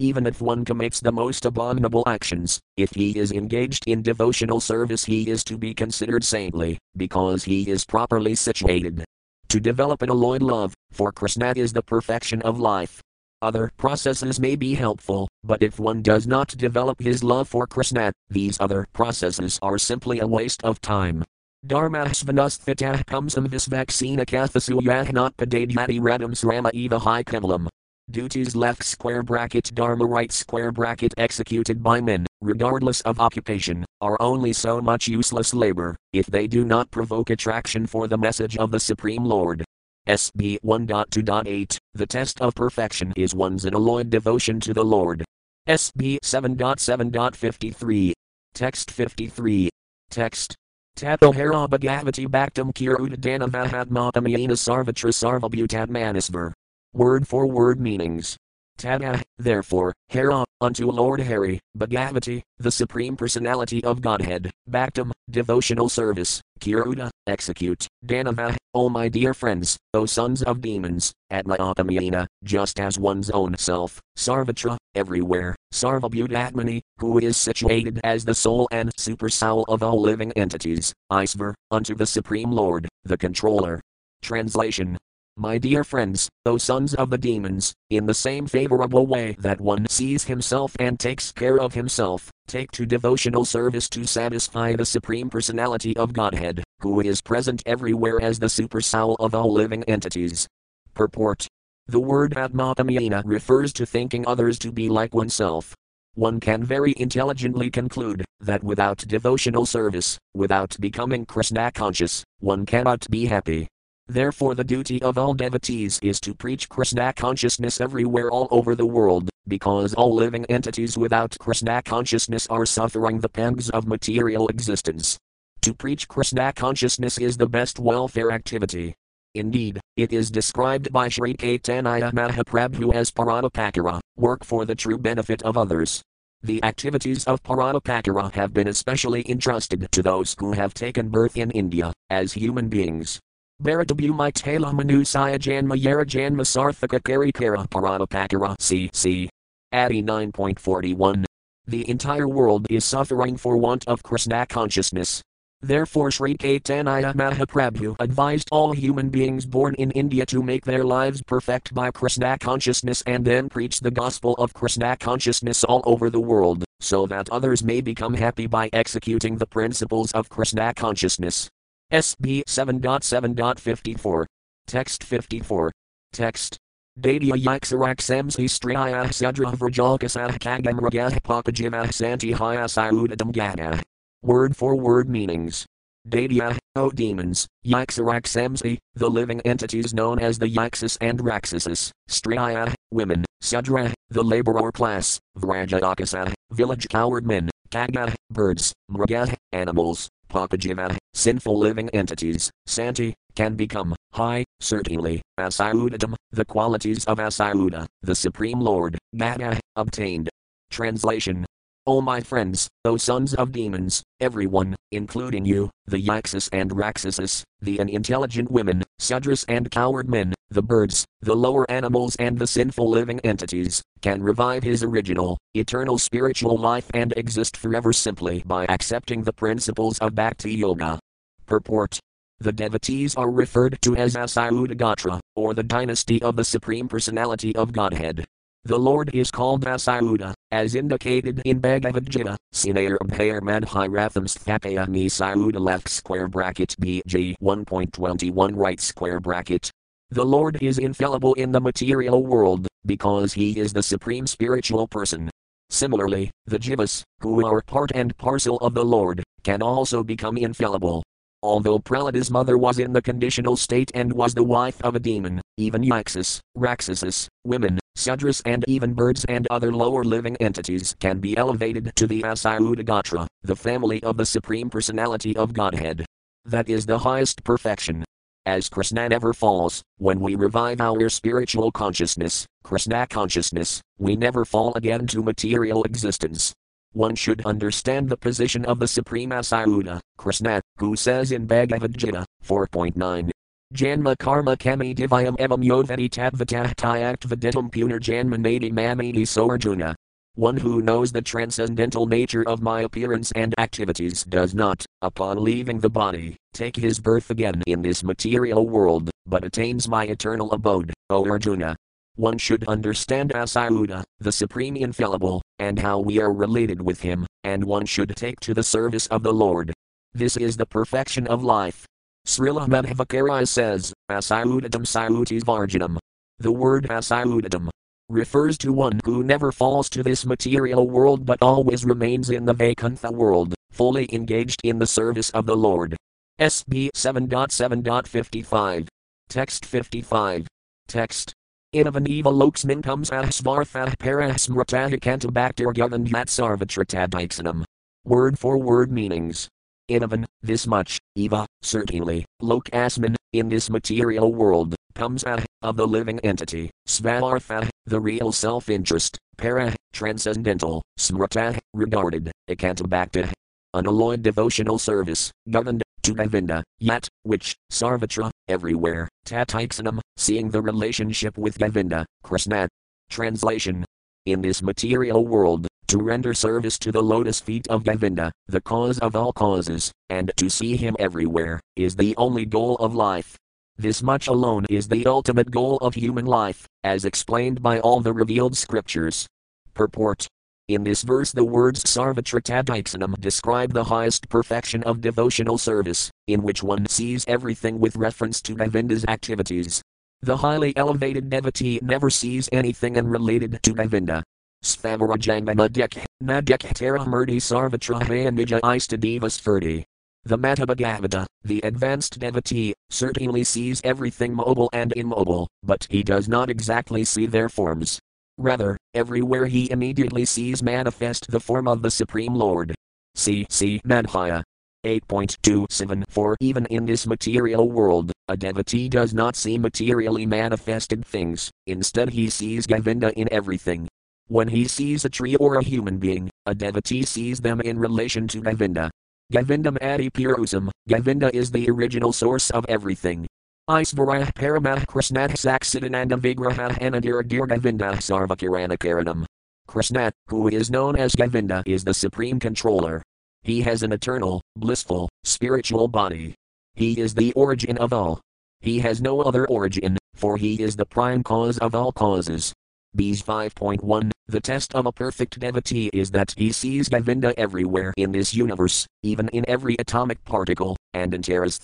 Even 0.00 0.26
if 0.26 0.40
one 0.40 0.64
commits 0.64 0.98
the 0.98 1.12
most 1.12 1.44
abominable 1.44 2.02
actions, 2.06 2.58
if 2.78 2.90
he 2.94 3.18
is 3.18 3.32
engaged 3.32 3.84
in 3.86 4.00
devotional 4.00 4.58
service, 4.58 5.04
he 5.04 5.28
is 5.28 5.44
to 5.44 5.58
be 5.58 5.74
considered 5.74 6.24
saintly, 6.24 6.78
because 6.96 7.44
he 7.44 7.68
is 7.70 7.84
properly 7.84 8.34
situated. 8.34 9.04
to 9.50 9.60
develop 9.60 10.00
an 10.00 10.08
alloyed 10.08 10.42
love, 10.42 10.72
for 10.92 11.10
Krishna 11.10 11.52
is 11.56 11.72
the 11.72 11.82
perfection 11.82 12.40
of 12.42 12.60
life. 12.60 13.02
Other 13.42 13.72
processes 13.76 14.38
may 14.38 14.54
be 14.54 14.74
helpful, 14.74 15.28
but 15.42 15.60
if 15.60 15.80
one 15.80 16.02
does 16.02 16.26
not 16.26 16.48
develop 16.56 17.00
his 17.00 17.24
love 17.24 17.48
for 17.48 17.66
Krishna, 17.66 18.12
these 18.28 18.60
other 18.60 18.86
processes 18.92 19.58
are 19.60 19.76
simply 19.76 20.20
a 20.20 20.26
waste 20.26 20.62
of 20.62 20.80
time. 20.80 21.24
Dharmasvanasthitah 21.66 23.04
kamsam 23.04 23.48
visvaccina 23.48 24.24
kathasu 24.24 24.80
not 25.12 25.36
padadyati 25.36 26.00
radam 26.00 26.32
srama 26.32 26.70
eva 26.72 26.98
high 27.00 27.24
kevalam. 27.24 27.66
Duties 28.10 28.56
left 28.56 28.82
square 28.82 29.22
bracket 29.22 29.70
dharma 29.72 30.04
right 30.04 30.32
square 30.32 30.72
bracket 30.72 31.14
executed 31.16 31.80
by 31.80 32.00
men, 32.00 32.26
regardless 32.40 33.02
of 33.02 33.20
occupation, 33.20 33.84
are 34.00 34.16
only 34.20 34.52
so 34.52 34.80
much 34.80 35.06
useless 35.06 35.54
labor, 35.54 35.94
if 36.12 36.26
they 36.26 36.48
do 36.48 36.64
not 36.64 36.90
provoke 36.90 37.30
attraction 37.30 37.86
for 37.86 38.08
the 38.08 38.18
message 38.18 38.56
of 38.56 38.72
the 38.72 38.80
Supreme 38.80 39.24
Lord. 39.24 39.64
SB 40.08 40.58
1.2.8 40.64 41.78
The 41.94 42.06
test 42.06 42.40
of 42.40 42.56
perfection 42.56 43.12
is 43.16 43.32
one's 43.32 43.64
unalloyed 43.64 44.10
devotion 44.10 44.58
to 44.60 44.74
the 44.74 44.84
Lord. 44.84 45.24
SB 45.68 46.18
7.7.53. 46.24 48.12
Text 48.54 48.90
53. 48.90 49.68
Text. 50.10 50.56
Tatohara 50.96 51.68
Bhagavati 51.68 52.26
Bhaktam 52.26 52.72
Kirudadana 52.74 53.48
Mahatmatamyana 53.48 54.56
Sarvatra 54.56 55.12
Sarvabhutatmanisvar. 55.12 56.52
Word 56.92 57.28
for 57.28 57.46
word 57.46 57.78
meanings. 57.78 58.36
Tada, 58.76 59.22
therefore, 59.38 59.94
Hera, 60.08 60.44
unto 60.60 60.90
Lord 60.90 61.20
Hari, 61.20 61.60
Bhagavati, 61.78 62.42
the 62.58 62.70
Supreme 62.72 63.16
Personality 63.16 63.84
of 63.84 64.00
Godhead, 64.00 64.50
Bhaktam, 64.68 65.12
devotional 65.30 65.88
service, 65.88 66.40
Kiruda, 66.58 67.08
execute, 67.28 67.86
Danava, 68.04 68.56
O 68.74 68.88
my 68.88 69.08
dear 69.08 69.34
friends, 69.34 69.78
O 69.94 70.04
sons 70.04 70.42
of 70.42 70.60
demons, 70.60 71.12
Atmaatmayana, 71.32 72.26
just 72.42 72.80
as 72.80 72.98
one's 72.98 73.30
own 73.30 73.56
self, 73.56 74.00
Sarvatra, 74.18 74.76
everywhere, 74.96 75.54
Sarvabhutatmani, 75.72 76.80
who 76.98 77.18
is 77.18 77.36
situated 77.36 78.00
as 78.02 78.24
the 78.24 78.34
soul 78.34 78.66
and 78.72 78.90
supersoul 78.98 79.64
of 79.68 79.84
all 79.84 80.00
living 80.00 80.32
entities, 80.32 80.92
Isvar, 81.12 81.54
unto 81.70 81.94
the 81.94 82.06
Supreme 82.06 82.50
Lord, 82.50 82.88
the 83.04 83.16
Controller. 83.16 83.80
Translation 84.22 84.98
my 85.36 85.56
dear 85.56 85.84
friends, 85.84 86.28
O 86.44 86.58
sons 86.58 86.94
of 86.94 87.08
the 87.08 87.16
demons, 87.16 87.72
in 87.88 88.04
the 88.04 88.12
same 88.12 88.46
favorable 88.46 89.06
way 89.06 89.36
that 89.38 89.58
one 89.58 89.88
sees 89.88 90.24
himself 90.24 90.76
and 90.78 91.00
takes 91.00 91.32
care 91.32 91.58
of 91.58 91.72
himself, 91.72 92.30
take 92.46 92.70
to 92.72 92.84
devotional 92.84 93.46
service 93.46 93.88
to 93.88 94.06
satisfy 94.06 94.76
the 94.76 94.84
Supreme 94.84 95.30
Personality 95.30 95.96
of 95.96 96.12
Godhead, 96.12 96.62
who 96.80 97.00
is 97.00 97.22
present 97.22 97.62
everywhere 97.64 98.20
as 98.20 98.38
the 98.38 98.50
super 98.50 98.82
soul 98.82 99.16
of 99.18 99.34
all 99.34 99.50
living 99.50 99.82
entities. 99.84 100.46
Purport 100.92 101.46
The 101.86 102.00
word 102.00 102.32
Atmatamyana 102.34 103.22
refers 103.24 103.72
to 103.74 103.86
thinking 103.86 104.26
others 104.26 104.58
to 104.58 104.70
be 104.70 104.90
like 104.90 105.14
oneself. 105.14 105.74
One 106.16 106.38
can 106.38 106.62
very 106.62 106.92
intelligently 106.98 107.70
conclude 107.70 108.24
that 108.40 108.62
without 108.62 108.98
devotional 108.98 109.64
service, 109.64 110.18
without 110.34 110.76
becoming 110.80 111.24
Krishna 111.24 111.72
conscious, 111.72 112.24
one 112.40 112.66
cannot 112.66 113.08
be 113.08 113.24
happy. 113.24 113.68
Therefore, 114.10 114.56
the 114.56 114.64
duty 114.64 115.00
of 115.02 115.16
all 115.18 115.34
devotees 115.34 116.00
is 116.02 116.18
to 116.22 116.34
preach 116.34 116.68
Krishna 116.68 117.12
consciousness 117.12 117.80
everywhere 117.80 118.28
all 118.28 118.48
over 118.50 118.74
the 118.74 118.84
world, 118.84 119.30
because 119.46 119.94
all 119.94 120.12
living 120.12 120.44
entities 120.46 120.98
without 120.98 121.36
Krishna 121.38 121.80
consciousness 121.80 122.48
are 122.48 122.66
suffering 122.66 123.20
the 123.20 123.28
pangs 123.28 123.70
of 123.70 123.86
material 123.86 124.48
existence. 124.48 125.16
To 125.62 125.72
preach 125.72 126.08
Krishna 126.08 126.52
consciousness 126.52 127.18
is 127.18 127.36
the 127.36 127.46
best 127.46 127.78
welfare 127.78 128.32
activity. 128.32 128.96
Indeed, 129.36 129.78
it 129.96 130.12
is 130.12 130.28
described 130.28 130.92
by 130.92 131.08
Sri 131.08 131.34
Caitanya 131.34 132.10
Mahaprabhu 132.12 132.92
as 132.92 133.12
Paranopakara, 133.12 134.00
work 134.16 134.42
for 134.44 134.64
the 134.64 134.74
true 134.74 134.98
benefit 134.98 135.40
of 135.44 135.56
others. 135.56 136.02
The 136.42 136.64
activities 136.64 137.22
of 137.26 137.44
Paranopakara 137.44 138.32
have 138.32 138.52
been 138.52 138.66
especially 138.66 139.22
entrusted 139.30 139.86
to 139.92 140.02
those 140.02 140.34
who 140.36 140.50
have 140.50 140.74
taken 140.74 141.10
birth 141.10 141.36
in 141.36 141.52
India, 141.52 141.92
as 142.08 142.32
human 142.32 142.68
beings. 142.68 143.20
Bharatabu 143.62 144.08
Maitala 144.08 144.72
Manusaya 144.72 145.38
Janma 145.38 145.78
Yara 145.78 146.06
Janma 146.06 146.46
Sarthaka 146.46 146.98
Karikara 146.98 147.68
Paranapakara 147.68 148.56
CC. 148.56 149.28
Adi 149.70 150.02
9.41. 150.02 151.26
The 151.66 151.86
entire 151.90 152.26
world 152.26 152.66
is 152.70 152.86
suffering 152.86 153.36
for 153.36 153.58
want 153.58 153.86
of 153.86 154.02
Krishna 154.02 154.46
consciousness. 154.46 155.20
Therefore, 155.60 156.10
Sri 156.10 156.38
Caitanya 156.38 157.12
Mahaprabhu 157.12 157.96
advised 158.00 158.48
all 158.50 158.72
human 158.72 159.10
beings 159.10 159.44
born 159.44 159.74
in 159.74 159.90
India 159.90 160.24
to 160.24 160.42
make 160.42 160.64
their 160.64 160.82
lives 160.82 161.20
perfect 161.20 161.74
by 161.74 161.90
Krishna 161.90 162.38
consciousness 162.38 163.02
and 163.06 163.26
then 163.26 163.50
preach 163.50 163.80
the 163.80 163.90
gospel 163.90 164.36
of 164.36 164.54
Krishna 164.54 164.96
consciousness 164.96 165.64
all 165.64 165.82
over 165.84 166.08
the 166.08 166.18
world, 166.18 166.64
so 166.80 167.06
that 167.08 167.28
others 167.28 167.62
may 167.62 167.82
become 167.82 168.14
happy 168.14 168.46
by 168.46 168.70
executing 168.72 169.36
the 169.36 169.46
principles 169.46 170.12
of 170.12 170.30
Krishna 170.30 170.72
consciousness. 170.72 171.50
SB 171.92 172.42
7.7.54. 172.44 174.24
Text 174.66 175.02
54. 175.02 175.72
Text. 176.12 176.56
Dadia 176.98 177.34
Yaksaraksams 177.34 178.36
Histriya 178.36 179.06
Sadra 179.08 179.54
Vrjalkasah 179.56 180.38
Kagam 180.38 180.80
Ragah 180.80 181.20
Pakajimah 181.22 181.92
Santi 181.92 182.32
Hyasayudadam 182.32 183.32
Gana. 183.32 183.82
Word 184.22 184.56
for 184.56 184.76
word 184.76 185.08
meanings. 185.08 185.66
Dadia, 186.08 186.56
O 186.76 186.90
demons, 186.90 187.46
Yaksaraxamsi, 187.66 188.78
the 188.94 189.08
living 189.08 189.40
entities 189.42 189.92
known 189.92 190.18
as 190.18 190.38
the 190.38 190.46
Yaksas 190.46 190.96
and 191.00 191.18
Raksasas, 191.18 191.90
Striya, 192.08 192.72
women, 192.90 193.24
Sadra, 193.42 193.92
the 194.08 194.22
laborer 194.22 194.72
class, 194.72 195.20
Vrajadakasa, 195.38 196.32
village 196.52 196.88
coward 196.88 197.26
men, 197.26 197.50
Kaga, 197.70 198.14
birds, 198.30 198.72
Mraga, 198.90 199.34
animals, 199.52 200.08
Papajiva, 200.30 200.96
sinful 201.12 201.58
living 201.58 201.90
entities, 201.90 202.50
Santi, 202.66 203.14
can 203.34 203.56
become, 203.56 203.94
high, 204.12 204.44
certainly, 204.60 205.20
Asayudadam, 205.38 206.14
the 206.30 206.44
qualities 206.44 207.04
of 207.04 207.18
Asayuda, 207.18 207.86
the 208.02 208.14
Supreme 208.14 208.60
Lord, 208.60 208.96
Gada, 209.16 209.58
obtained. 209.76 210.28
Translation 210.70 211.44
O 211.86 212.00
my 212.00 212.20
friends, 212.20 212.68
O 212.84 212.96
sons 212.96 213.34
of 213.34 213.52
demons, 213.52 214.02
everyone, 214.20 214.76
including 214.92 215.46
you, 215.46 215.70
the 215.86 215.96
Yaksas 215.96 216.48
and 216.52 216.70
Raksasas, 216.70 217.42
the 217.60 217.80
unintelligent 217.80 218.50
women, 218.50 218.84
Sudras 219.00 219.46
and 219.48 219.70
coward 219.70 220.10
men, 220.10 220.34
the 220.50 220.62
birds, 220.62 221.06
the 221.22 221.34
lower 221.34 221.68
animals 221.70 222.16
and 222.16 222.38
the 222.38 222.46
sinful 222.46 222.88
living 222.88 223.18
entities, 223.20 223.82
can 224.02 224.22
revive 224.22 224.62
his 224.62 224.82
original, 224.82 225.38
eternal 225.54 225.96
spiritual 225.96 226.58
life 226.58 226.90
and 226.92 227.14
exist 227.16 227.56
forever 227.56 227.94
simply 227.94 228.42
by 228.44 228.66
accepting 228.66 229.22
the 229.22 229.32
principles 229.32 229.98
of 230.00 230.14
Bhakti 230.14 230.52
Yoga. 230.52 230.98
Purport 231.46 231.98
the 232.42 232.52
devotees 232.52 233.14
are 233.16 233.30
referred 233.30 233.78
to 233.82 233.94
as 233.96 234.14
Asayudagatra, 234.14 235.20
or 235.36 235.52
the 235.52 235.62
dynasty 235.62 236.22
of 236.22 236.36
the 236.36 236.44
Supreme 236.44 236.88
Personality 236.88 237.54
of 237.54 237.70
Godhead. 237.70 238.24
The 238.64 238.78
Lord 238.78 239.14
is 239.14 239.30
called 239.30 239.66
Asayuda, 239.66 240.32
as 240.52 240.74
indicated 240.74 241.42
in 241.44 241.60
Bhagavad 241.60 242.10
Gita, 242.10 242.36
Sinair 242.52 242.98
Bhair 242.98 243.40
Madhiratham 243.40 244.26
Sthapayami 244.26 245.06
Sayuda 245.06 245.60
left 245.60 245.88
square 245.88 246.28
bracket 246.28 246.74
BG 246.80 247.36
1.21 247.40 248.52
right 248.54 248.80
square 248.80 249.20
bracket. 249.20 249.70
The 250.10 250.24
Lord 250.24 250.60
is 250.60 250.78
infallible 250.78 251.34
in 251.34 251.52
the 251.52 251.60
material 251.60 252.26
world, 252.26 252.66
because 252.84 253.32
he 253.32 253.58
is 253.58 253.72
the 253.72 253.82
supreme 253.82 254.26
spiritual 254.26 254.88
person. 254.88 255.30
Similarly, 255.70 256.30
the 256.46 256.58
Jivas, 256.58 257.02
who 257.20 257.46
are 257.46 257.62
part 257.62 257.92
and 257.94 258.16
parcel 258.16 258.56
of 258.58 258.74
the 258.74 258.84
Lord, 258.84 259.22
can 259.44 259.62
also 259.62 260.02
become 260.02 260.36
infallible. 260.36 261.04
Although 261.42 261.78
Prahlada's 261.78 262.30
mother 262.30 262.58
was 262.58 262.78
in 262.78 262.92
the 262.92 263.00
conditional 263.00 263.56
state 263.56 263.90
and 263.94 264.12
was 264.12 264.34
the 264.34 264.44
wife 264.44 264.82
of 264.82 264.94
a 264.94 265.00
demon, 265.00 265.40
even 265.56 265.82
Yaksas, 265.82 266.40
Raksasas, 266.56 267.28
women, 267.44 267.78
Sudras 267.96 268.40
and 268.44 268.64
even 268.66 268.94
birds 268.94 269.24
and 269.26 269.46
other 269.50 269.72
lower 269.72 270.04
living 270.04 270.36
entities 270.36 270.96
can 271.00 271.18
be 271.18 271.36
elevated 271.36 271.92
to 271.96 272.06
the 272.06 272.22
Asayudagatra, 272.22 273.26
the 273.42 273.56
family 273.56 274.02
of 274.02 274.16
the 274.16 274.26
Supreme 274.26 274.70
Personality 274.70 275.36
of 275.36 275.52
Godhead. 275.52 276.06
That 276.44 276.68
is 276.68 276.86
the 276.86 276.98
highest 276.98 277.44
perfection. 277.44 278.04
As 278.46 278.68
Krishna 278.68 279.08
never 279.08 279.34
falls, 279.34 279.82
when 279.98 280.18
we 280.20 280.34
revive 280.34 280.80
our 280.80 281.08
spiritual 281.10 281.70
consciousness, 281.70 282.46
Krishna 282.62 283.06
consciousness, 283.06 283.82
we 283.98 284.16
never 284.16 284.44
fall 284.44 284.72
again 284.74 285.06
to 285.08 285.22
material 285.22 285.84
existence. 285.84 286.54
One 286.92 287.14
should 287.14 287.44
understand 287.44 288.08
the 288.08 288.16
position 288.16 288.64
of 288.64 288.78
the 288.78 288.88
Supreme 288.88 289.30
Asayuda, 289.30 290.00
Krishna, 290.16 290.60
who 290.78 290.96
says 290.96 291.32
in 291.32 291.46
Bhagavad 291.46 291.96
Gita 291.96 292.24
4.9. 292.44 293.30
Janma 293.74 294.18
karma 294.18 294.56
kami 294.56 294.94
divyam 294.94 295.36
evam 295.38 295.62
yodvati 295.64 296.10
tadvatah 296.10 296.74
tyact 296.74 297.26
viditam 297.28 297.70
punar 297.70 298.00
janma 298.00 298.36
nadi 298.36 298.72
mamadi 298.72 299.22
soarjuna. 299.22 299.94
One 300.34 300.56
who 300.56 300.82
knows 300.82 301.12
the 301.12 301.22
transcendental 301.22 302.06
nature 302.06 302.42
of 302.48 302.62
my 302.62 302.82
appearance 302.82 303.30
and 303.32 303.54
activities 303.58 304.24
does 304.24 304.54
not, 304.54 304.84
upon 305.02 305.42
leaving 305.44 305.80
the 305.80 305.90
body, 305.90 306.36
take 306.52 306.76
his 306.76 306.98
birth 306.98 307.30
again 307.30 307.62
in 307.66 307.82
this 307.82 308.02
material 308.02 308.66
world. 308.66 309.10
but 309.30 309.44
attains 309.44 309.88
my 309.88 310.04
eternal 310.04 310.52
abode, 310.52 310.92
O 311.08 311.24
Arjuna. 311.28 311.76
One 312.16 312.36
should 312.36 312.66
understand 312.66 313.30
Asyuta, 313.30 314.02
the 314.18 314.32
Supreme 314.32 314.76
Infallible, 314.76 315.40
and 315.58 315.78
how 315.78 316.00
we 316.00 316.20
are 316.20 316.32
related 316.32 316.82
with 316.82 317.00
him, 317.00 317.24
and 317.44 317.64
one 317.64 317.86
should 317.86 318.14
take 318.16 318.40
to 318.40 318.52
the 318.52 318.62
service 318.62 319.06
of 319.06 319.22
the 319.22 319.32
Lord. 319.32 319.72
This 320.12 320.36
is 320.36 320.56
the 320.56 320.66
perfection 320.66 321.26
of 321.28 321.44
life. 321.44 321.86
Srila 322.26 322.68
Madhvacarya 322.68 323.46
says, 323.46 323.92
Asyudadam 324.10 324.84
Sayutis 324.84 325.42
Varjanam. 325.42 325.98
The 326.38 326.52
word 326.52 326.88
Asyudadam 326.88 327.68
refers 328.08 328.58
to 328.58 328.72
one 328.72 329.00
who 329.04 329.22
never 329.22 329.52
falls 329.52 329.88
to 329.90 330.02
this 330.02 330.26
material 330.26 330.88
world 330.88 331.24
but 331.24 331.38
always 331.40 331.84
remains 331.84 332.30
in 332.30 332.44
the 332.44 332.52
Vaikuntha 332.52 333.10
world, 333.10 333.54
fully 333.70 334.08
engaged 334.12 334.60
in 334.64 334.78
the 334.78 334.86
service 334.86 335.30
of 335.30 335.46
the 335.46 335.56
Lord. 335.56 335.96
SB 336.40 336.90
7.7.55. 336.96 338.88
Text 339.28 339.64
55. 339.64 340.46
Text. 340.88 341.32
Inavaneva 341.74 342.32
loksmin 342.32 342.82
comes 342.82 343.10
ahsvarthah 343.10 343.94
parasmratah 343.98 344.98
kantabaktir 344.98 345.72
governat 345.72 346.26
sarvatratadiksanam. 346.26 347.64
Word 348.04 348.38
for 348.38 348.58
word 348.58 348.90
meanings. 348.90 349.48
Inavan, 349.90 350.24
this 350.40 350.68
much, 350.68 350.98
Eva, 351.16 351.46
certainly, 351.62 352.24
Lokasman, 352.40 353.16
in 353.32 353.48
this 353.48 353.68
material 353.68 354.32
world, 354.32 354.76
comes 354.94 355.24
ah, 355.26 355.42
of 355.62 355.76
the 355.76 355.86
living 355.86 356.20
entity, 356.20 356.70
Svartha, 356.86 357.68
the 357.86 358.00
real 358.00 358.30
self 358.30 358.68
interest, 358.68 359.18
Para, 359.36 359.74
transcendental, 359.92 360.80
Smrata, 360.96 361.58
regarded, 361.74 362.30
Ekantabhakta, 362.48 363.32
unalloyed 363.74 364.22
devotional 364.22 364.78
service, 364.78 365.32
governed, 365.50 365.82
to 366.02 366.14
Govinda, 366.14 366.62
yet, 366.78 367.08
which, 367.24 367.56
Sarvatra, 367.72 368.30
everywhere, 368.48 369.08
Tatiksanam, 369.26 369.98
seeing 370.16 370.50
the 370.50 370.62
relationship 370.62 371.36
with 371.36 371.58
Govinda, 371.58 372.06
Krishna. 372.22 372.68
Translation 373.10 373.84
In 374.26 374.42
this 374.42 374.60
material 374.60 375.26
world, 375.26 375.66
to 375.88 375.98
render 375.98 376.34
service 376.34 376.78
to 376.80 376.92
the 376.92 377.02
lotus 377.02 377.40
feet 377.40 377.66
of 377.68 377.84
Govinda, 377.84 378.30
the 378.48 378.60
cause 378.60 378.98
of 378.98 379.16
all 379.16 379.32
causes, 379.32 379.90
and 380.10 380.30
to 380.36 380.50
see 380.50 380.76
him 380.76 380.94
everywhere, 380.98 381.58
is 381.74 381.96
the 381.96 382.14
only 382.18 382.44
goal 382.44 382.76
of 382.76 382.94
life. 382.94 383.36
This 383.78 384.02
much 384.02 384.28
alone 384.28 384.66
is 384.68 384.88
the 384.88 385.06
ultimate 385.06 385.50
goal 385.50 385.78
of 385.78 385.94
human 385.94 386.26
life, 386.26 386.66
as 386.84 387.06
explained 387.06 387.62
by 387.62 387.80
all 387.80 388.00
the 388.00 388.12
revealed 388.12 388.58
scriptures. 388.58 389.26
Purport 389.72 390.28
in 390.70 390.84
this 390.84 391.02
verse, 391.02 391.32
the 391.32 391.44
words 391.44 391.82
Sarvatratadiksanam 391.82 393.18
describe 393.20 393.72
the 393.72 393.82
highest 393.82 394.28
perfection 394.28 394.84
of 394.84 395.00
devotional 395.00 395.58
service, 395.58 396.12
in 396.28 396.42
which 396.42 396.62
one 396.62 396.86
sees 396.86 397.24
everything 397.26 397.80
with 397.80 397.96
reference 397.96 398.40
to 398.42 398.54
Govinda's 398.54 399.04
activities. 399.08 399.82
The 400.22 400.36
highly 400.36 400.76
elevated 400.76 401.30
devotee 401.30 401.80
never 401.82 402.10
sees 402.10 402.48
anything 402.52 402.98
unrelated 402.98 403.58
to 403.62 403.72
Govinda. 403.72 404.22
Svamarajanganadik, 404.62 406.04
Nadik 406.22 406.74
Taramurti 406.74 407.36
Sarvatrahayanija 407.36 408.60
Istadevas 408.60 409.40
30. 409.40 409.86
The 410.24 410.36
Maha-bhagavata, 410.36 411.24
the 411.42 411.62
advanced 411.62 412.18
devotee, 412.18 412.74
certainly 412.90 413.44
sees 413.44 413.80
everything 413.82 414.34
mobile 414.34 414.68
and 414.74 414.92
immobile, 414.92 415.48
but 415.62 415.86
he 415.88 416.02
does 416.02 416.28
not 416.28 416.50
exactly 416.50 417.02
see 417.04 417.24
their 417.24 417.48
forms. 417.48 417.98
Rather, 418.36 418.76
everywhere 418.92 419.46
he 419.46 419.70
immediately 419.70 420.26
sees 420.26 420.62
manifest 420.62 421.30
the 421.30 421.40
form 421.40 421.66
of 421.66 421.80
the 421.80 421.90
Supreme 421.90 422.34
Lord. 422.34 422.74
See, 423.14 423.46
see 423.48 423.80
Madhya. 423.86 424.42
8.274 424.84 426.36
Even 426.40 426.66
in 426.66 426.86
this 426.86 427.06
material 427.06 427.70
world, 427.70 428.12
a 428.28 428.36
devotee 428.36 428.88
does 428.88 429.14
not 429.14 429.36
see 429.36 429.58
materially 429.58 430.26
manifested 430.26 431.04
things, 431.04 431.50
instead, 431.66 432.10
he 432.10 432.30
sees 432.30 432.66
Govinda 432.66 433.12
in 433.18 433.32
everything. 433.32 433.88
When 434.28 434.48
he 434.48 434.66
sees 434.66 435.04
a 435.04 435.10
tree 435.10 435.36
or 435.36 435.56
a 435.56 435.64
human 435.64 435.98
being, 435.98 436.30
a 436.46 436.54
devotee 436.54 437.04
sees 437.04 437.40
them 437.40 437.60
in 437.60 437.78
relation 437.78 438.28
to 438.28 438.40
Govinda. 438.40 438.90
Govindam 439.32 439.76
Adi 439.82 440.10
Purusam, 440.10 440.70
Govinda 440.88 441.34
is 441.34 441.50
the 441.50 441.68
original 441.70 442.12
source 442.12 442.50
of 442.50 442.66
everything, 442.68 443.26
Isvarah 443.70 444.34
Paramah 444.34 444.84
Krishnat 444.84 445.30
Saksidananda 445.38 446.18
Vigraha 446.18 446.76
Anadir 446.80 447.22
Govinda 447.22 447.92
Sarvakirana 447.98 449.24
Krishna, 449.68 450.10
who 450.26 450.48
is 450.48 450.72
known 450.72 450.96
as 450.96 451.14
Govinda, 451.14 451.62
is 451.64 451.84
the 451.84 451.94
supreme 451.94 452.40
controller. 452.40 453.00
He 453.42 453.62
has 453.62 453.82
an 453.82 453.92
eternal, 453.92 454.40
blissful, 454.56 455.08
spiritual 455.24 455.88
body. 455.88 456.34
He 456.74 457.00
is 457.00 457.14
the 457.14 457.32
origin 457.32 457.78
of 457.78 457.92
all. 457.92 458.20
He 458.60 458.80
has 458.80 459.00
no 459.00 459.22
other 459.22 459.46
origin, 459.48 459.96
for 460.14 460.36
he 460.36 460.62
is 460.62 460.76
the 460.76 460.84
prime 460.84 461.22
cause 461.22 461.58
of 461.58 461.74
all 461.74 461.92
causes. 461.92 462.52
B's 462.94 463.22
5.1 463.22 464.10
The 464.26 464.40
test 464.40 464.74
of 464.74 464.84
a 464.84 464.92
perfect 464.92 465.38
devotee 465.38 465.90
is 465.92 466.10
that 466.10 466.34
he 466.36 466.52
sees 466.52 466.88
Govinda 466.88 467.38
everywhere 467.38 467.94
in 467.96 468.12
this 468.12 468.34
universe, 468.34 468.86
even 469.02 469.28
in 469.28 469.48
every 469.48 469.76
atomic 469.78 470.22
particle, 470.24 470.76
and 470.92 471.12
antaras 471.12 471.60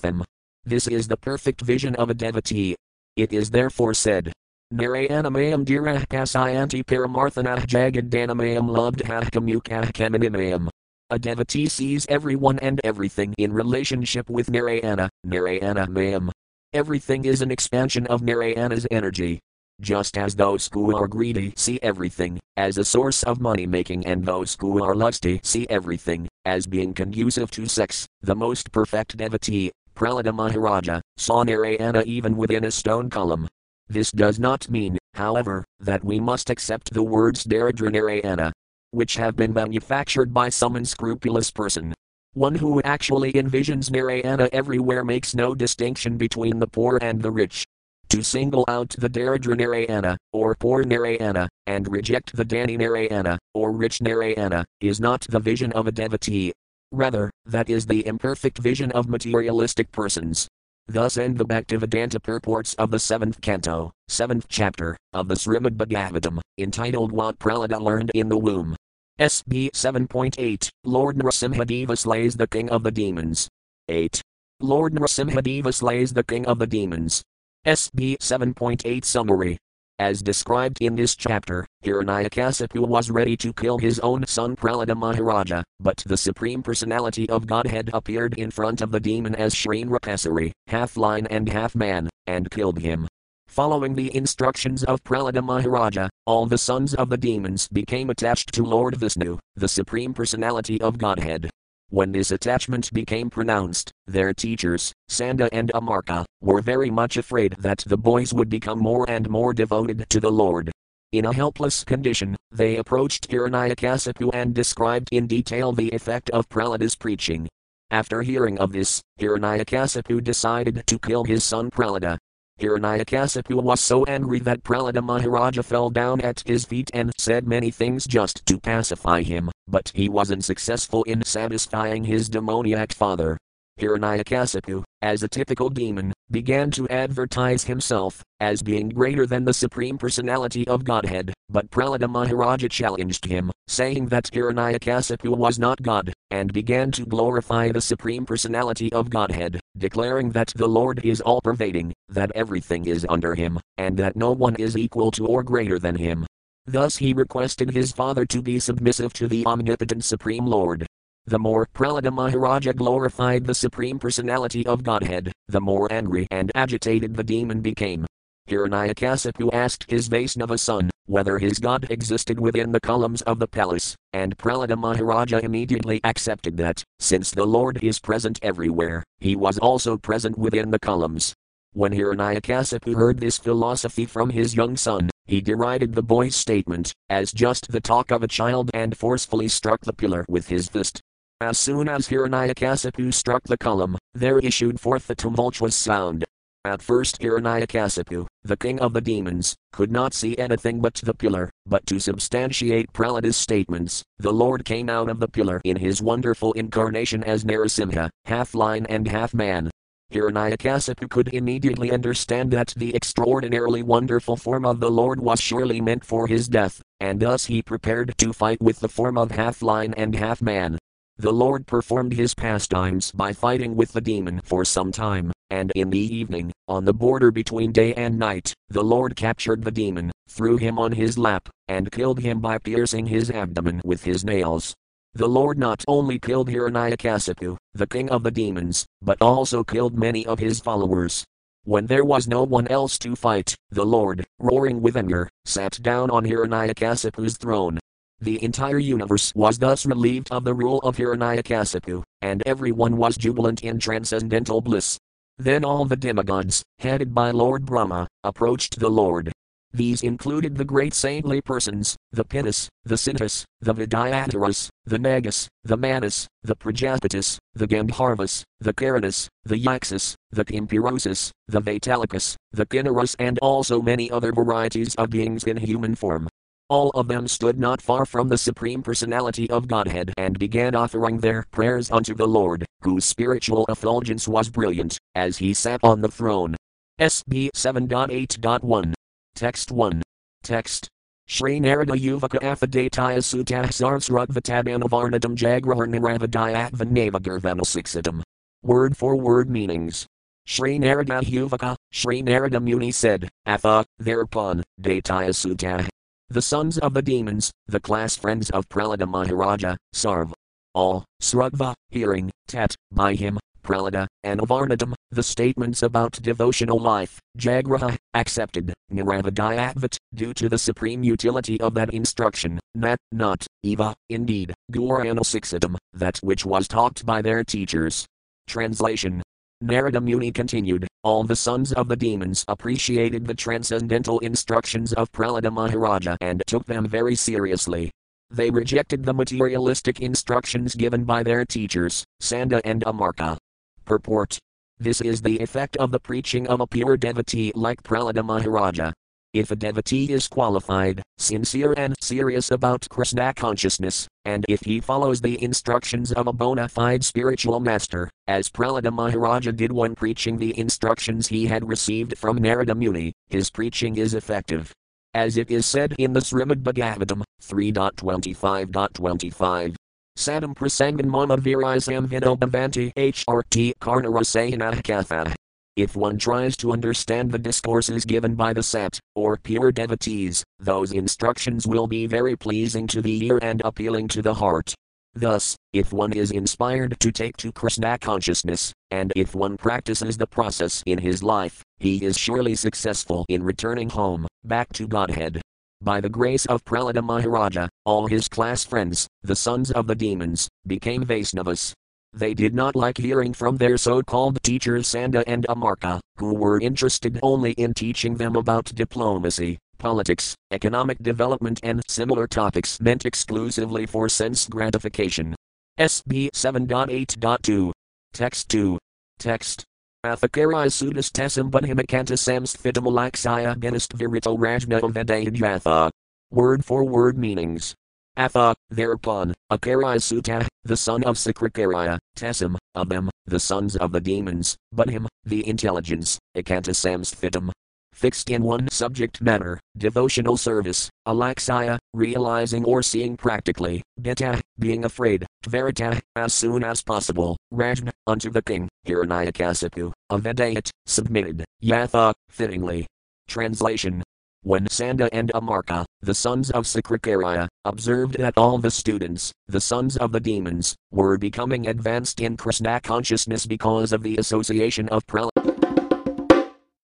them. 0.00 0.24
This 0.64 0.88
is 0.88 1.08
the 1.08 1.16
perfect 1.16 1.60
vision 1.60 1.94
of 1.96 2.10
a 2.10 2.14
devotee. 2.14 2.74
It 3.14 3.32
is 3.32 3.50
therefore 3.50 3.94
said, 3.94 4.32
Narayanamayan 4.74 5.64
dirah 5.64 6.02
kasayanti 6.10 6.82
paramarthanah 6.82 7.62
jagadanamayam 7.70 8.66
lubdhah 8.66 9.30
kamukah 9.30 9.92
kamanimayam. 9.92 10.68
A 11.08 11.20
devotee 11.20 11.68
sees 11.68 12.04
everyone 12.08 12.58
and 12.58 12.80
everything 12.82 13.32
in 13.38 13.52
relationship 13.52 14.28
with 14.28 14.50
Narayana, 14.50 15.08
Narayana 15.22 15.86
Mayam. 15.86 16.32
Everything 16.72 17.26
is 17.26 17.42
an 17.42 17.52
expansion 17.52 18.08
of 18.08 18.22
Narayana's 18.22 18.88
energy. 18.90 19.38
Just 19.80 20.18
as 20.18 20.34
those 20.34 20.68
who 20.72 20.96
are 20.96 21.06
greedy 21.06 21.54
see 21.56 21.78
everything 21.80 22.40
as 22.56 22.76
a 22.76 22.84
source 22.84 23.22
of 23.22 23.40
money 23.40 23.68
making, 23.68 24.04
and 24.04 24.24
those 24.24 24.56
who 24.58 24.82
are 24.82 24.96
lusty 24.96 25.38
see 25.44 25.68
everything 25.70 26.26
as 26.44 26.66
being 26.66 26.92
conducive 26.92 27.52
to 27.52 27.68
sex, 27.68 28.04
the 28.20 28.34
most 28.34 28.72
perfect 28.72 29.16
devotee 29.16 29.70
Prahlada 29.94 30.34
Maharaja, 30.34 31.00
saw 31.16 31.44
Narayana 31.44 32.02
even 32.02 32.36
within 32.36 32.64
a 32.64 32.70
stone 32.72 33.08
column. 33.08 33.46
This 33.88 34.10
does 34.10 34.38
not 34.38 34.68
mean, 34.68 34.98
however, 35.14 35.64
that 35.80 36.04
we 36.04 36.20
must 36.20 36.50
accept 36.50 36.92
the 36.92 37.02
words 37.02 37.44
Daridra 37.44 37.92
Narayana, 37.92 38.52
which 38.90 39.16
have 39.16 39.36
been 39.36 39.52
manufactured 39.52 40.34
by 40.34 40.48
some 40.48 40.76
unscrupulous 40.76 41.50
person. 41.50 41.94
One 42.34 42.54
who 42.54 42.82
actually 42.82 43.32
envisions 43.32 43.90
Narayana 43.90 44.48
everywhere 44.52 45.04
makes 45.04 45.34
no 45.34 45.54
distinction 45.54 46.16
between 46.16 46.58
the 46.58 46.66
poor 46.66 46.98
and 47.00 47.22
the 47.22 47.30
rich. 47.30 47.64
To 48.10 48.22
single 48.22 48.64
out 48.68 48.90
the 48.98 49.08
Daridra 49.08 50.16
or 50.32 50.54
poor 50.54 50.84
Narayana, 50.84 51.48
and 51.66 51.90
reject 51.90 52.36
the 52.36 52.44
Dani 52.44 52.78
Narayana, 52.78 53.38
or 53.54 53.72
rich 53.72 54.00
Narayana, 54.00 54.64
is 54.80 55.00
not 55.00 55.22
the 55.28 55.40
vision 55.40 55.72
of 55.72 55.86
a 55.86 55.92
devotee, 55.92 56.52
Rather, 56.92 57.30
that 57.44 57.68
is 57.68 57.86
the 57.86 58.06
imperfect 58.06 58.58
vision 58.58 58.92
of 58.92 59.08
materialistic 59.08 59.90
persons. 59.90 60.46
Thus 60.88 61.16
end 61.16 61.38
the 61.38 61.44
Bhaktivedanta 61.44 62.22
purports 62.22 62.74
of 62.74 62.92
the 62.92 63.00
seventh 63.00 63.40
canto, 63.40 63.92
seventh 64.06 64.46
chapter, 64.48 64.96
of 65.12 65.26
the 65.26 65.34
Srimad 65.34 65.76
Bhagavatam, 65.76 66.40
entitled 66.58 67.10
What 67.10 67.38
Prahlada 67.40 67.80
Learned 67.80 68.12
in 68.14 68.28
the 68.28 68.38
Womb. 68.38 68.76
SB 69.18 69.70
7.8 69.72 70.70
Lord 70.84 71.16
Nrasimhadeva 71.16 71.98
slays 71.98 72.36
the 72.36 72.46
king 72.46 72.70
of 72.70 72.84
the 72.84 72.92
demons. 72.92 73.48
8. 73.88 74.22
Lord 74.60 74.94
Nrasimhadeva 74.94 75.74
slays 75.74 76.12
the 76.12 76.22
king 76.22 76.46
of 76.46 76.58
the 76.60 76.66
demons. 76.66 77.22
SB 77.66 78.18
7.8 78.18 79.04
Summary 79.04 79.58
as 79.98 80.22
described 80.22 80.78
in 80.80 80.94
this 80.94 81.16
chapter, 81.16 81.66
Hiranyakasipu 81.84 82.86
was 82.86 83.10
ready 83.10 83.36
to 83.38 83.52
kill 83.52 83.78
his 83.78 83.98
own 84.00 84.26
son 84.26 84.56
Prahlada 84.56 84.96
Maharaja, 84.96 85.62
but 85.80 86.02
the 86.06 86.16
Supreme 86.16 86.62
Personality 86.62 87.28
of 87.30 87.46
Godhead 87.46 87.90
appeared 87.92 88.34
in 88.34 88.50
front 88.50 88.80
of 88.80 88.90
the 88.90 89.00
demon 89.00 89.34
as 89.34 89.54
Srinrakasari, 89.54 90.52
half 90.66 90.96
lion 90.96 91.26
and 91.28 91.48
half 91.48 91.74
man, 91.74 92.08
and 92.26 92.50
killed 92.50 92.78
him. 92.78 93.08
Following 93.48 93.94
the 93.94 94.14
instructions 94.14 94.84
of 94.84 95.02
Prahlada 95.02 95.42
Maharaja, 95.42 96.08
all 96.26 96.46
the 96.46 96.58
sons 96.58 96.94
of 96.94 97.08
the 97.08 97.16
demons 97.16 97.68
became 97.68 98.10
attached 98.10 98.52
to 98.52 98.62
Lord 98.64 98.96
Vishnu, 98.96 99.38
the 99.54 99.68
Supreme 99.68 100.12
Personality 100.12 100.80
of 100.80 100.98
Godhead. 100.98 101.48
When 101.88 102.12
this 102.12 102.32
attachment 102.32 102.92
became 102.92 103.30
pronounced, 103.30 103.92
their 104.06 104.32
teachers, 104.32 104.92
Sanda 105.10 105.48
and 105.52 105.70
Amarka, 105.74 106.24
were 106.40 106.60
very 106.60 106.90
much 106.90 107.16
afraid 107.16 107.56
that 107.58 107.84
the 107.86 107.96
boys 107.96 108.32
would 108.32 108.48
become 108.48 108.78
more 108.78 109.08
and 109.08 109.28
more 109.28 109.52
devoted 109.52 110.06
to 110.10 110.20
the 110.20 110.30
Lord. 110.30 110.70
In 111.12 111.24
a 111.24 111.32
helpless 111.32 111.84
condition, 111.84 112.36
they 112.50 112.76
approached 112.76 113.28
Hiranyakasipu 113.28 114.30
and 114.32 114.54
described 114.54 115.08
in 115.12 115.26
detail 115.26 115.72
the 115.72 115.90
effect 115.90 116.30
of 116.30 116.48
Prahlada's 116.48 116.96
preaching. 116.96 117.48
After 117.90 118.22
hearing 118.22 118.58
of 118.58 118.72
this, 118.72 119.00
Hiranyakasipu 119.20 120.22
decided 120.22 120.82
to 120.86 120.98
kill 120.98 121.24
his 121.24 121.44
son 121.44 121.70
Prahlada, 121.70 122.18
Hiranyakasipu 122.58 123.62
was 123.62 123.80
so 123.80 124.04
angry 124.04 124.38
that 124.40 124.62
Prahlada 124.62 125.04
Maharaja 125.04 125.62
fell 125.62 125.90
down 125.90 126.22
at 126.22 126.42
his 126.46 126.64
feet 126.64 126.90
and 126.94 127.12
said 127.18 127.46
many 127.46 127.70
things 127.70 128.06
just 128.06 128.46
to 128.46 128.58
pacify 128.58 129.22
him, 129.22 129.50
but 129.68 129.92
he 129.94 130.08
wasn't 130.08 130.42
successful 130.42 131.02
in 131.02 131.22
satisfying 131.22 132.04
his 132.04 132.30
demoniac 132.30 132.94
father. 132.94 133.36
Hiranyakasipu, 133.80 134.82
as 135.02 135.22
a 135.22 135.28
typical 135.28 135.68
demon, 135.68 136.12
began 136.30 136.70
to 136.70 136.88
advertise 136.88 137.64
himself 137.64 138.22
as 138.40 138.62
being 138.62 138.88
greater 138.88 139.26
than 139.26 139.44
the 139.44 139.52
Supreme 139.52 139.98
Personality 139.98 140.66
of 140.66 140.82
Godhead, 140.82 141.32
but 141.50 141.70
Prahlada 141.70 142.08
Maharaja 142.10 142.68
challenged 142.68 143.26
him, 143.26 143.50
saying 143.68 144.06
that 144.06 144.30
Hiranyakasipu 144.32 145.36
was 145.36 145.58
not 145.58 145.82
God, 145.82 146.12
and 146.30 146.52
began 146.52 146.90
to 146.92 147.04
glorify 147.04 147.70
the 147.70 147.80
Supreme 147.80 148.24
Personality 148.24 148.92
of 148.92 149.10
Godhead, 149.10 149.60
declaring 149.76 150.30
that 150.30 150.52
the 150.56 150.68
Lord 150.68 151.04
is 151.04 151.20
all 151.20 151.40
pervading, 151.42 151.92
that 152.08 152.32
everything 152.34 152.86
is 152.86 153.06
under 153.08 153.34
him, 153.34 153.60
and 153.76 153.96
that 153.98 154.16
no 154.16 154.32
one 154.32 154.56
is 154.56 154.76
equal 154.76 155.10
to 155.12 155.26
or 155.26 155.42
greater 155.42 155.78
than 155.78 155.96
him. 155.96 156.26
Thus 156.66 156.96
he 156.96 157.12
requested 157.12 157.70
his 157.70 157.92
father 157.92 158.24
to 158.26 158.42
be 158.42 158.58
submissive 158.58 159.12
to 159.14 159.28
the 159.28 159.46
omnipotent 159.46 160.02
Supreme 160.02 160.46
Lord. 160.46 160.86
The 161.28 161.40
more 161.40 161.66
Prahlada 161.74 162.12
Maharaja 162.12 162.72
glorified 162.72 163.46
the 163.46 163.54
Supreme 163.54 163.98
Personality 163.98 164.64
of 164.64 164.84
Godhead, 164.84 165.32
the 165.48 165.60
more 165.60 165.92
angry 165.92 166.28
and 166.30 166.52
agitated 166.54 167.16
the 167.16 167.24
demon 167.24 167.62
became. 167.62 168.06
Hiranyakasipu 168.48 169.50
asked 169.52 169.90
his 169.90 170.08
Vaisnava 170.08 170.56
son 170.56 170.88
whether 171.06 171.38
his 171.38 171.58
god 171.58 171.90
existed 171.90 172.38
within 172.38 172.70
the 172.70 172.78
columns 172.78 173.22
of 173.22 173.40
the 173.40 173.48
palace, 173.48 173.96
and 174.12 174.38
Prahlada 174.38 174.78
Maharaja 174.78 175.38
immediately 175.38 176.00
accepted 176.04 176.56
that, 176.58 176.84
since 177.00 177.32
the 177.32 177.44
Lord 177.44 177.82
is 177.82 177.98
present 177.98 178.38
everywhere, 178.40 179.02
he 179.18 179.34
was 179.34 179.58
also 179.58 179.96
present 179.96 180.38
within 180.38 180.70
the 180.70 180.78
columns. 180.78 181.34
When 181.72 181.90
Hiranyakasipu 181.90 182.94
heard 182.94 183.18
this 183.18 183.38
philosophy 183.38 184.06
from 184.06 184.30
his 184.30 184.54
young 184.54 184.76
son, 184.76 185.10
he 185.24 185.40
derided 185.40 185.92
the 185.92 186.02
boy's 186.02 186.36
statement 186.36 186.92
as 187.10 187.32
just 187.32 187.72
the 187.72 187.80
talk 187.80 188.12
of 188.12 188.22
a 188.22 188.28
child 188.28 188.70
and 188.72 188.96
forcefully 188.96 189.48
struck 189.48 189.80
the 189.80 189.92
pillar 189.92 190.24
with 190.28 190.46
his 190.46 190.68
fist. 190.68 191.00
As 191.42 191.58
soon 191.58 191.86
as 191.86 192.08
Hiranyakasipu 192.08 193.12
struck 193.12 193.42
the 193.42 193.58
column, 193.58 193.98
there 194.14 194.38
issued 194.38 194.80
forth 194.80 195.10
a 195.10 195.14
tumultuous 195.14 195.76
sound. 195.76 196.24
At 196.64 196.80
first 196.80 197.20
Hiranyakasipu, 197.20 198.26
the 198.42 198.56
king 198.56 198.80
of 198.80 198.94
the 198.94 199.02
demons, 199.02 199.54
could 199.70 199.92
not 199.92 200.14
see 200.14 200.38
anything 200.38 200.80
but 200.80 200.94
the 200.94 201.12
pillar, 201.12 201.50
but 201.66 201.84
to 201.88 202.00
substantiate 202.00 202.90
Prahlada's 202.94 203.36
statements, 203.36 204.02
the 204.18 204.32
Lord 204.32 204.64
came 204.64 204.88
out 204.88 205.10
of 205.10 205.20
the 205.20 205.28
pillar 205.28 205.60
in 205.62 205.76
his 205.76 206.00
wonderful 206.00 206.54
incarnation 206.54 207.22
as 207.22 207.44
Narasimha, 207.44 208.08
half 208.24 208.54
lion 208.54 208.86
and 208.86 209.06
half 209.06 209.34
man. 209.34 209.70
Hiranyakasipu 210.14 211.10
could 211.10 211.28
immediately 211.34 211.92
understand 211.92 212.50
that 212.52 212.72
the 212.78 212.96
extraordinarily 212.96 213.82
wonderful 213.82 214.38
form 214.38 214.64
of 214.64 214.80
the 214.80 214.90
Lord 214.90 215.20
was 215.20 215.42
surely 215.42 215.82
meant 215.82 216.02
for 216.02 216.28
his 216.28 216.48
death, 216.48 216.80
and 216.98 217.20
thus 217.20 217.44
he 217.44 217.60
prepared 217.60 218.16
to 218.16 218.32
fight 218.32 218.62
with 218.62 218.80
the 218.80 218.88
form 218.88 219.18
of 219.18 219.32
half 219.32 219.60
lion 219.60 219.92
and 219.98 220.14
half 220.14 220.40
man. 220.40 220.78
The 221.18 221.32
Lord 221.32 221.66
performed 221.66 222.12
his 222.12 222.34
pastimes 222.34 223.10
by 223.10 223.32
fighting 223.32 223.74
with 223.74 223.92
the 223.92 224.02
demon 224.02 224.42
for 224.44 224.66
some 224.66 224.92
time, 224.92 225.32
and 225.48 225.72
in 225.74 225.88
the 225.88 225.98
evening, 225.98 226.52
on 226.68 226.84
the 226.84 226.92
border 226.92 227.30
between 227.30 227.72
day 227.72 227.94
and 227.94 228.18
night, 228.18 228.52
the 228.68 228.84
Lord 228.84 229.16
captured 229.16 229.64
the 229.64 229.70
demon, 229.70 230.12
threw 230.28 230.58
him 230.58 230.78
on 230.78 230.92
his 230.92 231.16
lap, 231.16 231.48
and 231.68 231.90
killed 231.90 232.20
him 232.20 232.40
by 232.40 232.58
piercing 232.58 233.06
his 233.06 233.30
abdomen 233.30 233.80
with 233.82 234.04
his 234.04 234.26
nails. 234.26 234.74
The 235.14 235.26
Lord 235.26 235.58
not 235.58 235.82
only 235.88 236.18
killed 236.18 236.50
Hiranyakasipu, 236.50 237.56
the 237.72 237.86
king 237.86 238.10
of 238.10 238.22
the 238.22 238.30
demons, 238.30 238.84
but 239.00 239.16
also 239.22 239.64
killed 239.64 239.96
many 239.96 240.26
of 240.26 240.38
his 240.38 240.60
followers. 240.60 241.24
When 241.64 241.86
there 241.86 242.04
was 242.04 242.28
no 242.28 242.42
one 242.42 242.68
else 242.68 242.98
to 242.98 243.16
fight, 243.16 243.54
the 243.70 243.86
Lord, 243.86 244.26
roaring 244.38 244.82
with 244.82 244.98
anger, 244.98 245.30
sat 245.46 245.80
down 245.80 246.10
on 246.10 246.26
Hiranyakasipu's 246.26 247.38
throne, 247.38 247.78
the 248.20 248.42
entire 248.42 248.78
universe 248.78 249.32
was 249.34 249.58
thus 249.58 249.84
relieved 249.84 250.30
of 250.30 250.44
the 250.44 250.54
rule 250.54 250.78
of 250.78 250.96
Hiranyakasipu, 250.96 252.02
and 252.22 252.42
everyone 252.46 252.96
was 252.96 253.16
jubilant 253.16 253.62
in 253.62 253.78
transcendental 253.78 254.60
bliss. 254.60 254.98
Then 255.38 255.64
all 255.64 255.84
the 255.84 255.96
demigods, 255.96 256.62
headed 256.78 257.14
by 257.14 257.30
Lord 257.30 257.66
Brahma, 257.66 258.08
approached 258.24 258.80
the 258.80 258.88
Lord. 258.88 259.32
These 259.72 260.02
included 260.02 260.56
the 260.56 260.64
great 260.64 260.94
saintly 260.94 261.42
persons, 261.42 261.96
the 262.10 262.24
Pitas, 262.24 262.68
the 262.84 262.96
Siddhas, 262.96 263.44
the 263.60 263.74
Vidyadharas, 263.74 264.70
the 264.86 264.98
Nagas, 264.98 265.48
the 265.64 265.76
Manas, 265.76 266.26
the 266.42 266.56
Prajapatis, 266.56 267.36
the 267.54 267.66
Gandharvas, 267.66 268.42
the 268.60 268.72
Caranas, 268.72 269.28
the 269.44 269.58
Yakshas, 269.58 270.14
the 270.30 270.46
Kimpurusas, 270.46 271.30
the 271.48 271.60
Vaitalikas, 271.60 272.36
the 272.52 272.64
Kinnaras 272.64 273.14
and 273.18 273.38
also 273.40 273.82
many 273.82 274.10
other 274.10 274.32
varieties 274.32 274.94
of 274.94 275.10
beings 275.10 275.44
in 275.44 275.58
human 275.58 275.94
form. 275.94 276.26
All 276.68 276.90
of 276.90 277.06
them 277.06 277.28
stood 277.28 277.60
not 277.60 277.80
far 277.80 278.04
from 278.04 278.28
the 278.28 278.36
Supreme 278.36 278.82
Personality 278.82 279.48
of 279.50 279.68
Godhead 279.68 280.12
and 280.16 280.36
began 280.36 280.74
offering 280.74 281.20
their 281.20 281.44
prayers 281.52 281.92
unto 281.92 282.12
the 282.12 282.26
Lord, 282.26 282.66
whose 282.80 283.04
spiritual 283.04 283.66
effulgence 283.68 284.26
was 284.26 284.50
brilliant, 284.50 284.98
as 285.14 285.38
he 285.38 285.54
sat 285.54 285.78
on 285.84 286.00
the 286.00 286.08
throne. 286.08 286.56
SB 287.00 287.50
7.8.1. 287.54 288.94
Text 289.36 289.70
1. 289.70 290.02
Text. 290.42 290.88
Shri 291.28 291.60
Narada 291.60 291.92
Yuvaka 291.92 292.40
Afadataya 292.40 293.18
Sutah 293.18 293.66
Sarsrugvatabanavaranadam 293.66 295.36
Jagraharniravadayatvanavagurvanasixitam. 295.36 298.22
Word 298.62 298.96
for 298.96 299.14
word 299.14 299.48
meanings. 299.48 300.04
Shri 300.46 300.80
Narada 300.80 301.20
Yuvaka, 301.20 301.76
Shri 301.92 302.22
Narada 302.22 302.58
Muni 302.60 302.90
said, 302.92 303.28
Atha, 303.44 303.84
thereupon, 303.98 304.62
Dataya 304.80 305.30
Sutah, 305.30 305.88
the 306.28 306.42
sons 306.42 306.76
of 306.78 306.92
the 306.94 307.02
demons, 307.02 307.52
the 307.66 307.80
class 307.80 308.16
friends 308.16 308.50
of 308.50 308.68
Prahlada 308.68 309.08
Maharaja, 309.08 309.76
Sarv. 309.94 310.32
All, 310.74 311.04
Srugva, 311.22 311.74
hearing, 311.88 312.30
Tat, 312.48 312.74
by 312.90 313.14
him, 313.14 313.38
Prahlada, 313.62 314.06
and 314.22 314.40
Avarnadam, 314.40 314.92
the 315.10 315.22
statements 315.22 315.82
about 315.82 316.20
devotional 316.22 316.78
life, 316.78 317.18
Jagraha, 317.38 317.96
accepted, 318.14 318.74
Niravadayatvat, 318.92 319.96
due 320.14 320.34
to 320.34 320.48
the 320.48 320.58
supreme 320.58 321.02
utility 321.02 321.60
of 321.60 321.74
that 321.74 321.94
instruction, 321.94 322.60
Nat, 322.74 322.98
not, 323.12 323.46
Eva, 323.62 323.94
indeed, 324.10 324.52
Guranasixitam, 324.72 325.76
that 325.94 326.18
which 326.18 326.44
was 326.44 326.68
taught 326.68 327.04
by 327.06 327.22
their 327.22 327.42
teachers. 327.44 328.04
Translation 328.46 329.22
Narada 329.62 330.02
Muni 330.02 330.30
continued, 330.32 330.86
all 331.02 331.24
the 331.24 331.34
sons 331.34 331.72
of 331.72 331.88
the 331.88 331.96
demons 331.96 332.44
appreciated 332.46 333.26
the 333.26 333.32
transcendental 333.32 334.18
instructions 334.18 334.92
of 334.92 335.10
Prahlada 335.12 335.50
Maharaja 335.50 336.18
and 336.20 336.42
took 336.46 336.66
them 336.66 336.86
very 336.86 337.14
seriously. 337.14 337.90
They 338.30 338.50
rejected 338.50 339.02
the 339.02 339.14
materialistic 339.14 340.00
instructions 340.00 340.74
given 340.74 341.04
by 341.04 341.22
their 341.22 341.46
teachers, 341.46 342.04
Sanda 342.20 342.60
and 342.66 342.82
Amarka. 342.82 343.38
Purport 343.86 344.38
This 344.78 345.00
is 345.00 345.22
the 345.22 345.38
effect 345.40 345.78
of 345.78 345.90
the 345.90 346.00
preaching 346.00 346.46
of 346.48 346.60
a 346.60 346.66
pure 346.66 346.98
devotee 346.98 347.50
like 347.54 347.82
Prahlada 347.82 348.22
Maharaja. 348.22 348.92
If 349.36 349.50
a 349.50 349.56
devotee 349.56 350.12
is 350.14 350.28
qualified, 350.28 351.02
sincere, 351.18 351.74
and 351.76 351.94
serious 352.00 352.50
about 352.50 352.88
Krishna 352.88 353.34
consciousness, 353.34 354.08
and 354.24 354.46
if 354.48 354.62
he 354.62 354.80
follows 354.80 355.20
the 355.20 355.44
instructions 355.44 356.10
of 356.10 356.26
a 356.26 356.32
bona 356.32 356.70
fide 356.70 357.04
spiritual 357.04 357.60
master, 357.60 358.08
as 358.26 358.48
Prahlada 358.48 358.90
Maharaja 358.90 359.52
did 359.52 359.72
when 359.72 359.94
preaching 359.94 360.38
the 360.38 360.58
instructions 360.58 361.26
he 361.26 361.44
had 361.44 361.68
received 361.68 362.16
from 362.16 362.38
Narada 362.38 362.74
Muni, 362.74 363.12
his 363.28 363.50
preaching 363.50 363.98
is 363.98 364.14
effective. 364.14 364.72
As 365.12 365.36
it 365.36 365.50
is 365.50 365.66
said 365.66 365.94
in 365.98 366.14
the 366.14 366.20
Srimad 366.20 366.62
Bhagavatam 366.62 367.22
3.25.25. 367.42 369.76
Sadam 370.16 370.54
prasangan 370.54 371.04
mama 371.04 371.36
virisam 371.36 372.08
vinobhavanti 372.08 372.90
HRT 372.94 373.74
karnarasayana 373.82 374.82
katha. 374.82 375.34
If 375.76 375.94
one 375.94 376.16
tries 376.16 376.56
to 376.58 376.72
understand 376.72 377.30
the 377.30 377.38
discourses 377.38 378.06
given 378.06 378.34
by 378.34 378.54
the 378.54 378.62
sat, 378.62 378.98
or 379.14 379.36
pure 379.36 379.70
devotees, 379.70 380.42
those 380.58 380.90
instructions 380.90 381.66
will 381.66 381.86
be 381.86 382.06
very 382.06 382.34
pleasing 382.34 382.86
to 382.86 383.02
the 383.02 383.26
ear 383.26 383.38
and 383.42 383.60
appealing 383.62 384.08
to 384.08 384.22
the 384.22 384.32
heart. 384.32 384.74
Thus, 385.14 385.54
if 385.74 385.92
one 385.92 386.14
is 386.14 386.30
inspired 386.30 386.98
to 387.00 387.12
take 387.12 387.36
to 387.38 387.52
Krishna 387.52 387.98
consciousness, 387.98 388.72
and 388.90 389.12
if 389.16 389.34
one 389.34 389.58
practices 389.58 390.16
the 390.16 390.26
process 390.26 390.82
in 390.86 390.96
his 390.96 391.22
life, 391.22 391.62
he 391.78 392.02
is 392.02 392.16
surely 392.16 392.54
successful 392.54 393.26
in 393.28 393.42
returning 393.42 393.90
home, 393.90 394.26
back 394.44 394.72
to 394.72 394.88
Godhead. 394.88 395.42
By 395.82 396.00
the 396.00 396.08
grace 396.08 396.46
of 396.46 396.64
Prahlada 396.64 397.04
Maharaja, 397.04 397.68
all 397.84 398.06
his 398.06 398.28
class 398.28 398.64
friends, 398.64 399.06
the 399.22 399.36
sons 399.36 399.70
of 399.72 399.86
the 399.86 399.94
demons, 399.94 400.48
became 400.66 401.04
Vaisnavas, 401.04 401.74
they 402.16 402.34
did 402.34 402.54
not 402.54 402.74
like 402.74 402.96
hearing 402.96 403.32
from 403.32 403.56
their 403.56 403.76
so 403.76 404.02
called 404.02 404.42
teachers 404.42 404.88
Sanda 404.88 405.22
and 405.26 405.46
Amarka, 405.48 406.00
who 406.16 406.34
were 406.34 406.60
interested 406.60 407.18
only 407.22 407.52
in 407.52 407.74
teaching 407.74 408.16
them 408.16 408.34
about 408.36 408.64
diplomacy, 408.74 409.58
politics, 409.78 410.34
economic 410.50 410.98
development, 411.02 411.60
and 411.62 411.82
similar 411.88 412.26
topics 412.26 412.80
meant 412.80 413.04
exclusively 413.04 413.84
for 413.86 414.08
sense 414.08 414.48
gratification. 414.48 415.34
SB 415.78 416.30
7.8.2. 416.34 417.70
Text 418.12 418.48
2. 418.48 418.78
Text. 419.18 419.64
Athakarai 420.04 420.68
sudas 420.70 421.10
tesam 421.10 421.50
bunhimakanta 421.50 422.16
samsthitamalaksaya 422.16 423.56
genist 423.56 423.92
virito 423.92 424.38
rajna 424.38 424.80
vedayadhyatha. 424.80 425.90
Word 426.30 426.64
for 426.64 426.84
word 426.84 427.18
meanings. 427.18 427.74
Atha, 428.16 428.54
thereupon, 428.70 429.34
Akarai 429.52 429.98
Sutta, 429.98 430.46
the 430.64 430.76
son 430.76 431.04
of 431.04 431.16
Sukracarya, 431.16 431.98
Tessim, 432.16 432.56
of 432.74 432.88
them, 432.88 433.10
the 433.26 433.38
sons 433.38 433.76
of 433.76 433.92
the 433.92 434.00
demons, 434.00 434.56
but 434.72 434.88
him, 434.88 435.06
the 435.24 435.46
intelligence, 435.46 436.18
Ekantasamsthitam, 436.34 437.50
fixed 437.92 438.30
in 438.30 438.42
one 438.42 438.68
subject 438.70 439.20
matter, 439.20 439.60
devotional 439.76 440.38
service, 440.38 440.88
alaxaya, 441.06 441.78
realizing 441.92 442.64
or 442.64 442.82
seeing 442.82 443.18
practically, 443.18 443.82
beta, 444.00 444.40
being 444.58 444.86
afraid, 444.86 445.26
tvarita, 445.44 446.00
as 446.16 446.32
soon 446.32 446.64
as 446.64 446.82
possible, 446.82 447.36
rajna, 447.52 447.90
unto 448.06 448.30
the 448.30 448.42
king, 448.42 448.66
hiranyakasipu, 448.86 449.92
avedayat, 450.10 450.70
submitted, 450.86 451.44
yatha, 451.62 452.14
fittingly. 452.30 452.86
Translation 453.28 454.02
when 454.46 454.64
Sanda 454.66 455.08
and 455.10 455.32
Amarka, 455.34 455.84
the 456.02 456.14
sons 456.14 456.52
of 456.52 456.66
Sukracarya, 456.66 457.48
observed 457.64 458.16
that 458.18 458.34
all 458.36 458.58
the 458.58 458.70
students, 458.70 459.32
the 459.48 459.60
sons 459.60 459.96
of 459.96 460.12
the 460.12 460.20
demons, 460.20 460.76
were 460.92 461.18
becoming 461.18 461.66
advanced 461.66 462.20
in 462.20 462.36
Krishna 462.36 462.80
consciousness 462.80 463.44
because 463.44 463.92
of 463.92 464.04
the 464.04 464.16
association 464.18 464.88
of 464.90 465.04
Prahlada. 465.08 465.55